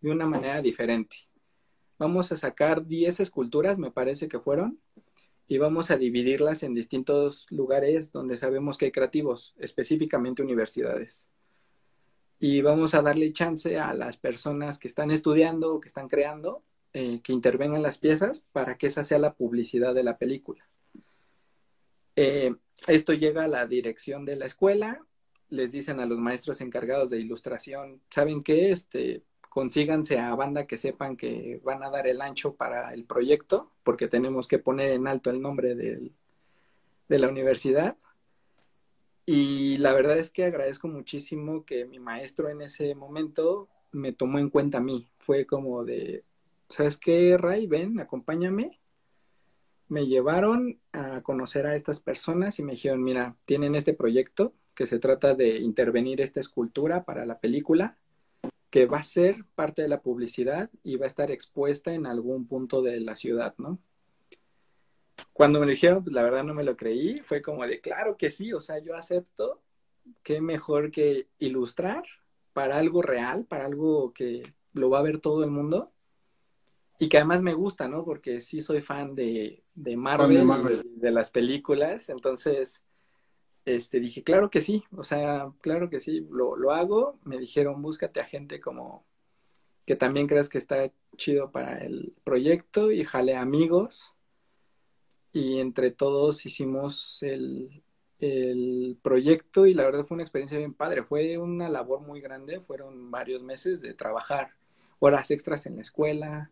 de 0.00 0.10
una 0.10 0.26
manera 0.26 0.62
diferente. 0.62 1.16
Vamos 1.98 2.30
a 2.32 2.36
sacar 2.36 2.86
10 2.86 3.20
esculturas, 3.20 3.78
me 3.78 3.90
parece 3.90 4.28
que 4.28 4.38
fueron, 4.38 4.80
y 5.48 5.58
vamos 5.58 5.90
a 5.90 5.96
dividirlas 5.96 6.62
en 6.62 6.74
distintos 6.74 7.46
lugares 7.50 8.12
donde 8.12 8.36
sabemos 8.36 8.76
que 8.76 8.86
hay 8.86 8.92
creativos, 8.92 9.54
específicamente 9.58 10.42
universidades. 10.42 11.28
Y 12.38 12.60
vamos 12.62 12.94
a 12.94 13.02
darle 13.02 13.32
chance 13.32 13.78
a 13.78 13.94
las 13.94 14.16
personas 14.16 14.78
que 14.78 14.88
están 14.88 15.10
estudiando 15.10 15.74
o 15.74 15.80
que 15.80 15.88
están 15.88 16.08
creando 16.08 16.62
eh, 16.92 17.20
que 17.22 17.34
intervengan 17.34 17.82
las 17.82 17.98
piezas 17.98 18.46
para 18.52 18.78
que 18.78 18.86
esa 18.86 19.04
sea 19.04 19.18
la 19.18 19.34
publicidad 19.34 19.94
de 19.94 20.02
la 20.02 20.16
película. 20.16 20.66
Eh, 22.16 22.54
esto 22.88 23.12
llega 23.12 23.44
a 23.44 23.48
la 23.48 23.66
dirección 23.66 24.24
de 24.24 24.36
la 24.36 24.46
escuela, 24.46 25.06
les 25.50 25.72
dicen 25.72 26.00
a 26.00 26.06
los 26.06 26.18
maestros 26.18 26.62
encargados 26.62 27.10
de 27.10 27.20
ilustración, 27.20 28.00
¿saben 28.10 28.42
qué? 28.42 28.72
Este, 28.72 29.22
consíganse 29.56 30.18
a 30.18 30.34
banda 30.34 30.66
que 30.66 30.76
sepan 30.76 31.16
que 31.16 31.62
van 31.64 31.82
a 31.82 31.88
dar 31.88 32.06
el 32.06 32.20
ancho 32.20 32.56
para 32.56 32.92
el 32.92 33.06
proyecto, 33.06 33.72
porque 33.84 34.06
tenemos 34.06 34.48
que 34.48 34.58
poner 34.58 34.92
en 34.92 35.08
alto 35.08 35.30
el 35.30 35.40
nombre 35.40 35.74
del, 35.74 36.12
de 37.08 37.18
la 37.18 37.30
universidad. 37.30 37.96
Y 39.24 39.78
la 39.78 39.94
verdad 39.94 40.18
es 40.18 40.28
que 40.28 40.44
agradezco 40.44 40.88
muchísimo 40.88 41.64
que 41.64 41.86
mi 41.86 41.98
maestro 41.98 42.50
en 42.50 42.60
ese 42.60 42.94
momento 42.94 43.70
me 43.92 44.12
tomó 44.12 44.38
en 44.38 44.50
cuenta 44.50 44.76
a 44.76 44.82
mí. 44.82 45.08
Fue 45.16 45.46
como 45.46 45.84
de, 45.86 46.22
¿sabes 46.68 46.98
qué, 46.98 47.38
Ray? 47.38 47.66
Ven, 47.66 47.98
acompáñame. 47.98 48.78
me 49.88 50.06
llevaron 50.06 50.78
a 50.92 51.22
conocer 51.22 51.66
a 51.66 51.76
estas 51.76 52.00
personas 52.00 52.58
y 52.58 52.62
me 52.62 52.72
dijeron, 52.72 53.02
mira, 53.02 53.36
tienen 53.46 53.74
este 53.74 53.94
proyecto 53.94 54.52
que 54.74 54.86
se 54.86 54.98
trata 54.98 55.34
de 55.34 55.60
intervenir 55.60 56.20
esta 56.20 56.40
escultura 56.40 57.04
para 57.06 57.24
la 57.24 57.38
película, 57.38 57.96
que 58.76 58.84
va 58.84 58.98
a 58.98 59.04
ser 59.04 59.42
parte 59.54 59.80
de 59.80 59.88
la 59.88 60.02
publicidad 60.02 60.68
y 60.82 60.96
va 60.96 61.06
a 61.06 61.08
estar 61.08 61.30
expuesta 61.30 61.94
en 61.94 62.04
algún 62.04 62.46
punto 62.46 62.82
de 62.82 63.00
la 63.00 63.16
ciudad, 63.16 63.54
¿no? 63.56 63.78
Cuando 65.32 65.60
me 65.60 65.64
lo 65.64 65.70
dijeron, 65.70 66.04
pues 66.04 66.12
la 66.12 66.22
verdad 66.22 66.44
no 66.44 66.52
me 66.52 66.62
lo 66.62 66.76
creí, 66.76 67.20
fue 67.20 67.40
como 67.40 67.66
de, 67.66 67.80
claro 67.80 68.18
que 68.18 68.30
sí, 68.30 68.52
o 68.52 68.60
sea, 68.60 68.78
yo 68.80 68.94
acepto, 68.94 69.62
qué 70.22 70.42
mejor 70.42 70.90
que 70.90 71.26
ilustrar 71.38 72.04
para 72.52 72.76
algo 72.76 73.00
real, 73.00 73.46
para 73.46 73.64
algo 73.64 74.12
que 74.12 74.42
lo 74.74 74.90
va 74.90 74.98
a 74.98 75.04
ver 75.04 75.20
todo 75.20 75.42
el 75.42 75.50
mundo 75.50 75.90
y 76.98 77.08
que 77.08 77.16
además 77.16 77.40
me 77.40 77.54
gusta, 77.54 77.88
¿no? 77.88 78.04
Porque 78.04 78.42
sí 78.42 78.60
soy 78.60 78.82
fan 78.82 79.14
de, 79.14 79.64
de 79.74 79.96
Marvel, 79.96 80.84
de, 80.96 81.10
las 81.10 81.30
películas, 81.30 82.10
entonces 82.10 82.84
este, 83.66 84.00
dije, 84.00 84.22
claro 84.22 84.48
que 84.48 84.62
sí, 84.62 84.84
o 84.96 85.04
sea, 85.04 85.52
claro 85.60 85.90
que 85.90 86.00
sí, 86.00 86.26
lo, 86.30 86.56
lo 86.56 86.72
hago. 86.72 87.18
Me 87.24 87.38
dijeron, 87.38 87.82
búscate 87.82 88.20
a 88.20 88.24
gente 88.24 88.60
como 88.60 89.04
que 89.84 89.96
también 89.96 90.28
creas 90.28 90.48
que 90.48 90.58
está 90.58 90.90
chido 91.16 91.50
para 91.50 91.78
el 91.78 92.14
proyecto 92.24 92.92
y 92.92 93.04
jale 93.04 93.36
amigos. 93.36 94.16
Y 95.32 95.58
entre 95.60 95.90
todos 95.90 96.46
hicimos 96.46 97.22
el, 97.22 97.82
el 98.20 98.98
proyecto 99.02 99.66
y 99.66 99.74
la 99.74 99.84
verdad 99.84 100.04
fue 100.04 100.14
una 100.14 100.24
experiencia 100.24 100.58
bien 100.58 100.72
padre. 100.72 101.02
Fue 101.02 101.36
una 101.36 101.68
labor 101.68 102.00
muy 102.00 102.20
grande, 102.20 102.60
fueron 102.60 103.10
varios 103.10 103.42
meses 103.42 103.82
de 103.82 103.94
trabajar 103.94 104.54
horas 105.00 105.30
extras 105.32 105.66
en 105.66 105.76
la 105.76 105.82
escuela, 105.82 106.50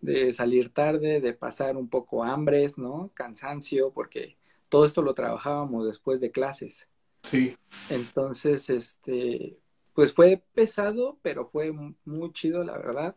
de 0.00 0.32
salir 0.32 0.72
tarde, 0.72 1.20
de 1.20 1.34
pasar 1.34 1.76
un 1.76 1.88
poco 1.88 2.24
hambres, 2.24 2.78
¿no? 2.78 3.10
Cansancio, 3.14 3.92
porque 3.92 4.36
todo 4.74 4.86
esto 4.86 5.02
lo 5.02 5.14
trabajábamos 5.14 5.86
después 5.86 6.20
de 6.20 6.32
clases. 6.32 6.90
Sí. 7.22 7.56
Entonces, 7.90 8.68
este, 8.70 9.56
pues 9.92 10.12
fue 10.12 10.42
pesado, 10.52 11.16
pero 11.22 11.46
fue 11.46 11.70
muy 11.70 12.32
chido, 12.32 12.64
la 12.64 12.76
verdad. 12.76 13.14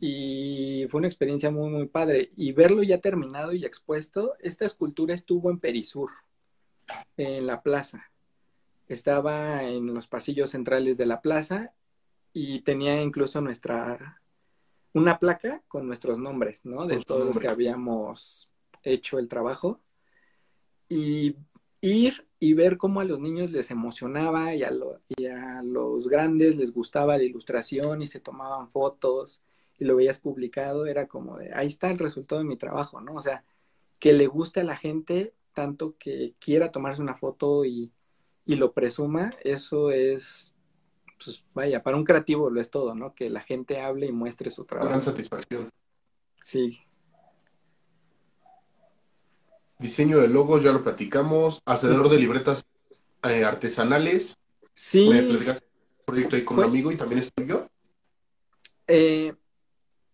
Y 0.00 0.86
fue 0.88 1.00
una 1.00 1.06
experiencia 1.06 1.50
muy, 1.50 1.68
muy 1.68 1.86
padre. 1.86 2.32
Y 2.34 2.52
verlo 2.52 2.82
ya 2.82 2.98
terminado 2.98 3.52
y 3.52 3.66
expuesto, 3.66 4.36
esta 4.40 4.64
escultura 4.64 5.12
estuvo 5.12 5.50
en 5.50 5.58
Perisur, 5.58 6.12
en 7.18 7.46
la 7.46 7.60
plaza. 7.62 8.10
Estaba 8.86 9.64
en 9.64 9.92
los 9.92 10.06
pasillos 10.06 10.48
centrales 10.48 10.96
de 10.96 11.04
la 11.04 11.20
plaza 11.20 11.74
y 12.32 12.60
tenía 12.60 13.02
incluso 13.02 13.42
nuestra 13.42 14.22
una 14.94 15.18
placa 15.18 15.62
con 15.68 15.86
nuestros 15.86 16.18
nombres, 16.18 16.64
¿no? 16.64 16.86
De 16.86 17.04
todos 17.04 17.26
los 17.26 17.38
que 17.38 17.48
habíamos 17.48 18.48
hecho 18.82 19.18
el 19.18 19.28
trabajo. 19.28 19.82
Y 20.88 21.36
ir 21.80 22.26
y 22.40 22.54
ver 22.54 22.76
cómo 22.76 23.00
a 23.00 23.04
los 23.04 23.20
niños 23.20 23.50
les 23.50 23.70
emocionaba 23.70 24.54
y 24.54 24.62
a, 24.62 24.72
y 25.08 25.26
a 25.26 25.62
los 25.62 26.08
grandes 26.08 26.56
les 26.56 26.72
gustaba 26.72 27.16
la 27.16 27.24
ilustración 27.24 28.02
y 28.02 28.06
se 28.06 28.20
tomaban 28.20 28.70
fotos 28.70 29.42
y 29.78 29.84
lo 29.84 29.96
veías 29.96 30.18
publicado, 30.18 30.86
era 30.86 31.06
como 31.06 31.38
de, 31.38 31.52
ahí 31.54 31.68
está 31.68 31.90
el 31.90 31.98
resultado 31.98 32.40
de 32.40 32.48
mi 32.48 32.56
trabajo, 32.56 33.00
¿no? 33.00 33.14
O 33.14 33.22
sea, 33.22 33.44
que 33.98 34.12
le 34.12 34.26
guste 34.26 34.60
a 34.60 34.64
la 34.64 34.76
gente 34.76 35.34
tanto 35.52 35.96
que 35.98 36.34
quiera 36.38 36.70
tomarse 36.70 37.02
una 37.02 37.16
foto 37.16 37.64
y, 37.64 37.92
y 38.44 38.56
lo 38.56 38.72
presuma, 38.72 39.30
eso 39.44 39.90
es 39.90 40.54
pues 41.22 41.44
vaya, 41.52 41.82
para 41.82 41.96
un 41.96 42.04
creativo 42.04 42.48
lo 42.48 42.60
es 42.60 42.70
todo, 42.70 42.94
¿no? 42.94 43.14
Que 43.14 43.28
la 43.28 43.40
gente 43.40 43.80
hable 43.80 44.06
y 44.06 44.12
muestre 44.12 44.50
su 44.50 44.64
trabajo. 44.64 44.90
Gran 44.90 45.02
satisfacción. 45.02 45.70
Sí. 46.42 46.78
Diseño 49.78 50.18
de 50.18 50.28
logos, 50.28 50.62
ya 50.62 50.72
lo 50.72 50.82
platicamos. 50.82 51.60
Hacedor 51.64 52.08
de 52.08 52.18
libretas 52.18 52.64
eh, 53.22 53.44
artesanales. 53.44 54.36
Sí. 54.74 55.08
¿Me 55.08 55.22
platicas 55.22 55.62
un 55.62 56.04
proyecto 56.06 56.36
ahí 56.36 56.44
con 56.44 56.58
un 56.58 56.64
amigo 56.64 56.90
y 56.90 56.96
también 56.96 57.20
estoy 57.20 57.46
yo? 57.46 57.68
Eh, 58.86 59.34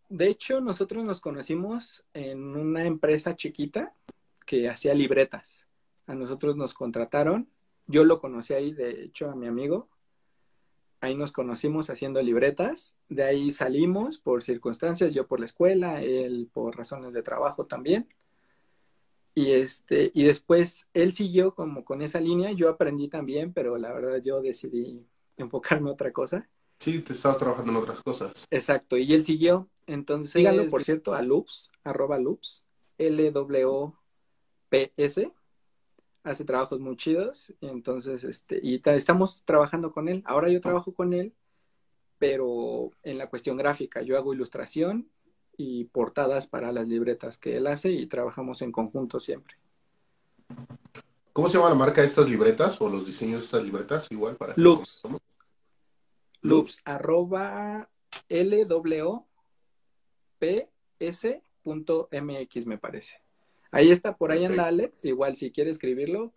de 0.09 0.29
hecho, 0.29 0.61
nosotros 0.61 1.05
nos 1.05 1.21
conocimos 1.21 2.05
en 2.13 2.57
una 2.57 2.85
empresa 2.87 3.37
chiquita 3.37 3.95
que 4.45 4.69
hacía 4.69 4.95
libretas. 4.95 5.67
A 6.07 6.15
nosotros 6.15 6.57
nos 6.57 6.75
contrataron. 6.75 7.49
Yo 7.87 8.05
lo 8.05 8.21
conocí 8.21 8.53
ahí, 8.53 8.73
de 8.73 9.05
hecho, 9.05 9.31
a 9.31 9.37
mi 9.37 9.47
amigo. 9.47 9.89
Ahí 11.01 11.15
nos 11.15 11.33
conocimos 11.33 11.91
haciendo 11.91 12.23
libretas, 12.23 12.97
de 13.11 13.25
ahí 13.25 13.51
salimos 13.51 14.17
por 14.17 14.43
circunstancias, 14.43 15.13
yo 15.13 15.27
por 15.27 15.39
la 15.39 15.45
escuela, 15.45 16.01
él 16.01 16.49
por 16.51 16.79
razones 16.79 17.13
de 17.13 17.23
trabajo 17.23 17.67
también. 17.67 18.09
Y 19.35 19.51
este, 19.53 20.11
y 20.15 20.23
después 20.25 20.89
él 20.95 21.13
siguió 21.13 21.55
como 21.55 21.85
con 21.85 22.03
esa 22.03 22.21
línea, 22.21 22.53
yo 22.53 22.69
aprendí 22.69 23.09
también, 23.09 23.53
pero 23.53 23.77
la 23.79 23.93
verdad 23.93 24.21
yo 24.23 24.41
decidí 24.41 25.05
enfocarme 25.37 25.89
en 25.89 25.95
otra 25.95 26.13
cosa. 26.13 26.49
Sí, 26.79 27.01
te 27.01 27.13
estabas 27.13 27.39
trabajando 27.39 27.73
en 27.73 27.79
otras 27.79 28.01
cosas. 28.03 28.33
Exacto, 28.51 28.97
y 28.97 29.13
él 29.13 29.25
siguió. 29.25 29.69
Entonces, 29.87 30.33
síganlo, 30.33 30.67
por 30.67 30.85
cierto, 30.85 31.15
a 31.15 31.23
Loops, 31.23 31.73
arroba 31.83 32.19
Loops, 32.19 32.65
L-W-P-S 32.99 33.93
hace 36.25 36.45
trabajos 36.45 36.81
muy 36.81 36.97
chidos, 36.97 37.53
y 37.61 37.67
entonces, 37.67 38.25
este, 38.25 38.59
y 38.63 38.81
estamos 38.83 39.43
trabajando 39.45 39.93
con 39.93 40.09
él. 40.09 40.23
Ahora 40.25 40.49
yo 40.49 40.61
trabajo 40.61 40.95
con 40.95 41.13
él, 41.13 41.35
pero 42.19 42.91
en 43.03 43.19
la 43.19 43.29
cuestión 43.29 43.59
gráfica, 43.59 44.01
yo 44.03 44.17
hago 44.17 44.33
ilustración 44.33 45.11
y 45.57 45.85
portadas 45.85 46.47
para 46.47 46.73
las 46.73 46.89
libretas 46.89 47.39
que 47.39 47.57
él 47.57 47.67
hace 47.67 47.91
y 47.91 48.07
trabajamos 48.07 48.63
en 48.63 48.73
conjunto 48.73 49.21
siempre. 49.21 49.57
¿Cómo 51.33 51.49
se 51.49 51.57
llama 51.57 51.71
la 51.71 51.75
marca 51.75 52.01
de 52.01 52.07
estas 52.07 52.29
libretas 52.29 52.81
o 52.81 52.89
los 52.89 53.07
diseños 53.07 53.41
de 53.41 53.45
estas 53.47 53.65
libretas? 53.65 54.07
Igual 54.11 54.37
para... 54.37 54.55
Loops. 54.57 55.03
Loops, 56.43 56.81
arroba 56.85 57.89
lwps.mx 58.29 59.07
me 62.67 62.79
parece. 62.79 63.21
Ahí 63.71 63.91
está, 63.91 64.17
por 64.17 64.31
ahí 64.31 64.45
anda 64.45 64.67
Alex, 64.67 65.05
igual 65.05 65.35
si 65.35 65.51
quiere 65.51 65.71
escribirlo, 65.71 66.33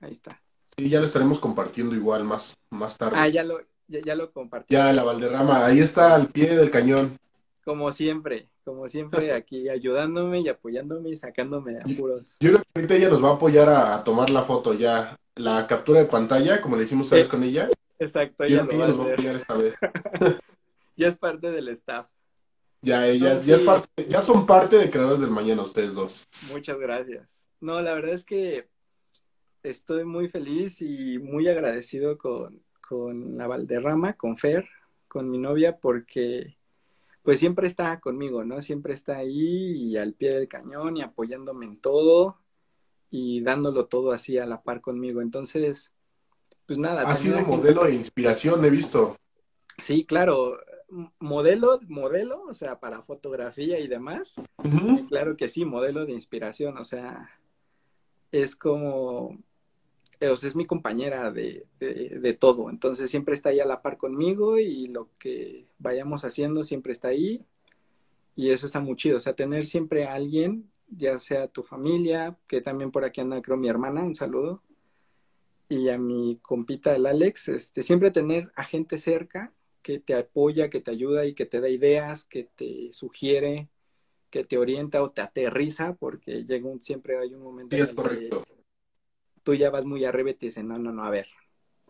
ahí 0.00 0.12
está. 0.12 0.42
Sí, 0.76 0.90
ya 0.90 1.00
lo 1.00 1.06
estaremos 1.06 1.40
compartiendo 1.40 1.94
igual 1.94 2.24
más, 2.24 2.54
más 2.68 2.98
tarde. 2.98 3.16
Ah, 3.16 3.28
ya 3.28 3.42
lo, 3.44 3.60
ya, 3.88 4.14
lo 4.14 4.32
compartí. 4.32 4.74
Ya, 4.74 4.92
la 4.92 5.02
Valderrama, 5.02 5.64
ahí 5.64 5.78
está 5.78 6.14
al 6.14 6.28
pie 6.28 6.56
del 6.56 6.70
cañón. 6.70 7.18
Como 7.64 7.90
siempre, 7.92 8.48
como 8.62 8.88
siempre 8.88 9.32
aquí 9.32 9.68
ayudándome 9.68 10.40
y 10.40 10.48
apoyándome 10.48 11.10
y 11.10 11.16
sacándome 11.16 11.78
apuros. 11.78 12.36
Yo 12.40 12.50
creo 12.50 12.62
que 12.62 12.68
ahorita 12.74 12.94
ella 12.96 13.08
nos 13.08 13.24
va 13.24 13.30
a 13.30 13.34
apoyar 13.34 13.68
a, 13.70 14.04
tomar 14.04 14.28
la 14.28 14.42
foto 14.42 14.74
ya, 14.74 15.18
la 15.34 15.66
captura 15.66 16.00
de 16.00 16.06
pantalla, 16.06 16.60
como 16.60 16.76
le 16.76 16.84
hicimos 16.84 17.08
sabes, 17.08 17.28
con 17.28 17.42
ella. 17.42 17.70
Exacto, 17.98 18.44
ella 18.44 18.64
lo 18.64 18.78
va 18.78 18.84
a 18.84 18.88
nos 18.88 19.00
va 19.00 19.04
a 19.04 19.12
apoyar 19.12 19.36
esta 19.36 19.54
vez. 19.54 19.74
ya 20.96 21.08
es 21.08 21.16
parte 21.16 21.50
del 21.50 21.68
staff. 21.68 22.06
Ya, 22.82 23.08
ellas, 23.08 23.46
ya, 23.46 23.56
ya 24.08 24.20
son 24.20 24.44
parte 24.44 24.76
de 24.76 24.90
Creadores 24.90 25.20
del 25.20 25.30
Mañana, 25.30 25.62
ustedes 25.62 25.94
dos. 25.94 26.28
Muchas 26.52 26.78
gracias. 26.78 27.48
No, 27.58 27.80
la 27.80 27.94
verdad 27.94 28.12
es 28.12 28.24
que 28.24 28.68
estoy 29.62 30.04
muy 30.04 30.28
feliz 30.28 30.82
y 30.82 31.18
muy 31.18 31.48
agradecido 31.48 32.18
con, 32.18 32.62
con 32.86 33.38
la 33.38 33.46
Valderrama, 33.46 34.12
con 34.12 34.36
Fer, 34.36 34.68
con 35.08 35.30
mi 35.30 35.38
novia, 35.38 35.78
porque 35.78 36.58
pues 37.24 37.40
siempre 37.40 37.66
está 37.66 37.98
conmigo, 37.98 38.44
¿no? 38.44 38.62
Siempre 38.62 38.94
está 38.94 39.16
ahí 39.16 39.72
y 39.72 39.96
al 39.96 40.12
pie 40.12 40.32
del 40.32 40.46
cañón 40.46 40.96
y 40.96 41.02
apoyándome 41.02 41.66
en 41.66 41.76
todo 41.78 42.38
y 43.10 43.40
dándolo 43.40 43.86
todo 43.86 44.12
así 44.12 44.38
a 44.38 44.46
la 44.46 44.62
par 44.62 44.80
conmigo. 44.80 45.20
Entonces, 45.20 45.92
pues 46.66 46.78
nada. 46.78 47.02
Ha 47.02 47.14
sido 47.16 47.38
un 47.38 47.48
modelo 47.48 47.84
de 47.84 47.94
inspiración, 47.94 48.64
he 48.64 48.70
visto. 48.70 49.16
Sí, 49.78 50.04
claro 50.04 50.58
modelo, 51.18 51.80
modelo, 51.88 52.42
o 52.48 52.54
sea, 52.54 52.78
para 52.78 53.02
fotografía 53.02 53.78
y 53.80 53.88
demás. 53.88 54.34
claro 55.08 55.36
que 55.36 55.48
sí, 55.48 55.64
modelo 55.64 56.06
de 56.06 56.12
inspiración, 56.12 56.78
o 56.78 56.84
sea, 56.84 57.30
es 58.30 58.56
como, 58.56 59.38
o 60.28 60.36
sea, 60.36 60.48
es 60.48 60.56
mi 60.56 60.66
compañera 60.66 61.30
de, 61.30 61.66
de, 61.78 62.34
todo, 62.34 62.70
entonces 62.70 63.10
siempre 63.10 63.34
está 63.34 63.50
ahí 63.50 63.60
a 63.60 63.66
la 63.66 63.82
par 63.82 63.96
conmigo 63.96 64.58
y 64.58 64.88
lo 64.88 65.10
que 65.18 65.66
vayamos 65.78 66.24
haciendo 66.24 66.64
siempre 66.64 66.92
está 66.92 67.08
ahí 67.08 67.44
y 68.36 68.50
eso 68.50 68.66
está 68.66 68.80
muy 68.80 68.96
chido, 68.96 69.16
o 69.16 69.20
sea, 69.20 69.34
tener 69.34 69.66
siempre 69.66 70.06
a 70.06 70.14
alguien, 70.14 70.70
ya 70.88 71.18
sea 71.18 71.48
tu 71.48 71.62
familia, 71.62 72.36
que 72.46 72.60
también 72.60 72.90
por 72.90 73.04
aquí 73.04 73.20
anda 73.20 73.40
creo 73.42 73.56
mi 73.56 73.68
hermana, 73.68 74.02
un 74.02 74.14
saludo, 74.14 74.62
y 75.68 75.88
a 75.88 75.98
mi 75.98 76.38
compita 76.42 76.94
el 76.94 77.06
Alex, 77.06 77.48
este, 77.48 77.82
siempre 77.82 78.10
tener 78.10 78.52
a 78.54 78.64
gente 78.64 78.98
cerca 78.98 79.52
que 79.82 79.98
te 79.98 80.14
apoya, 80.14 80.70
que 80.70 80.80
te 80.80 80.90
ayuda 80.90 81.26
y 81.26 81.34
que 81.34 81.46
te 81.46 81.60
da 81.60 81.68
ideas, 81.68 82.24
que 82.24 82.44
te 82.44 82.92
sugiere, 82.92 83.68
que 84.30 84.44
te 84.44 84.58
orienta 84.58 85.02
o 85.02 85.10
te 85.10 85.20
aterriza, 85.20 85.94
porque 85.94 86.44
llega 86.44 86.68
un, 86.68 86.82
siempre 86.82 87.18
hay 87.18 87.34
un 87.34 87.42
momento 87.42 87.76
sí, 87.76 87.82
es 87.82 87.92
correcto. 87.92 88.44
Tú 89.44 89.54
ya 89.54 89.70
vas 89.70 89.84
muy 89.84 90.04
arriba 90.04 90.30
y 90.30 90.34
te 90.34 90.62
no, 90.62 90.78
no, 90.78 90.92
no, 90.92 91.04
a 91.04 91.10
ver, 91.10 91.28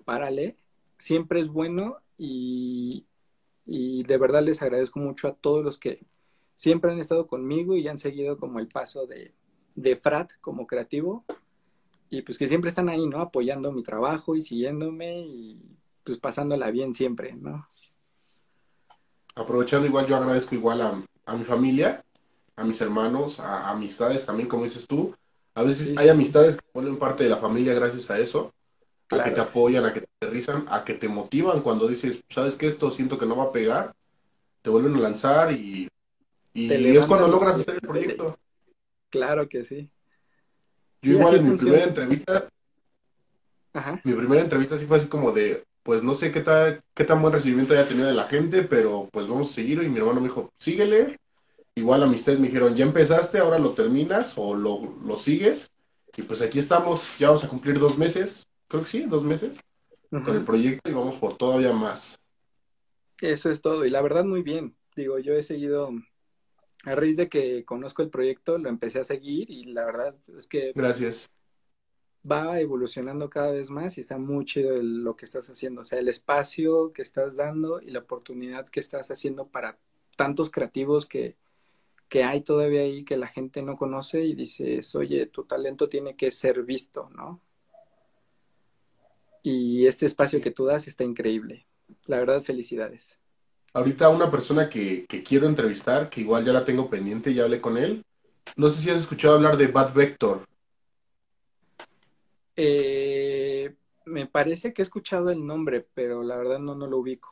párale. 0.04 0.56
Siempre 0.98 1.40
es 1.40 1.48
bueno 1.48 1.98
y, 2.18 3.06
y 3.64 4.02
de 4.02 4.18
verdad 4.18 4.42
les 4.42 4.60
agradezco 4.60 4.98
mucho 5.00 5.28
a 5.28 5.34
todos 5.34 5.64
los 5.64 5.78
que 5.78 6.04
siempre 6.56 6.92
han 6.92 7.00
estado 7.00 7.26
conmigo 7.26 7.76
y 7.76 7.88
han 7.88 7.98
seguido 7.98 8.38
como 8.38 8.58
el 8.58 8.68
paso 8.68 9.06
de, 9.06 9.32
de 9.74 9.96
Frat 9.96 10.32
como 10.40 10.66
creativo 10.66 11.24
y 12.10 12.22
pues 12.22 12.38
que 12.38 12.46
siempre 12.46 12.68
están 12.68 12.88
ahí, 12.88 13.06
¿no? 13.06 13.20
Apoyando 13.20 13.72
mi 13.72 13.82
trabajo 13.82 14.36
y 14.36 14.40
siguiéndome 14.40 15.18
y 15.18 15.60
pues 16.04 16.18
pasándola 16.18 16.70
bien 16.70 16.94
siempre, 16.94 17.34
¿no? 17.34 17.68
Aprovechando 19.34 19.86
igual, 19.86 20.06
yo 20.06 20.16
agradezco 20.16 20.54
igual 20.54 20.80
a, 20.82 21.34
mi 21.34 21.42
familia, 21.42 22.04
a 22.54 22.64
mis 22.64 22.80
hermanos, 22.80 23.40
a, 23.40 23.70
amistades 23.70 24.26
también, 24.26 24.48
como 24.48 24.64
dices 24.64 24.86
tú. 24.86 25.14
A 25.54 25.62
veces 25.62 25.96
hay 25.96 26.08
amistades 26.08 26.56
que 26.56 26.62
ponen 26.72 26.98
parte 26.98 27.24
de 27.24 27.30
la 27.30 27.36
familia 27.36 27.74
gracias 27.74 28.10
a 28.10 28.18
eso, 28.18 28.52
a 29.10 29.22
que 29.22 29.30
te 29.30 29.40
apoyan, 29.40 29.84
a 29.84 29.92
que 29.92 30.00
te 30.00 30.08
aterrizan, 30.20 30.64
a 30.68 30.84
que 30.84 30.94
te 30.94 31.08
motivan 31.08 31.60
cuando 31.62 31.86
dices, 31.86 32.22
¿sabes 32.28 32.56
qué? 32.56 32.66
Esto 32.66 32.90
siento 32.90 33.18
que 33.18 33.26
no 33.26 33.36
va 33.36 33.44
a 33.44 33.52
pegar, 33.52 33.94
te 34.62 34.70
vuelven 34.70 34.96
a 34.96 35.00
lanzar 35.00 35.52
y, 35.52 35.88
y 36.52 36.96
es 36.96 37.06
cuando 37.06 37.28
logras 37.28 37.60
hacer 37.60 37.74
el 37.74 37.80
proyecto. 37.80 38.38
Claro 39.10 39.48
que 39.48 39.64
sí. 39.64 39.88
Yo 41.02 41.12
igual 41.12 41.36
en 41.36 41.50
mi 41.50 41.56
primera 41.56 41.84
entrevista, 41.84 42.48
mi 44.02 44.12
primera 44.12 44.42
entrevista 44.42 44.76
sí 44.76 44.86
fue 44.86 44.96
así 44.96 45.06
como 45.06 45.32
de, 45.32 45.64
pues 45.82 46.02
no 46.02 46.14
sé 46.14 46.32
qué, 46.32 46.40
tal, 46.40 46.82
qué 46.94 47.04
tan 47.04 47.20
buen 47.20 47.32
recibimiento 47.32 47.74
haya 47.74 47.86
tenido 47.86 48.08
de 48.08 48.14
la 48.14 48.26
gente, 48.26 48.62
pero 48.62 49.08
pues 49.12 49.28
vamos 49.28 49.50
a 49.50 49.54
seguir. 49.54 49.82
Y 49.82 49.88
mi 49.88 49.98
hermano 49.98 50.20
me 50.20 50.28
dijo, 50.28 50.50
síguele. 50.58 51.18
Igual 51.76 52.02
a 52.02 52.06
mis 52.06 52.26
me 52.26 52.36
dijeron, 52.36 52.76
ya 52.76 52.84
empezaste, 52.84 53.38
ahora 53.38 53.58
lo 53.58 53.72
terminas 53.72 54.34
o 54.36 54.54
lo, 54.54 54.96
lo 55.04 55.18
sigues. 55.18 55.70
Y 56.16 56.22
pues 56.22 56.40
aquí 56.42 56.60
estamos, 56.60 57.18
ya 57.18 57.28
vamos 57.28 57.44
a 57.44 57.48
cumplir 57.48 57.78
dos 57.78 57.98
meses, 57.98 58.46
creo 58.68 58.84
que 58.84 58.88
sí, 58.88 59.00
dos 59.00 59.24
meses, 59.24 59.58
con 60.10 60.36
el 60.36 60.44
proyecto 60.44 60.88
y 60.88 60.94
vamos 60.94 61.16
por 61.16 61.36
todavía 61.36 61.72
más. 61.72 62.16
Eso 63.20 63.50
es 63.50 63.60
todo, 63.60 63.84
y 63.84 63.90
la 63.90 64.00
verdad 64.00 64.24
muy 64.24 64.42
bien. 64.42 64.76
Digo, 64.94 65.18
yo 65.18 65.34
he 65.34 65.42
seguido, 65.42 65.90
a 66.84 66.94
raíz 66.94 67.16
de 67.16 67.28
que 67.28 67.64
conozco 67.64 68.02
el 68.02 68.10
proyecto, 68.10 68.58
lo 68.58 68.68
empecé 68.68 69.00
a 69.00 69.04
seguir 69.04 69.50
y 69.50 69.64
la 69.64 69.84
verdad 69.84 70.14
es 70.36 70.46
que... 70.46 70.72
Gracias 70.74 71.28
va 72.30 72.58
evolucionando 72.58 73.28
cada 73.28 73.50
vez 73.50 73.70
más 73.70 73.98
y 73.98 74.00
está 74.00 74.16
muy 74.16 74.44
chido 74.44 74.74
lo 74.80 75.14
que 75.16 75.26
estás 75.26 75.48
haciendo. 75.50 75.82
O 75.82 75.84
sea, 75.84 75.98
el 75.98 76.08
espacio 76.08 76.92
que 76.92 77.02
estás 77.02 77.36
dando 77.36 77.80
y 77.80 77.90
la 77.90 77.98
oportunidad 78.00 78.66
que 78.68 78.80
estás 78.80 79.10
haciendo 79.10 79.48
para 79.48 79.78
tantos 80.16 80.50
creativos 80.50 81.06
que, 81.06 81.36
que 82.08 82.24
hay 82.24 82.42
todavía 82.42 82.82
ahí 82.82 83.04
que 83.04 83.16
la 83.16 83.26
gente 83.26 83.62
no 83.62 83.76
conoce 83.76 84.22
y 84.22 84.34
dices, 84.34 84.94
oye, 84.94 85.26
tu 85.26 85.44
talento 85.44 85.88
tiene 85.88 86.16
que 86.16 86.30
ser 86.30 86.62
visto, 86.62 87.10
¿no? 87.10 87.40
Y 89.42 89.86
este 89.86 90.06
espacio 90.06 90.40
que 90.40 90.50
tú 90.50 90.64
das 90.64 90.88
está 90.88 91.04
increíble. 91.04 91.66
La 92.06 92.18
verdad, 92.18 92.42
felicidades. 92.42 93.18
Ahorita 93.72 94.08
una 94.08 94.30
persona 94.30 94.70
que, 94.70 95.04
que 95.06 95.22
quiero 95.22 95.46
entrevistar, 95.46 96.08
que 96.08 96.20
igual 96.20 96.44
ya 96.44 96.52
la 96.52 96.64
tengo 96.64 96.88
pendiente, 96.88 97.34
ya 97.34 97.44
hablé 97.44 97.60
con 97.60 97.76
él. 97.76 98.04
No 98.56 98.68
sé 98.68 98.80
si 98.80 98.90
has 98.90 99.00
escuchado 99.00 99.34
hablar 99.34 99.56
de 99.56 99.66
Bad 99.66 99.92
Vector. 99.92 100.46
Eh, 102.56 103.74
me 104.04 104.26
parece 104.26 104.72
que 104.72 104.82
he 104.82 104.84
escuchado 104.84 105.30
el 105.30 105.44
nombre, 105.44 105.86
pero 105.94 106.22
la 106.22 106.36
verdad 106.36 106.58
no, 106.58 106.74
no 106.74 106.86
lo 106.86 106.98
ubico. 106.98 107.30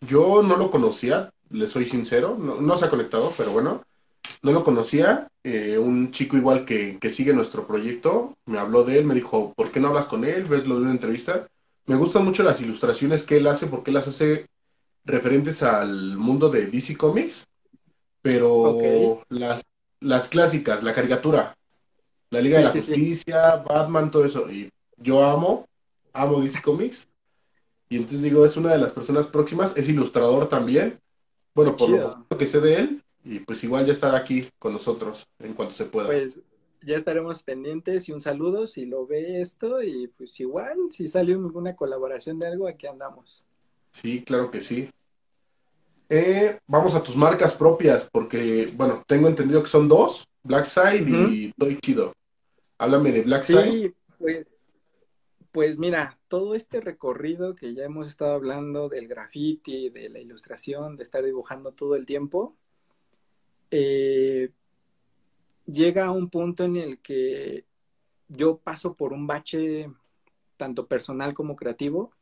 Yo 0.00 0.42
no 0.42 0.56
lo 0.56 0.70
conocía, 0.70 1.32
le 1.50 1.66
soy 1.66 1.86
sincero, 1.86 2.36
no, 2.38 2.76
se 2.76 2.84
ha 2.84 2.90
conectado, 2.90 3.32
pero 3.36 3.52
bueno, 3.52 3.84
no 4.42 4.52
lo 4.52 4.64
conocía. 4.64 5.28
Eh, 5.44 5.78
un 5.78 6.10
chico 6.10 6.36
igual 6.36 6.64
que, 6.64 6.98
que, 7.00 7.10
sigue 7.10 7.32
nuestro 7.32 7.66
proyecto 7.66 8.36
me 8.46 8.58
habló 8.58 8.82
de 8.82 8.98
él, 8.98 9.04
me 9.04 9.14
dijo, 9.14 9.52
¿por 9.54 9.70
qué 9.70 9.78
no 9.78 9.88
hablas 9.88 10.06
con 10.06 10.24
él? 10.24 10.44
¿Ves 10.44 10.66
lo 10.66 10.76
de 10.76 10.82
una 10.82 10.90
entrevista? 10.90 11.46
Me 11.86 11.94
gustan 11.94 12.24
mucho 12.24 12.42
las 12.42 12.60
ilustraciones 12.60 13.22
que 13.22 13.36
él 13.36 13.46
hace 13.46 13.68
porque 13.68 13.90
él 13.90 13.94
las 13.94 14.08
hace 14.08 14.46
referentes 15.04 15.62
al 15.62 16.16
mundo 16.16 16.50
de 16.50 16.66
DC 16.66 16.96
Comics, 16.96 17.46
pero 18.22 19.22
las, 19.28 19.62
las 20.00 20.28
clásicas, 20.28 20.82
la 20.82 20.92
caricatura, 20.92 21.56
la 22.30 22.40
Liga 22.40 22.58
de 22.58 22.64
la 22.64 22.70
Justicia, 22.70 23.56
Batman, 23.68 24.10
todo 24.10 24.24
eso. 24.24 24.50
Y 24.50 24.68
yo 24.96 25.24
amo, 25.24 25.66
amo 26.12 26.40
DC 26.40 26.60
Comics. 26.60 27.08
Y 27.88 27.96
entonces 27.96 28.22
digo, 28.22 28.44
es 28.44 28.56
una 28.56 28.72
de 28.72 28.78
las 28.78 28.92
personas 28.92 29.28
próximas, 29.28 29.72
es 29.76 29.88
ilustrador 29.88 30.48
también. 30.48 30.98
Bueno, 31.56 31.74
por 31.74 31.90
lo 31.90 32.38
que 32.38 32.46
sé 32.46 32.60
de 32.60 32.74
él, 32.76 33.02
y 33.24 33.38
pues 33.40 33.64
igual 33.64 33.86
ya 33.86 33.92
estará 33.92 34.18
aquí 34.18 34.48
con 34.58 34.74
nosotros 34.74 35.26
en 35.38 35.54
cuanto 35.54 35.72
se 35.72 35.86
pueda. 35.86 36.06
Pues 36.06 36.38
ya 36.82 36.96
estaremos 36.96 37.42
pendientes 37.42 38.08
y 38.10 38.12
un 38.12 38.20
saludo 38.20 38.66
si 38.66 38.84
lo 38.84 39.06
ve 39.06 39.40
esto 39.40 39.82
y 39.82 40.06
pues 40.08 40.38
igual 40.38 40.76
si 40.90 41.08
sale 41.08 41.32
alguna 41.32 41.74
colaboración 41.74 42.38
de 42.38 42.46
algo, 42.46 42.68
aquí 42.68 42.86
andamos. 42.86 43.46
Sí, 43.90 44.22
claro 44.22 44.50
que 44.50 44.60
sí. 44.60 44.90
Eh, 46.10 46.60
vamos 46.66 46.94
a 46.94 47.02
tus 47.02 47.16
marcas 47.16 47.54
propias, 47.54 48.06
porque, 48.12 48.70
bueno, 48.76 49.02
tengo 49.06 49.26
entendido 49.26 49.62
que 49.62 49.68
son 49.68 49.88
dos, 49.88 50.28
Blackside 50.44 51.08
y 51.08 51.52
Toy 51.54 51.78
Chido. 51.80 52.12
Háblame 52.78 53.12
de 53.12 53.22
Blackside. 53.22 53.72
Sí, 53.72 53.94
pues, 54.18 54.46
pues 55.56 55.78
mira, 55.78 56.18
todo 56.28 56.54
este 56.54 56.82
recorrido 56.82 57.54
que 57.54 57.72
ya 57.72 57.84
hemos 57.84 58.08
estado 58.08 58.34
hablando 58.34 58.90
del 58.90 59.08
graffiti, 59.08 59.88
de 59.88 60.10
la 60.10 60.18
ilustración, 60.18 60.98
de 60.98 61.02
estar 61.02 61.24
dibujando 61.24 61.72
todo 61.72 61.96
el 61.96 62.04
tiempo, 62.04 62.54
eh, 63.70 64.50
llega 65.64 66.04
a 66.04 66.10
un 66.10 66.28
punto 66.28 66.64
en 66.64 66.76
el 66.76 66.98
que 66.98 67.64
yo 68.28 68.58
paso 68.58 68.96
por 68.96 69.14
un 69.14 69.26
bache 69.26 69.90
tanto 70.58 70.86
personal 70.86 71.32
como 71.32 71.56
creativo 71.56 72.12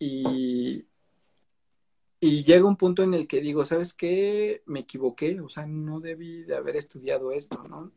y, 0.00 0.86
y 2.18 2.42
llega 2.42 2.66
un 2.66 2.76
punto 2.76 3.04
en 3.04 3.14
el 3.14 3.28
que 3.28 3.40
digo, 3.40 3.64
¿sabes 3.64 3.94
qué? 3.94 4.64
Me 4.66 4.80
equivoqué, 4.80 5.40
o 5.40 5.48
sea, 5.48 5.66
no 5.66 6.00
debí 6.00 6.42
de 6.42 6.56
haber 6.56 6.74
estudiado 6.74 7.30
esto, 7.30 7.62
¿no? 7.68 7.92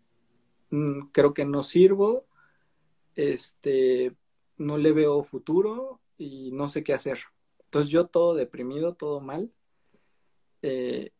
Mm, 0.69 1.07
creo 1.11 1.33
que 1.33 1.45
no 1.45 1.63
sirvo, 1.63 2.28
este, 3.15 4.15
no 4.57 4.77
le 4.77 4.91
veo 4.93 5.23
futuro 5.23 5.99
y 6.17 6.51
no 6.51 6.69
sé 6.69 6.83
qué 6.83 6.93
hacer. 6.93 7.19
Entonces 7.65 7.91
yo 7.91 8.07
todo 8.07 8.35
deprimido, 8.35 8.95
todo 8.95 9.21
mal. 9.21 9.51
Eh, 10.61 11.11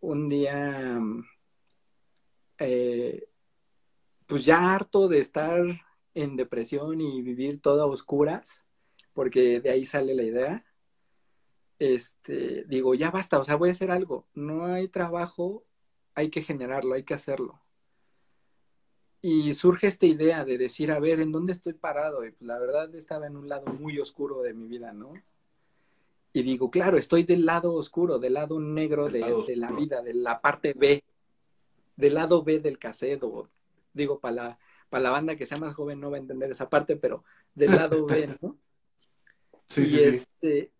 un 0.00 0.28
día, 0.28 1.00
eh, 2.58 3.28
pues 4.26 4.44
ya 4.44 4.74
harto 4.74 5.08
de 5.08 5.18
estar 5.18 5.62
en 6.14 6.36
depresión 6.36 7.00
y 7.00 7.22
vivir 7.22 7.60
todo 7.60 7.82
a 7.82 7.86
oscuras, 7.86 8.64
porque 9.12 9.60
de 9.60 9.70
ahí 9.70 9.86
sale 9.86 10.14
la 10.14 10.22
idea. 10.22 10.64
Este, 11.78 12.64
digo, 12.64 12.94
ya 12.94 13.10
basta, 13.10 13.38
o 13.38 13.44
sea, 13.44 13.56
voy 13.56 13.70
a 13.70 13.72
hacer 13.72 13.90
algo. 13.90 14.26
No 14.34 14.66
hay 14.66 14.88
trabajo, 14.88 15.64
hay 16.14 16.30
que 16.30 16.42
generarlo, 16.42 16.94
hay 16.94 17.04
que 17.04 17.14
hacerlo. 17.14 17.63
Y 19.26 19.54
surge 19.54 19.86
esta 19.86 20.04
idea 20.04 20.44
de 20.44 20.58
decir, 20.58 20.92
a 20.92 21.00
ver, 21.00 21.18
¿en 21.18 21.32
dónde 21.32 21.52
estoy 21.52 21.72
parado? 21.72 22.26
Y 22.26 22.32
pues, 22.32 22.46
la 22.46 22.58
verdad 22.58 22.94
estaba 22.94 23.26
en 23.26 23.38
un 23.38 23.48
lado 23.48 23.72
muy 23.72 23.98
oscuro 23.98 24.42
de 24.42 24.52
mi 24.52 24.66
vida, 24.66 24.92
¿no? 24.92 25.14
Y 26.34 26.42
digo, 26.42 26.70
claro, 26.70 26.98
estoy 26.98 27.22
del 27.22 27.46
lado 27.46 27.72
oscuro, 27.72 28.18
del 28.18 28.34
lado 28.34 28.60
negro 28.60 29.08
de, 29.08 29.20
la 29.56 29.72
vida, 29.72 30.02
de 30.02 30.12
la 30.12 30.42
parte 30.42 30.74
B, 30.74 31.02
del 31.96 32.12
lado 32.12 32.42
B 32.42 32.58
del 32.58 32.78
caseto. 32.78 33.48
Digo, 33.94 34.20
para 34.20 34.34
la, 34.34 34.58
para 34.90 35.04
la 35.04 35.10
banda 35.10 35.36
que 35.36 35.46
sea 35.46 35.56
más 35.56 35.74
joven 35.74 36.00
no 36.00 36.10
va 36.10 36.18
a 36.18 36.20
entender 36.20 36.50
esa 36.50 36.68
parte, 36.68 36.96
pero 36.96 37.24
del 37.54 37.70
lado 37.70 38.04
B, 38.04 38.36
¿no? 38.42 38.58
Sí, 39.70 39.80
y, 39.80 39.86
sí, 39.86 40.00
este, 40.00 40.70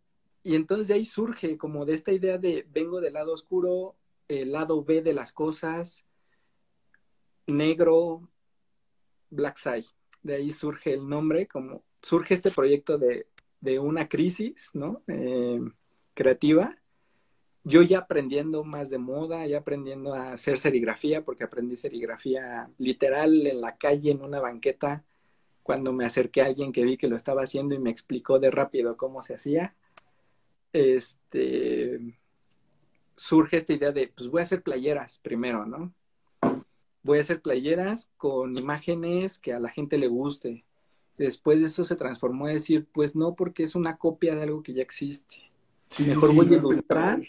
y 0.42 0.54
entonces 0.54 0.88
de 0.88 0.94
ahí 0.94 1.06
surge 1.06 1.56
como 1.56 1.86
de 1.86 1.94
esta 1.94 2.12
idea 2.12 2.36
de 2.36 2.66
vengo 2.70 3.00
del 3.00 3.14
lado 3.14 3.32
oscuro, 3.32 3.96
el 4.28 4.52
lado 4.52 4.84
B 4.84 5.00
de 5.00 5.14
las 5.14 5.32
cosas, 5.32 6.04
negro, 7.46 8.28
Black 9.30 9.56
Side. 9.56 9.86
De 10.22 10.36
ahí 10.36 10.52
surge 10.52 10.94
el 10.94 11.08
nombre, 11.08 11.46
como 11.46 11.82
surge 12.02 12.34
este 12.34 12.50
proyecto 12.50 12.98
de, 12.98 13.26
una 13.78 14.08
crisis, 14.08 14.70
¿no? 14.74 15.02
Eh, 15.06 15.60
creativa. 16.12 16.76
Yo 17.64 17.80
ya 17.80 18.00
aprendiendo 18.00 18.62
más 18.62 18.90
de 18.90 18.98
moda, 18.98 19.46
ya 19.46 19.58
aprendiendo 19.58 20.14
a 20.14 20.32
hacer 20.32 20.58
serigrafía, 20.58 21.24
porque 21.24 21.44
aprendí 21.44 21.76
serigrafía 21.76 22.68
literal 22.78 23.46
en 23.46 23.62
la 23.62 23.76
calle, 23.76 24.10
en 24.10 24.22
una 24.22 24.38
banqueta, 24.38 25.02
cuando 25.62 25.92
me 25.92 26.04
acerqué 26.04 26.42
a 26.42 26.46
alguien 26.46 26.72
que 26.72 26.84
vi 26.84 26.98
que 26.98 27.08
lo 27.08 27.16
estaba 27.16 27.42
haciendo 27.42 27.74
y 27.74 27.78
me 27.78 27.90
explicó 27.90 28.38
de 28.38 28.50
rápido 28.50 28.98
cómo 28.98 29.22
se 29.22 29.34
hacía. 29.34 29.74
Este 30.72 32.00
surge 33.16 33.56
esta 33.56 33.72
idea 33.72 33.92
de, 33.92 34.08
pues 34.08 34.28
voy 34.28 34.40
a 34.40 34.42
hacer 34.42 34.62
playeras 34.62 35.18
primero, 35.18 35.64
¿no? 35.66 35.94
Voy 37.04 37.18
a 37.18 37.20
hacer 37.20 37.40
playeras 37.40 38.10
con 38.16 38.56
imágenes 38.56 39.38
que 39.38 39.52
a 39.52 39.60
la 39.60 39.68
gente 39.68 39.98
le 39.98 40.08
guste. 40.08 40.64
Después 41.16 41.60
de 41.60 41.66
eso 41.66 41.84
se 41.84 41.94
transformó 41.94 42.46
a 42.46 42.52
decir, 42.52 42.88
pues 42.90 43.14
no, 43.14 43.36
porque 43.36 43.62
es 43.62 43.76
una 43.76 43.96
copia 43.96 44.34
de 44.34 44.42
algo 44.42 44.64
que 44.64 44.72
ya 44.72 44.82
existe. 44.82 45.36
mejor 46.00 46.34
voy 46.34 46.52
a 46.52 46.56
ilustrar. 46.56 47.22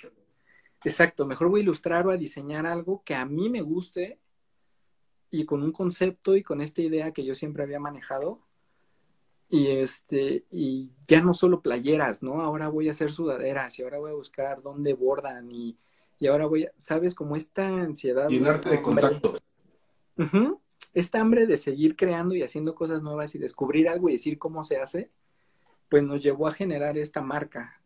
Exacto, 0.84 1.28
mejor 1.28 1.50
voy 1.50 1.60
a 1.60 1.64
ilustrar 1.64 2.08
o 2.08 2.12
a 2.12 2.18
diseñar 2.18 2.66
algo 2.66 3.04
que 3.06 3.14
a 3.14 3.26
mí 3.26 3.50
me 3.50 3.62
guste 3.62 4.18
y 5.30 5.46
con 5.46 5.62
un 5.62 5.72
concepto 5.72 6.36
y 6.36 6.42
con 6.42 6.62
esta 6.62 6.82
idea 6.82 7.12
que 7.12 7.26
yo 7.26 7.36
siempre 7.36 7.64
había 7.64 7.80
manejado. 7.80 8.40
Y 9.50 9.68
este, 9.68 10.46
y 10.50 10.92
ya 11.08 11.22
no 11.22 11.34
solo 11.36 11.62
playeras, 11.62 12.24
¿no? 12.24 12.42
Ahora 12.42 12.70
voy 12.70 12.88
a 12.88 12.92
hacer 12.92 13.12
sudaderas 13.12 13.78
y 13.78 13.84
ahora 13.84 14.00
voy 14.00 14.12
a 14.12 14.16
buscar 14.16 14.62
dónde 14.64 14.94
bordan 14.94 15.52
y 15.52 15.78
y 16.20 16.28
ahora 16.28 16.46
voy 16.46 16.66
a, 16.66 16.72
¿sabes? 16.78 17.14
Como 17.16 17.36
esta 17.36 17.68
ansiedad. 17.68 18.30
Llenarte 18.30 18.70
de 18.70 18.82
Esta 20.94 21.20
hambre 21.20 21.46
de 21.46 21.58
seguir 21.58 21.96
creando 21.96 22.36
y 22.36 22.44
haciendo 22.44 22.74
cosas 22.76 23.04
nuevas 23.04 23.36
y 23.36 23.38
descubrir 23.38 23.90
algo 23.90 24.10
y 24.10 24.14
decir 24.14 24.38
cómo 24.38 24.64
se 24.64 24.78
hace, 24.78 25.12
pues 25.90 26.04
nos 26.04 26.24
llevó 26.24 26.48
a 26.48 26.54
generar 26.54 26.98
esta 26.98 27.22
marca. 27.22 27.82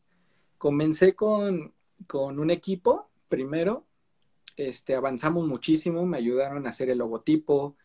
Comencé 0.58 1.16
con, 1.16 1.74
con 2.08 2.40
un 2.40 2.52
equipo 2.52 3.10
primero, 3.28 3.86
este, 4.58 4.96
avanzamos 4.96 5.48
muchísimo, 5.48 6.06
me 6.06 6.18
ayudaron 6.18 6.68
a 6.68 6.70
hacer 6.70 6.90
el 6.90 6.98
logotipo, 7.00 7.78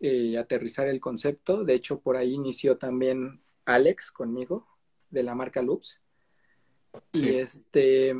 eh, 0.00 0.36
aterrizar 0.38 0.88
el 0.88 0.98
concepto. 0.98 1.62
De 1.62 1.74
hecho, 1.74 2.00
por 2.00 2.16
ahí 2.16 2.32
inició 2.32 2.78
también 2.78 3.42
Alex 3.66 4.10
conmigo, 4.10 4.66
de 5.10 5.22
la 5.22 5.34
marca 5.34 5.62
Loops. 5.62 6.00
Y 7.12 7.34
este, 7.34 8.14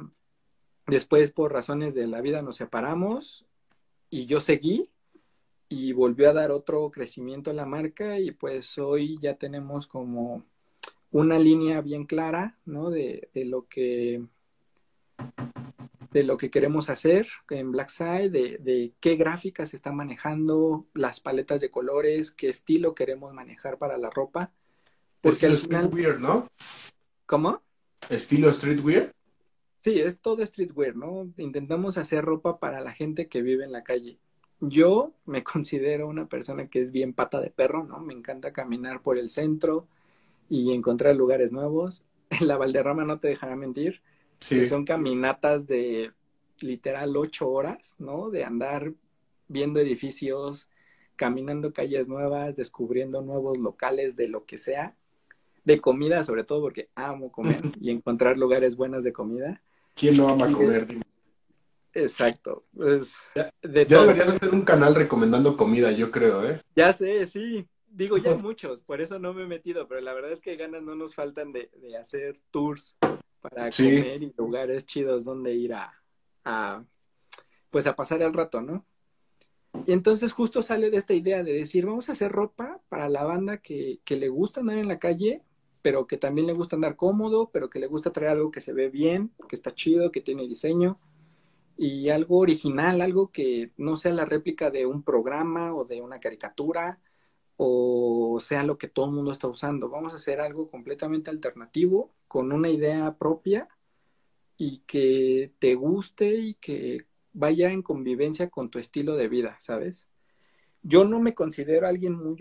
después 0.87 1.33
por 1.33 1.53
razones 1.53 1.95
de 1.95 2.07
la 2.07 2.21
vida 2.21 2.43
nos 2.43 2.57
separamos 2.57 3.47
y 4.11 4.27
yo 4.27 4.41
seguí 4.41 4.92
y 5.73 5.93
volvió 5.93 6.29
a 6.29 6.35
dar 6.35 6.51
otro 6.51 6.91
crecimiento 6.91 7.51
a 7.51 7.55
la 7.55 7.65
marca 7.65 8.21
y 8.21 8.31
pues 8.31 8.77
hoy 8.79 9.19
ya 9.23 9.37
tenemos 9.37 9.87
como 9.87 10.45
una 11.11 11.39
línea 11.39 11.81
bien 11.81 12.05
clara, 12.05 12.59
¿no? 12.67 12.91
De, 12.91 13.31
de 13.33 13.45
lo 13.47 13.67
que 13.69 14.23
de 16.11 16.25
lo 16.25 16.37
que 16.37 16.51
queremos 16.51 16.91
hacer 16.91 17.27
en 17.49 17.73
Blackside, 17.73 18.31
de, 18.31 18.59
de 18.59 18.93
qué 19.01 19.17
gráficas 19.17 19.71
se 19.71 19.77
están 19.77 19.97
manejando, 19.97 20.87
las 20.93 21.21
paletas 21.21 21.63
de 21.63 21.71
colores, 21.71 22.33
qué 22.33 22.51
estilo 22.51 22.95
queremos 22.95 23.33
manejar 23.33 23.79
para 23.79 23.97
la 23.97 24.11
ropa. 24.11 24.53
Porque 25.23 25.47
Estilo 25.47 25.57
streetwear, 25.57 26.21
¿no? 26.21 26.49
¿Cómo? 27.25 27.63
Estilo 28.11 28.53
streetwear. 28.53 29.15
Sí, 29.81 30.01
es 30.01 30.21
todo 30.21 30.45
streetwear, 30.45 30.97
¿no? 30.97 31.33
Intentamos 31.39 31.97
hacer 31.97 32.27
ropa 32.27 32.59
para 32.59 32.81
la 32.81 32.93
gente 32.93 33.29
que 33.29 33.41
vive 33.41 33.65
en 33.65 33.73
la 33.73 33.83
calle. 33.83 34.19
Yo 34.63 35.13
me 35.27 35.43
considero 35.45 36.09
una 36.09 36.27
persona 36.27 36.69
que 36.69 36.81
es 36.81 36.91
bien 36.91 37.13
pata 37.13 37.41
de 37.41 37.51
perro, 37.51 37.85
¿no? 37.85 38.01
Me 38.01 38.15
encanta 38.15 38.53
caminar 38.53 39.03
por 39.03 39.19
el 39.19 39.29
centro 39.29 39.87
y 40.49 40.73
encontrar 40.73 41.15
lugares 41.15 41.53
nuevos. 41.53 42.05
En 42.31 42.47
la 42.49 42.57
Valderrama 42.57 43.05
no 43.05 43.19
te 43.19 43.29
dejará 43.29 43.57
mentir 43.57 44.01
son 44.67 44.85
caminatas 44.85 45.67
de 45.67 46.13
literal 46.61 47.17
ocho 47.17 47.49
horas, 47.51 47.97
¿no? 47.99 48.31
De 48.31 48.45
andar 48.45 48.93
viendo 49.49 49.81
edificios, 49.81 50.69
caminando 51.17 51.73
calles 51.73 52.09
nuevas, 52.09 52.57
descubriendo 52.57 53.23
nuevos 53.23 53.59
locales 53.59 54.17
de 54.17 54.29
lo 54.29 54.45
que 54.45 54.59
sea, 54.59 54.95
de 55.65 55.81
comida 55.81 56.25
sobre 56.25 56.45
todo 56.45 56.61
porque 56.61 56.89
amo 56.95 57.31
comer 57.31 57.63
y 57.81 57.91
encontrar 57.91 58.37
lugares 58.37 58.77
buenos 58.77 59.05
de 59.05 59.13
comida. 59.13 59.63
¿Quién 59.95 60.17
no 60.17 60.29
ama 60.29 60.51
comer? 60.51 60.89
Exacto. 61.95 62.65
Pues, 62.75 63.29
ya, 63.35 63.53
deberías 63.63 64.29
hacer 64.29 64.51
un 64.51 64.63
canal 64.63 64.95
recomendando 64.95 65.57
comida, 65.57 65.91
yo 65.93 66.11
creo, 66.11 66.49
¿eh? 66.49 66.61
Ya 66.75 66.93
sé, 66.93 67.27
sí. 67.27 67.67
Digo, 67.87 68.17
ya 68.17 68.35
muchos, 68.35 68.81
por 68.81 69.01
eso 69.01 69.19
no 69.19 69.35
me 69.35 69.43
he 69.43 69.47
metido, 69.47 69.87
pero 69.87 70.01
la 70.01 70.15
verdad 70.15 70.33
es 70.33 70.41
que 70.41 70.57
ganas 70.57 70.83
no 70.83 70.95
nos 70.95 71.15
faltan 71.15 71.53
de, 71.53 71.71
de 71.81 71.97
hacer 71.97 72.41
tours 72.51 72.97
para 73.41 73.71
comer 73.71 74.23
y 74.23 74.33
lugares 74.37 74.87
chidos 74.87 75.25
donde 75.25 75.53
ir 75.55 75.75
a, 75.75 76.85
pues 77.71 77.87
a 77.87 77.95
pasar 77.97 78.23
el 78.23 78.33
rato, 78.33 78.63
¿no? 78.63 78.87
Y 79.87 79.93
entonces 79.93 80.33
justo 80.33 80.63
sale 80.63 80.91
de 80.91 80.99
esta 80.99 81.15
idea 81.15 81.43
de 81.43 81.53
decir, 81.53 81.87
vamos 81.87 82.09
a 82.09 82.13
hacer 82.13 82.31
ropa 82.31 82.81
para 82.89 83.09
la 83.09 83.25
banda 83.25 83.59
que, 83.59 84.01
que 84.05 84.17
le 84.17 84.29
gusta 84.29 84.61
andar 84.61 84.79
en 84.79 84.89
la 84.89 84.99
calle, 84.99 85.43
pero 85.81 86.07
que 86.07 86.19
también 86.19 86.47
le 86.47 86.53
gusta 86.53 86.77
andar 86.77 86.95
cómodo, 86.95 87.51
pero 87.53 87.69
que 87.69 87.81
le 87.81 87.87
gusta 87.87 88.13
traer 88.13 88.33
algo 88.33 88.51
que 88.51 88.61
se 88.61 88.73
ve 88.73 88.89
bien, 88.91 89.33
que 89.49 89.57
está 89.57 89.75
chido, 89.75 90.13
que 90.13 90.21
tiene 90.21 90.47
diseño 90.47 91.01
y 91.83 92.11
algo 92.11 92.39
original, 92.39 93.01
algo 93.01 93.33
que 93.33 93.73
no 93.77 93.97
sea 93.97 94.13
la 94.13 94.25
réplica 94.25 94.71
de 94.71 94.87
un 94.87 95.03
programa 95.03 95.75
o 95.75 95.85
de 95.85 96.01
una 96.01 96.21
caricatura 96.21 97.01
o 97.57 98.39
sea 98.41 98.63
lo 98.63 98.79
que 98.79 98.87
todo 98.87 99.07
el 99.07 99.13
mundo 99.13 99.33
está 99.33 99.49
usando. 99.49 99.89
Vamos 99.89 100.13
a 100.13 100.17
hacer 100.17 100.41
algo 100.41 100.71
completamente 100.71 101.29
alternativo, 101.29 102.15
con 102.29 102.53
una 102.53 102.71
idea 102.71 103.17
propia 103.19 103.69
y 104.57 104.79
que 104.87 105.53
te 105.59 105.75
guste 105.75 106.37
y 106.37 106.55
que 106.55 107.07
vaya 107.33 107.73
en 107.73 107.83
convivencia 107.83 108.49
con 108.49 108.71
tu 108.71 108.79
estilo 108.79 109.17
de 109.17 109.27
vida, 109.27 109.57
¿sabes? 109.59 110.07
Yo 110.83 111.05
no 111.05 111.19
me 111.19 111.35
considero 111.35 111.89
alguien 111.89 112.15
muy 112.15 112.37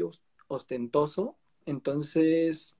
ostentoso, 0.50 1.36
entonces 1.66 2.78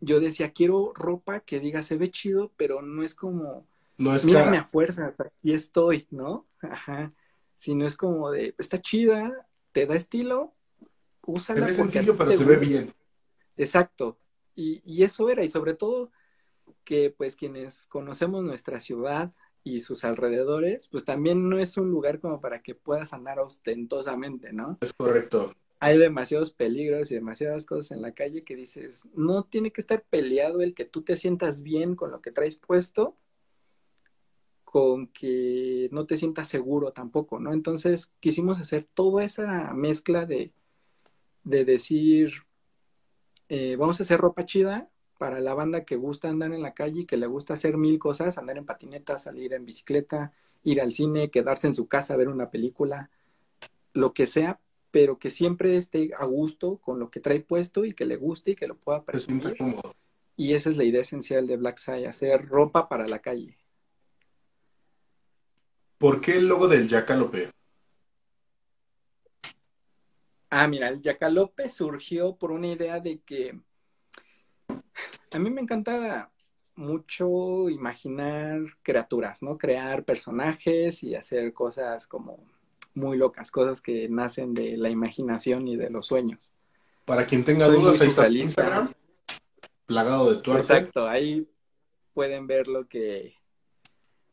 yo 0.00 0.20
decía, 0.20 0.52
quiero 0.52 0.92
ropa 0.94 1.40
que 1.40 1.60
diga 1.60 1.82
se 1.82 1.96
ve 1.96 2.10
chido, 2.10 2.52
pero 2.58 2.82
no 2.82 3.02
es 3.02 3.14
como, 3.14 3.66
no 3.96 4.14
es 4.14 4.24
mírame 4.24 4.56
a 4.56 4.64
fuerza, 4.64 5.14
y 5.42 5.52
estoy, 5.52 6.06
¿no? 6.10 6.46
Ajá. 6.60 7.12
Sino 7.54 7.86
es 7.86 7.96
como 7.96 8.30
de, 8.30 8.54
está 8.58 8.80
chida, 8.80 9.46
te 9.72 9.86
da 9.86 9.94
estilo, 9.94 10.54
se 11.38 11.54
ve 11.54 11.72
sencillo, 11.72 12.16
pero 12.16 12.32
se 12.32 12.44
ve 12.44 12.56
bien. 12.56 12.94
Exacto. 13.56 14.18
Y, 14.56 14.82
y, 14.84 15.02
eso 15.02 15.28
era, 15.30 15.42
y 15.42 15.50
sobre 15.50 15.74
todo 15.74 16.10
que 16.84 17.10
pues 17.10 17.36
quienes 17.36 17.86
conocemos 17.86 18.44
nuestra 18.44 18.80
ciudad 18.80 19.32
y 19.64 19.80
sus 19.80 20.04
alrededores, 20.04 20.88
pues 20.88 21.04
también 21.04 21.48
no 21.48 21.58
es 21.58 21.76
un 21.76 21.90
lugar 21.90 22.20
como 22.20 22.40
para 22.40 22.62
que 22.62 22.74
puedas 22.74 23.12
andar 23.12 23.38
ostentosamente, 23.38 24.52
¿no? 24.52 24.78
Es 24.80 24.92
correcto. 24.92 25.54
Hay 25.80 25.98
demasiados 25.98 26.52
peligros 26.52 27.10
y 27.10 27.14
demasiadas 27.14 27.66
cosas 27.66 27.90
en 27.90 28.02
la 28.02 28.12
calle 28.12 28.44
que 28.44 28.56
dices, 28.56 29.08
no 29.14 29.44
tiene 29.44 29.72
que 29.72 29.80
estar 29.80 30.02
peleado 30.08 30.60
el 30.60 30.74
que 30.74 30.84
tú 30.84 31.02
te 31.02 31.16
sientas 31.16 31.62
bien 31.62 31.96
con 31.96 32.10
lo 32.10 32.20
que 32.20 32.30
traes 32.30 32.56
puesto, 32.56 33.16
con 34.74 35.06
que 35.06 35.88
no 35.92 36.04
te 36.04 36.16
sientas 36.16 36.48
seguro 36.48 36.90
tampoco, 36.90 37.38
¿no? 37.38 37.52
Entonces 37.52 38.12
quisimos 38.18 38.58
hacer 38.58 38.82
toda 38.92 39.22
esa 39.22 39.72
mezcla 39.72 40.26
de, 40.26 40.50
de 41.44 41.64
decir, 41.64 42.32
eh, 43.48 43.76
vamos 43.76 44.00
a 44.00 44.02
hacer 44.02 44.18
ropa 44.18 44.44
chida 44.44 44.90
para 45.16 45.38
la 45.38 45.54
banda 45.54 45.84
que 45.84 45.94
gusta 45.94 46.28
andar 46.28 46.52
en 46.52 46.60
la 46.60 46.74
calle, 46.74 47.06
que 47.06 47.16
le 47.16 47.28
gusta 47.28 47.54
hacer 47.54 47.76
mil 47.76 48.00
cosas, 48.00 48.36
andar 48.36 48.58
en 48.58 48.66
patineta, 48.66 49.16
salir 49.16 49.52
en 49.52 49.64
bicicleta, 49.64 50.32
ir 50.64 50.80
al 50.80 50.90
cine, 50.90 51.30
quedarse 51.30 51.68
en 51.68 51.76
su 51.76 51.86
casa, 51.86 52.16
ver 52.16 52.26
una 52.26 52.50
película, 52.50 53.10
lo 53.92 54.12
que 54.12 54.26
sea, 54.26 54.58
pero 54.90 55.20
que 55.20 55.30
siempre 55.30 55.76
esté 55.76 56.10
a 56.18 56.24
gusto 56.24 56.78
con 56.78 56.98
lo 56.98 57.12
que 57.12 57.20
trae 57.20 57.38
puesto 57.38 57.84
y 57.84 57.94
que 57.94 58.06
le 58.06 58.16
guste 58.16 58.50
y 58.50 58.56
que 58.56 58.66
lo 58.66 58.74
pueda 58.74 59.04
presumir. 59.04 59.56
Y 60.36 60.54
esa 60.54 60.68
es 60.68 60.76
la 60.76 60.82
idea 60.82 61.02
esencial 61.02 61.46
de 61.46 61.58
Black 61.58 61.78
Sai, 61.78 62.06
hacer 62.06 62.48
ropa 62.48 62.88
para 62.88 63.06
la 63.06 63.20
calle. 63.20 63.56
¿Por 65.98 66.20
qué 66.20 66.36
el 66.38 66.48
logo 66.48 66.68
del 66.68 66.88
Yacalope? 66.88 67.50
Ah, 70.50 70.68
mira, 70.68 70.88
el 70.88 71.00
Yacalope 71.00 71.68
surgió 71.68 72.36
por 72.36 72.52
una 72.52 72.68
idea 72.68 73.00
de 73.00 73.20
que 73.20 73.58
a 75.30 75.38
mí 75.38 75.50
me 75.50 75.60
encanta 75.60 76.30
mucho 76.76 77.68
imaginar 77.68 78.60
criaturas, 78.82 79.42
¿no? 79.42 79.58
Crear 79.58 80.04
personajes 80.04 81.02
y 81.02 81.14
hacer 81.14 81.52
cosas 81.52 82.06
como 82.06 82.38
muy 82.94 83.16
locas, 83.16 83.50
cosas 83.50 83.80
que 83.80 84.08
nacen 84.08 84.54
de 84.54 84.76
la 84.76 84.90
imaginación 84.90 85.66
y 85.68 85.76
de 85.76 85.90
los 85.90 86.06
sueños. 86.06 86.52
Para 87.04 87.26
quien 87.26 87.44
tenga 87.44 87.66
dudas, 87.68 88.00
ahí 88.00 88.08
está 88.08 88.28
Instagram, 88.28 88.92
plagado 89.86 90.32
de 90.32 90.40
tuerca. 90.40 90.60
Exacto, 90.62 91.06
ahí 91.06 91.48
pueden 92.12 92.46
ver 92.46 92.68
lo 92.68 92.88
que 92.88 93.34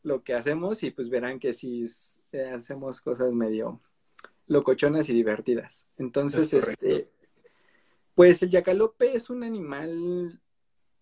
lo 0.02 0.22
que 0.22 0.34
hacemos 0.34 0.82
y 0.82 0.90
pues 0.90 1.08
verán 1.08 1.38
que 1.38 1.52
sí 1.52 1.84
eh, 2.32 2.50
hacemos 2.50 3.00
cosas 3.00 3.32
medio 3.32 3.80
locochonas 4.46 5.08
y 5.08 5.14
divertidas. 5.14 5.86
Entonces, 5.96 6.52
este, 6.52 7.08
pues 8.14 8.42
el 8.42 8.50
yacalope 8.50 9.14
es 9.14 9.30
un 9.30 9.44
animal 9.44 10.40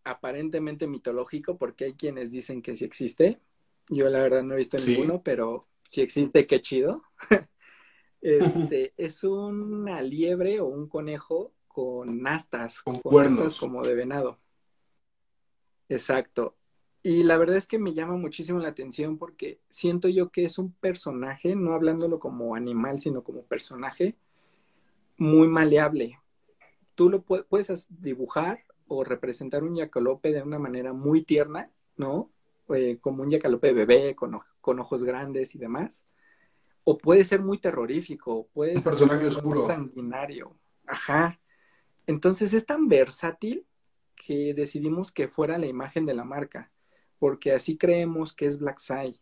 aparentemente 0.04 0.86
mitológico 0.86 1.56
porque 1.56 1.86
hay 1.86 1.92
quienes 1.94 2.30
dicen 2.30 2.62
que 2.62 2.76
sí 2.76 2.84
existe. 2.84 3.40
Yo 3.88 4.08
la 4.08 4.20
verdad 4.20 4.42
no 4.42 4.54
he 4.54 4.58
visto 4.58 4.78
ninguno, 4.78 5.22
pero 5.22 5.66
si 5.88 6.00
existe, 6.00 6.46
qué 6.46 6.60
chido. 6.60 7.02
este 8.20 8.94
es 8.96 9.24
una 9.24 10.02
liebre 10.02 10.60
o 10.60 10.66
un 10.66 10.88
conejo 10.88 11.52
con 11.66 12.26
astas, 12.26 12.82
con, 12.82 13.00
cuernos. 13.00 13.56
como 13.56 13.82
de 13.82 13.94
venado. 13.94 14.38
Exacto. 15.88 16.56
Y 17.02 17.22
la 17.22 17.38
verdad 17.38 17.56
es 17.56 17.66
que 17.66 17.78
me 17.78 17.94
llama 17.94 18.16
muchísimo 18.16 18.58
la 18.58 18.68
atención 18.68 19.16
porque 19.16 19.58
siento 19.70 20.08
yo 20.08 20.30
que 20.30 20.44
es 20.44 20.58
un 20.58 20.72
personaje, 20.72 21.56
no 21.56 21.72
hablándolo 21.72 22.18
como 22.18 22.54
animal, 22.54 22.98
sino 22.98 23.22
como 23.24 23.42
personaje, 23.42 24.16
muy 25.16 25.48
maleable. 25.48 26.18
Tú 26.94 27.08
lo 27.08 27.22
puedes 27.22 27.86
dibujar 28.02 28.64
o 28.86 29.02
representar 29.02 29.64
un 29.64 29.76
yacalope 29.76 30.32
de 30.32 30.42
una 30.42 30.58
manera 30.58 30.92
muy 30.92 31.24
tierna, 31.24 31.70
¿no? 31.96 32.30
Eh, 32.68 32.98
como 33.00 33.22
un 33.22 33.30
yacalope 33.30 33.72
bebé 33.72 34.14
con, 34.14 34.38
con, 34.60 34.78
ojos 34.78 35.02
grandes 35.02 35.54
y 35.54 35.58
demás. 35.58 36.06
O 36.84 36.98
puede 36.98 37.24
ser 37.24 37.40
muy 37.40 37.58
terrorífico, 37.58 38.48
puede 38.52 38.76
un 38.76 38.82
personaje 38.82 39.26
oscuro. 39.26 39.64
sanguinario. 39.64 40.54
Ajá. 40.86 41.40
Entonces 42.06 42.52
es 42.52 42.66
tan 42.66 42.88
versátil 42.88 43.64
que 44.16 44.52
decidimos 44.52 45.12
que 45.12 45.28
fuera 45.28 45.56
la 45.56 45.66
imagen 45.66 46.04
de 46.04 46.14
la 46.14 46.24
marca 46.24 46.70
porque 47.20 47.52
así 47.52 47.76
creemos 47.76 48.32
que 48.32 48.46
es 48.46 48.58
Black 48.58 48.80
Sai. 48.80 49.20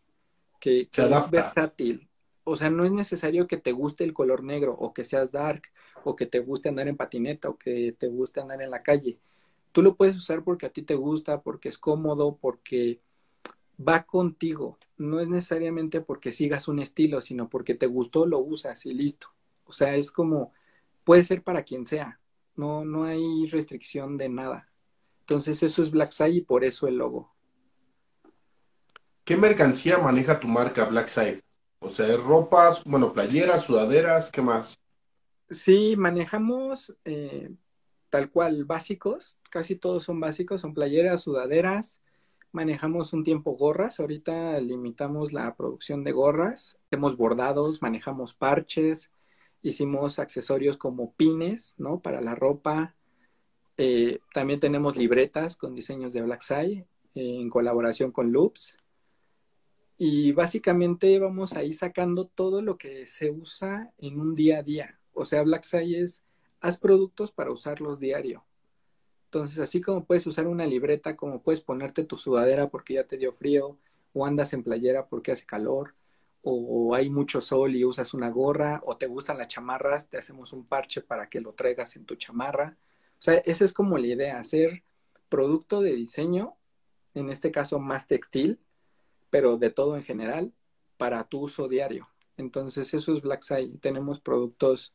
que, 0.59 0.89
es 0.91 1.31
versátil. 1.31 2.09
O 2.45 2.57
sea, 2.57 2.71
no 2.71 2.87
es 2.87 2.93
necesario 2.93 3.47
que 3.47 3.59
te 3.59 3.73
guste 3.73 4.05
el 4.05 4.15
color 4.15 4.43
negro 4.43 4.73
o 4.73 4.95
que 4.95 5.05
seas 5.05 5.33
dark 5.33 5.65
o 6.05 6.17
que 6.17 6.25
te 6.25 6.39
guste 6.39 6.71
andar 6.71 6.89
en 6.89 6.97
patineta 6.97 7.51
o 7.51 7.59
que 7.59 7.95
te 7.99 8.07
guste 8.07 8.41
andar 8.41 8.63
en 8.63 8.71
la 8.71 8.83
calle. 8.83 9.19
Tú 9.73 9.83
lo 9.83 9.97
puedes 9.97 10.17
usar 10.17 10.45
porque 10.45 10.65
a 10.65 10.73
ti 10.73 10.83
te 10.83 10.95
gusta, 10.95 11.43
porque 11.43 11.69
es 11.69 11.77
cómodo, 11.77 12.39
porque 12.41 13.01
va 13.87 14.05
contigo. 14.05 14.79
No 14.97 15.21
es 15.21 15.29
necesariamente 15.29 16.01
porque 16.01 16.33
sigas 16.33 16.69
un 16.69 16.79
estilo, 16.79 17.21
sino 17.21 17.51
porque 17.51 17.75
te 17.75 17.87
gustó, 17.87 18.27
lo 18.27 18.39
usas 18.39 18.87
y 18.87 18.95
listo. 18.95 19.29
O 19.65 19.73
sea, 19.73 19.97
es 19.97 20.11
como, 20.11 20.53
puede 21.05 21.25
ser 21.25 21.43
para 21.43 21.65
quien 21.65 21.85
sea. 21.85 22.21
No, 22.57 22.85
no 22.85 23.05
hay 23.05 23.47
restricción 23.47 24.17
de 24.17 24.29
nada. 24.29 24.71
Entonces 25.21 25.63
eso 25.63 25.83
es 25.83 25.91
Black 25.91 26.13
y 26.31 26.41
por 26.41 26.65
eso 26.65 26.87
el 26.87 26.97
logo. 26.97 27.35
¿Qué 29.29 29.37
mercancía 29.37 29.99
maneja 29.99 30.41
tu 30.41 30.49
marca 30.49 30.87
Black 30.87 31.11
O 31.81 31.91
sea, 31.91 32.07
es 32.07 32.19
ropas, 32.19 32.83
bueno, 32.85 33.13
playeras, 33.13 33.65
sudaderas, 33.65 34.31
¿qué 34.31 34.41
más? 34.41 34.79
Sí, 35.51 35.97
manejamos 35.99 36.97
eh, 37.05 37.51
tal 38.09 38.31
cual 38.31 38.65
básicos, 38.65 39.39
casi 39.51 39.77
todos 39.77 40.05
son 40.05 40.19
básicos, 40.19 40.63
son 40.63 40.73
playeras, 40.73 41.21
sudaderas, 41.21 42.01
manejamos 42.53 43.13
un 43.13 43.23
tiempo 43.23 43.51
gorras, 43.51 44.01
ahorita 44.01 44.59
limitamos 44.61 45.35
la 45.35 45.55
producción 45.57 46.05
de 46.05 46.13
gorras, 46.13 46.79
hemos 46.91 47.19
bordados, 47.19 47.83
manejamos 47.83 48.33
parches, 48.33 49.13
hicimos 49.61 50.19
accesorios 50.19 50.79
como 50.79 51.13
pines, 51.13 51.75
¿no? 51.77 52.01
Para 52.01 52.23
la 52.23 52.35
ropa, 52.35 52.95
eh, 53.77 54.21
también 54.33 54.59
tenemos 54.59 54.97
libretas 54.97 55.59
con 55.59 55.75
diseños 55.75 56.15
de 56.15 56.23
Black 56.23 56.43
eh, 56.51 56.81
en 57.15 57.51
colaboración 57.51 58.11
con 58.11 58.33
Loops. 58.33 58.79
Y 59.99 60.31
básicamente 60.31 61.19
vamos 61.19 61.55
ahí 61.55 61.73
sacando 61.73 62.27
todo 62.27 62.63
lo 62.63 62.79
que 62.79 63.07
se 63.07 63.33
usa 63.33 63.93
en 63.99 64.21
un 64.21 64.37
día 64.37 64.61
a 64.61 64.63
día. 64.63 65.01
O 65.13 65.25
sea, 65.25 65.43
Black 65.43 65.67
es, 65.75 66.25
haz 66.61 66.79
productos 66.79 67.33
para 67.33 67.51
usarlos 67.51 67.99
diario. 67.99 68.45
Entonces, 69.25 69.59
así 69.59 69.81
como 69.81 70.05
puedes 70.05 70.27
usar 70.29 70.47
una 70.47 70.67
libreta, 70.67 71.17
como 71.17 71.43
puedes 71.43 71.61
ponerte 71.61 72.05
tu 72.05 72.17
sudadera 72.17 72.71
porque 72.71 72.95
ya 72.95 73.05
te 73.05 73.19
dio 73.19 73.33
frío, 73.33 73.77
o 74.13 74.25
andas 74.25 74.53
en 74.53 74.63
playera 74.63 75.09
porque 75.09 75.33
hace 75.33 75.45
calor, 75.45 75.95
o 76.43 76.95
hay 76.95 77.11
mucho 77.11 77.41
sol 77.41 77.75
y 77.77 77.85
usas 77.85 78.15
una 78.15 78.31
gorra, 78.31 78.81
o 78.87 78.97
te 78.97 79.07
gustan 79.07 79.37
las 79.37 79.49
chamarras, 79.49 80.09
te 80.09 80.17
hacemos 80.17 80.53
un 80.53 80.65
parche 80.65 81.03
para 81.03 81.29
que 81.29 81.41
lo 81.41 81.53
traigas 81.53 81.97
en 81.97 82.07
tu 82.07 82.15
chamarra. 82.15 82.77
O 83.19 83.23
sea, 83.23 83.35
esa 83.39 83.65
es 83.65 83.73
como 83.73 83.99
la 83.99 84.07
idea, 84.07 84.39
hacer 84.39 84.85
producto 85.29 85.83
de 85.83 85.95
diseño, 85.95 86.57
en 87.15 87.31
este 87.31 87.51
caso 87.51 87.81
más 87.81 88.07
textil, 88.07 88.61
pero 89.31 89.57
de 89.57 89.71
todo 89.71 89.97
en 89.97 90.03
general, 90.03 90.53
para 90.97 91.25
tu 91.25 91.41
uso 91.41 91.69
diario. 91.69 92.09
Entonces, 92.37 92.95
eso 92.95 93.13
es 93.13 93.21
Black 93.23 93.43
Tenemos 93.81 94.21
productos 94.21 94.95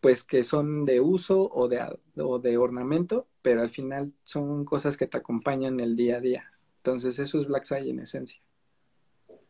pues 0.00 0.24
que 0.24 0.42
son 0.44 0.84
de 0.84 1.00
uso 1.00 1.50
o 1.52 1.68
de, 1.68 1.84
o 2.16 2.38
de 2.38 2.56
ornamento, 2.56 3.28
pero 3.42 3.60
al 3.60 3.70
final 3.70 4.12
son 4.24 4.64
cosas 4.64 4.96
que 4.96 5.06
te 5.06 5.18
acompañan 5.18 5.78
el 5.78 5.94
día 5.94 6.16
a 6.16 6.20
día. 6.20 6.52
Entonces 6.78 7.18
eso 7.18 7.40
es 7.40 7.46
Black 7.46 7.64
Side 7.64 7.90
en 7.90 8.00
esencia. 8.00 8.40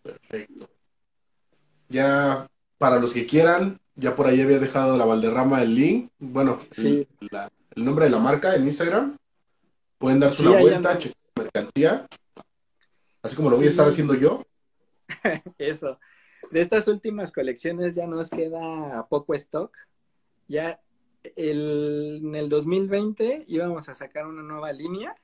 Perfecto. 0.03 0.69
Ya 1.89 2.49
para 2.79 2.99
los 2.99 3.13
que 3.13 3.27
quieran, 3.27 3.79
ya 3.95 4.17
por 4.17 4.27
ahí 4.27 4.41
había 4.41 4.59
dejado 4.59 4.97
la 4.97 5.05
Valderrama 5.05 5.63
el 5.63 5.75
link, 5.75 6.11
bueno, 6.19 6.61
el, 6.77 7.07
nombre 7.77 8.07
de 8.07 8.11
la 8.11 8.19
marca 8.19 8.55
en 8.57 8.65
Instagram. 8.65 9.17
Pueden 9.99 10.19
darse 10.19 10.47
una 10.47 10.61
vuelta, 10.61 10.99
checar 10.99 11.17
mercancía, 11.37 12.07
así 13.23 13.37
como 13.37 13.51
lo 13.51 13.57
voy 13.57 13.67
a 13.67 13.71
estar 13.71 13.87
haciendo 13.87 14.15
yo. 14.15 14.45
Eso. 15.59 15.99
De 16.51 16.61
estas 16.61 16.89
últimas 16.89 17.33
colecciones 17.33 17.95
ya 17.95 18.07
nos 18.07 18.31
queda 18.31 19.07
poco 19.09 19.35
stock, 19.35 19.77
ya 20.49 20.81
en 21.23 22.35
el 22.35 22.49
2020 22.49 23.45
íbamos 23.47 23.89
a 23.89 23.95
sacar 23.95 24.27
una 24.27 24.43
nueva 24.43 24.73
línea, 24.73 25.15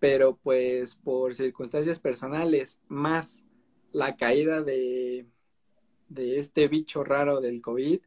pero 0.00 0.36
pues 0.36 0.96
por 0.96 1.34
circunstancias 1.34 2.00
personales, 2.00 2.80
más 2.88 3.44
la 3.92 4.16
caída 4.16 4.62
de, 4.62 5.26
de 6.08 6.38
este 6.38 6.68
bicho 6.68 7.04
raro 7.04 7.40
del 7.40 7.62
COVID, 7.62 8.00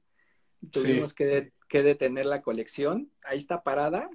tuvimos 0.71 1.13
que, 1.13 1.53
que 1.67 1.81
detener 1.81 2.25
la 2.25 2.41
colección. 2.41 3.09
Ahí 3.23 3.39
está 3.39 3.63
parada, 3.63 4.09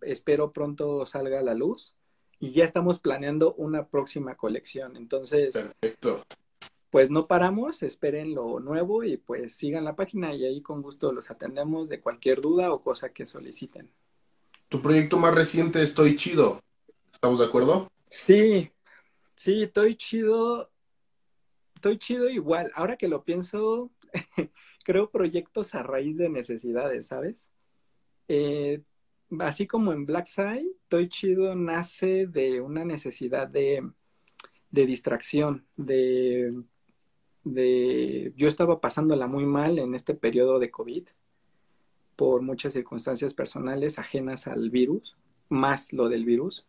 espero 0.00 0.52
pronto 0.52 1.04
salga 1.04 1.40
a 1.40 1.42
la 1.42 1.54
luz 1.54 1.97
y 2.40 2.52
ya 2.52 2.64
estamos 2.64 2.98
planeando 2.98 3.54
una 3.54 3.88
próxima 3.88 4.36
colección. 4.36 4.96
Entonces, 4.96 5.52
Perfecto 5.52 6.22
pues 6.90 7.10
no 7.10 7.26
paramos, 7.26 7.82
esperen 7.82 8.34
lo 8.34 8.60
nuevo 8.60 9.04
y 9.04 9.18
pues 9.18 9.54
sigan 9.54 9.84
la 9.84 9.94
página 9.94 10.34
y 10.34 10.44
ahí 10.44 10.62
con 10.62 10.80
gusto 10.80 11.12
los 11.12 11.30
atendemos 11.30 11.88
de 11.88 12.00
cualquier 12.00 12.40
duda 12.40 12.72
o 12.72 12.82
cosa 12.82 13.12
que 13.12 13.26
soliciten. 13.26 13.90
Tu 14.68 14.80
proyecto 14.80 15.18
más 15.18 15.34
reciente 15.34 15.82
Estoy 15.82 16.16
Chido, 16.16 16.60
¿estamos 17.12 17.38
de 17.38 17.44
acuerdo? 17.44 17.90
Sí, 18.08 18.70
sí, 19.34 19.64
estoy 19.64 19.96
chido, 19.96 20.70
estoy 21.74 21.98
chido 21.98 22.30
igual. 22.30 22.72
Ahora 22.74 22.96
que 22.96 23.08
lo 23.08 23.22
pienso, 23.22 23.90
creo 24.84 25.10
proyectos 25.10 25.74
a 25.74 25.82
raíz 25.82 26.16
de 26.16 26.30
necesidades, 26.30 27.08
¿sabes? 27.08 27.52
Eh, 28.28 28.80
así 29.40 29.66
como 29.66 29.92
en 29.92 30.06
Black 30.06 30.26
Side, 30.26 30.74
estoy 30.82 31.08
chido 31.08 31.54
nace 31.54 32.26
de 32.26 32.60
una 32.60 32.84
necesidad 32.84 33.48
de, 33.48 33.88
de 34.70 34.86
distracción, 34.86 35.66
de 35.76 36.54
de 37.54 38.32
yo 38.36 38.48
estaba 38.48 38.80
pasándola 38.80 39.26
muy 39.26 39.46
mal 39.46 39.78
en 39.78 39.94
este 39.94 40.14
periodo 40.14 40.58
de 40.58 40.70
COVID 40.70 41.08
por 42.16 42.42
muchas 42.42 42.72
circunstancias 42.72 43.32
personales 43.32 43.98
ajenas 43.98 44.48
al 44.48 44.70
virus, 44.70 45.16
más 45.48 45.92
lo 45.92 46.08
del 46.08 46.24
virus. 46.24 46.66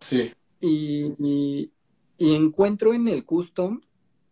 Sí. 0.00 0.32
Y, 0.60 1.70
encuentro 2.18 2.92
en 2.92 3.08
el 3.08 3.24
custom, 3.24 3.80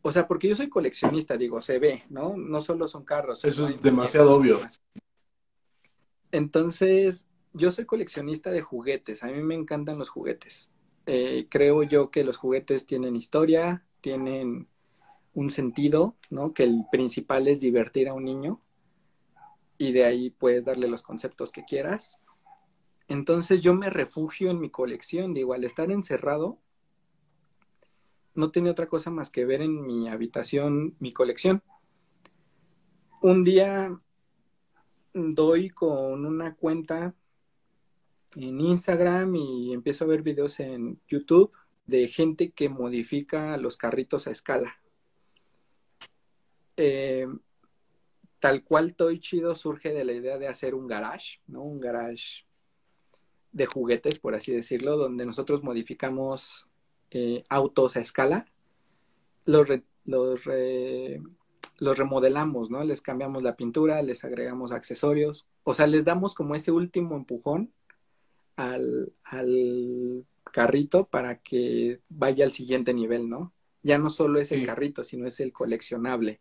o 0.02 0.12
sea, 0.12 0.28
porque 0.28 0.48
yo 0.48 0.54
soy 0.54 0.68
coleccionista, 0.68 1.38
digo, 1.38 1.62
se 1.62 1.78
ve, 1.78 2.02
¿no? 2.10 2.36
No 2.36 2.60
solo 2.60 2.86
son 2.86 3.04
carros. 3.04 3.42
Eso 3.46 3.66
es 3.66 3.80
demasiado 3.80 4.34
obvio. 4.34 4.60
Entonces, 6.32 7.26
yo 7.52 7.70
soy 7.70 7.86
coleccionista 7.86 8.50
de 8.50 8.62
juguetes, 8.62 9.22
a 9.22 9.28
mí 9.28 9.42
me 9.42 9.54
encantan 9.54 9.98
los 9.98 10.08
juguetes. 10.08 10.70
Eh, 11.06 11.46
creo 11.48 11.82
yo 11.82 12.10
que 12.10 12.24
los 12.24 12.36
juguetes 12.36 12.86
tienen 12.86 13.16
historia, 13.16 13.84
tienen 14.00 14.68
un 15.34 15.50
sentido, 15.50 16.16
¿no? 16.30 16.52
Que 16.52 16.64
el 16.64 16.84
principal 16.90 17.48
es 17.48 17.60
divertir 17.60 18.08
a 18.08 18.14
un 18.14 18.24
niño 18.24 18.60
y 19.78 19.92
de 19.92 20.04
ahí 20.04 20.30
puedes 20.30 20.64
darle 20.64 20.88
los 20.88 21.02
conceptos 21.02 21.52
que 21.52 21.64
quieras. 21.64 22.18
Entonces 23.06 23.62
yo 23.62 23.72
me 23.74 23.88
refugio 23.88 24.50
en 24.50 24.60
mi 24.60 24.70
colección, 24.70 25.32
digo, 25.32 25.54
al 25.54 25.64
estar 25.64 25.90
encerrado, 25.90 26.58
no 28.34 28.50
tenía 28.50 28.72
otra 28.72 28.88
cosa 28.88 29.10
más 29.10 29.30
que 29.30 29.44
ver 29.44 29.62
en 29.62 29.86
mi 29.86 30.08
habitación 30.08 30.94
mi 30.98 31.12
colección. 31.12 31.62
Un 33.22 33.44
día 33.44 33.98
doy 35.12 35.70
con 35.70 36.24
una 36.24 36.54
cuenta 36.54 37.14
en 38.36 38.60
Instagram 38.60 39.34
y 39.36 39.72
empiezo 39.72 40.04
a 40.04 40.08
ver 40.08 40.22
videos 40.22 40.60
en 40.60 41.00
YouTube 41.08 41.52
de 41.86 42.08
gente 42.08 42.50
que 42.50 42.68
modifica 42.68 43.56
los 43.56 43.76
carritos 43.76 44.26
a 44.26 44.30
escala. 44.30 44.80
Eh, 46.76 47.26
tal 48.40 48.62
cual 48.62 48.94
Toy 48.94 49.18
Chido 49.18 49.54
surge 49.54 49.92
de 49.92 50.04
la 50.04 50.12
idea 50.12 50.38
de 50.38 50.48
hacer 50.48 50.74
un 50.74 50.86
garage, 50.86 51.40
¿no? 51.46 51.62
Un 51.62 51.80
garage 51.80 52.44
de 53.52 53.66
juguetes, 53.66 54.18
por 54.18 54.34
así 54.34 54.52
decirlo, 54.52 54.96
donde 54.96 55.26
nosotros 55.26 55.62
modificamos 55.62 56.68
eh, 57.10 57.42
autos 57.48 57.96
a 57.96 58.00
escala, 58.00 58.46
los, 59.44 59.68
los, 60.04 60.42
remodelamos, 61.78 62.70
¿no? 62.70 62.82
Les 62.84 63.00
cambiamos 63.00 63.42
la 63.42 63.56
pintura, 63.56 64.02
les 64.02 64.24
agregamos 64.24 64.72
accesorios, 64.72 65.46
o 65.64 65.74
sea, 65.74 65.86
les 65.86 66.04
damos 66.04 66.34
como 66.34 66.54
ese 66.54 66.72
último 66.72 67.16
empujón 67.16 67.72
al, 68.56 69.12
al 69.24 70.24
carrito 70.52 71.06
para 71.06 71.38
que 71.40 72.00
vaya 72.08 72.44
al 72.44 72.50
siguiente 72.50 72.92
nivel, 72.94 73.28
¿no? 73.28 73.52
Ya 73.82 73.98
no 73.98 74.10
solo 74.10 74.40
es 74.40 74.50
el 74.52 74.66
carrito, 74.66 75.04
sino 75.04 75.26
es 75.26 75.38
el 75.40 75.52
coleccionable. 75.52 76.40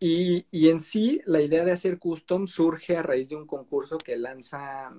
Y, 0.00 0.68
en 0.68 0.80
sí, 0.80 1.22
la 1.24 1.40
idea 1.40 1.64
de 1.64 1.72
hacer 1.72 1.98
custom 1.98 2.46
surge 2.46 2.96
a 2.96 3.02
raíz 3.02 3.30
de 3.30 3.36
un 3.36 3.46
concurso 3.46 3.96
que 3.96 4.18
lanza 4.18 4.92